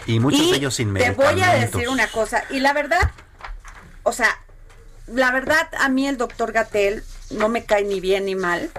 Y 0.05 0.19
muchos 0.19 0.41
Y 0.41 0.51
de 0.51 0.57
ellos 0.57 0.75
sin 0.75 0.93
Te 0.93 1.11
voy 1.11 1.41
a 1.41 1.53
decir 1.53 1.87
una 1.89 2.07
cosa, 2.07 2.43
y 2.49 2.59
la 2.59 2.73
verdad, 2.73 3.11
o 4.03 4.11
sea, 4.11 4.39
la 5.07 5.31
verdad, 5.31 5.69
a 5.79 5.89
mí 5.89 6.07
el 6.07 6.17
doctor 6.17 6.51
Gatel 6.51 7.03
no 7.31 7.49
me 7.49 7.65
cae 7.65 7.83
ni 7.83 7.99
bien 7.99 8.25
ni 8.25 8.35
mal. 8.35 8.69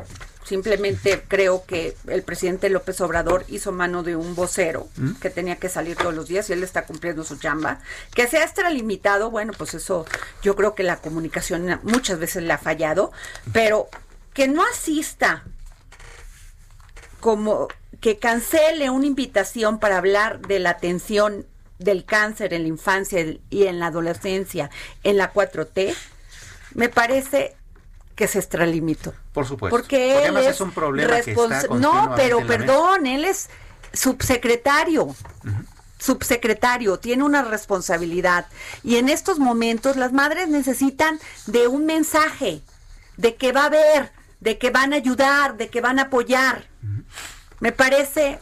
Simplemente 0.53 1.24
creo 1.26 1.64
que 1.64 1.96
el 2.07 2.22
presidente 2.24 2.68
López 2.68 3.00
Obrador 3.00 3.46
hizo 3.48 3.72
mano 3.72 4.03
de 4.03 4.16
un 4.16 4.34
vocero 4.34 4.86
¿Mm? 4.96 5.12
que 5.12 5.30
tenía 5.30 5.57
que 5.57 5.70
salir 5.70 5.96
todos 5.96 6.12
los 6.12 6.28
días 6.28 6.50
y 6.50 6.53
él 6.53 6.62
está 6.62 6.84
cumpliendo 6.84 7.24
su 7.24 7.38
chamba. 7.38 7.80
Que 8.14 8.26
sea 8.26 8.44
extralimitado, 8.44 9.30
bueno, 9.30 9.55
pues 9.57 9.72
eso 9.72 10.05
yo 10.42 10.55
creo 10.55 10.74
que 10.74 10.82
la 10.82 10.98
comunicación 10.98 11.80
muchas 11.84 12.18
veces 12.18 12.42
le 12.42 12.53
ha 12.53 12.59
fallado, 12.59 13.12
pero 13.55 13.88
que 14.34 14.46
no 14.46 14.62
asista 14.62 15.42
como 17.20 17.68
que 18.03 18.18
cancele 18.18 18.90
una 18.90 19.07
invitación 19.07 19.78
para 19.78 19.96
hablar 19.96 20.40
de 20.40 20.59
la 20.59 20.68
atención 20.68 21.46
del 21.78 22.05
cáncer 22.05 22.53
en 22.53 22.64
la 22.64 22.68
infancia 22.68 23.24
y 23.48 23.62
en 23.68 23.78
la 23.78 23.86
adolescencia 23.86 24.68
en 25.03 25.16
la 25.16 25.32
4T, 25.32 25.94
me 26.74 26.90
parece 26.90 27.57
que 28.14 28.28
se 28.28 28.38
extralimitó. 28.38 29.14
Por 29.32 29.46
supuesto. 29.46 29.76
Porque, 29.76 30.26
él 30.26 30.36
es, 30.36 30.46
es 30.54 30.60
un 30.60 30.70
problema 30.72 31.20
que 31.20 31.32
está 31.32 31.62
respons- 31.62 31.78
No, 31.80 32.14
pero 32.16 32.38
perdón, 32.46 33.06
él 33.06 33.24
es 33.24 33.48
subsecretario. 33.92 35.14
Subsecretario, 35.98 36.98
tiene 36.98 37.22
una 37.22 37.42
responsabilidad. 37.42 38.46
Y 38.82 38.96
en 38.96 39.08
estos 39.08 39.38
momentos 39.38 39.96
las 39.96 40.12
madres 40.12 40.48
necesitan 40.48 41.20
de 41.46 41.68
un 41.68 41.86
mensaje, 41.86 42.62
de 43.16 43.36
que 43.36 43.52
va 43.52 43.62
a 43.62 43.66
haber, 43.66 44.12
de 44.40 44.58
que 44.58 44.70
van 44.70 44.92
a 44.92 44.96
ayudar, 44.96 45.56
de 45.56 45.68
que 45.68 45.80
van 45.80 45.98
a 46.00 46.02
apoyar. 46.02 46.66
Me 47.60 47.70
parece, 47.70 48.40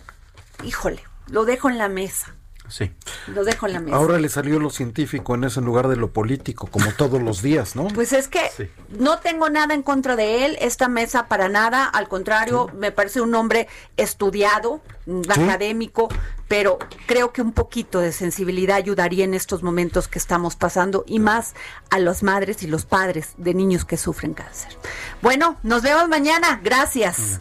híjole, 0.64 1.02
lo 1.26 1.44
dejo 1.44 1.68
en 1.68 1.76
la 1.76 1.88
mesa. 1.88 2.34
Sí. 2.70 2.90
Lo 3.26 3.44
dejo 3.44 3.66
en 3.66 3.72
la 3.74 3.80
mesa. 3.80 3.96
Ahora 3.96 4.18
le 4.18 4.28
salió 4.28 4.58
lo 4.58 4.70
científico 4.70 5.34
en 5.34 5.44
ese 5.44 5.60
lugar 5.60 5.88
de 5.88 5.96
lo 5.96 6.12
político, 6.12 6.66
como 6.68 6.90
todos 6.92 7.20
los 7.20 7.42
días, 7.42 7.76
¿no? 7.76 7.88
Pues 7.88 8.12
es 8.12 8.28
que 8.28 8.48
Sí. 8.56 8.68
no 8.90 9.18
tengo 9.18 9.50
nada 9.50 9.74
en 9.74 9.82
contra 9.82 10.16
de 10.16 10.44
él, 10.46 10.56
esta 10.60 10.88
mesa 10.88 11.26
para 11.26 11.48
nada, 11.48 11.84
al 11.84 12.08
contrario, 12.08 12.70
me 12.74 12.92
parece 12.92 13.20
un 13.20 13.34
hombre 13.34 13.68
estudiado, 13.96 14.80
académico, 15.28 16.08
pero 16.46 16.78
creo 17.06 17.32
que 17.32 17.42
un 17.42 17.52
poquito 17.52 18.00
de 18.00 18.12
sensibilidad 18.12 18.76
ayudaría 18.76 19.24
en 19.24 19.34
estos 19.34 19.62
momentos 19.62 20.06
que 20.08 20.18
estamos 20.18 20.54
pasando 20.56 21.04
y 21.06 21.18
más 21.18 21.54
a 21.90 21.98
las 21.98 22.22
madres 22.22 22.62
y 22.62 22.66
los 22.68 22.84
padres 22.86 23.30
de 23.36 23.54
niños 23.54 23.84
que 23.84 23.96
sufren 23.96 24.34
cáncer. 24.34 24.76
Bueno, 25.22 25.56
nos 25.62 25.82
vemos 25.82 26.08
mañana, 26.08 26.60
gracias. 26.62 27.40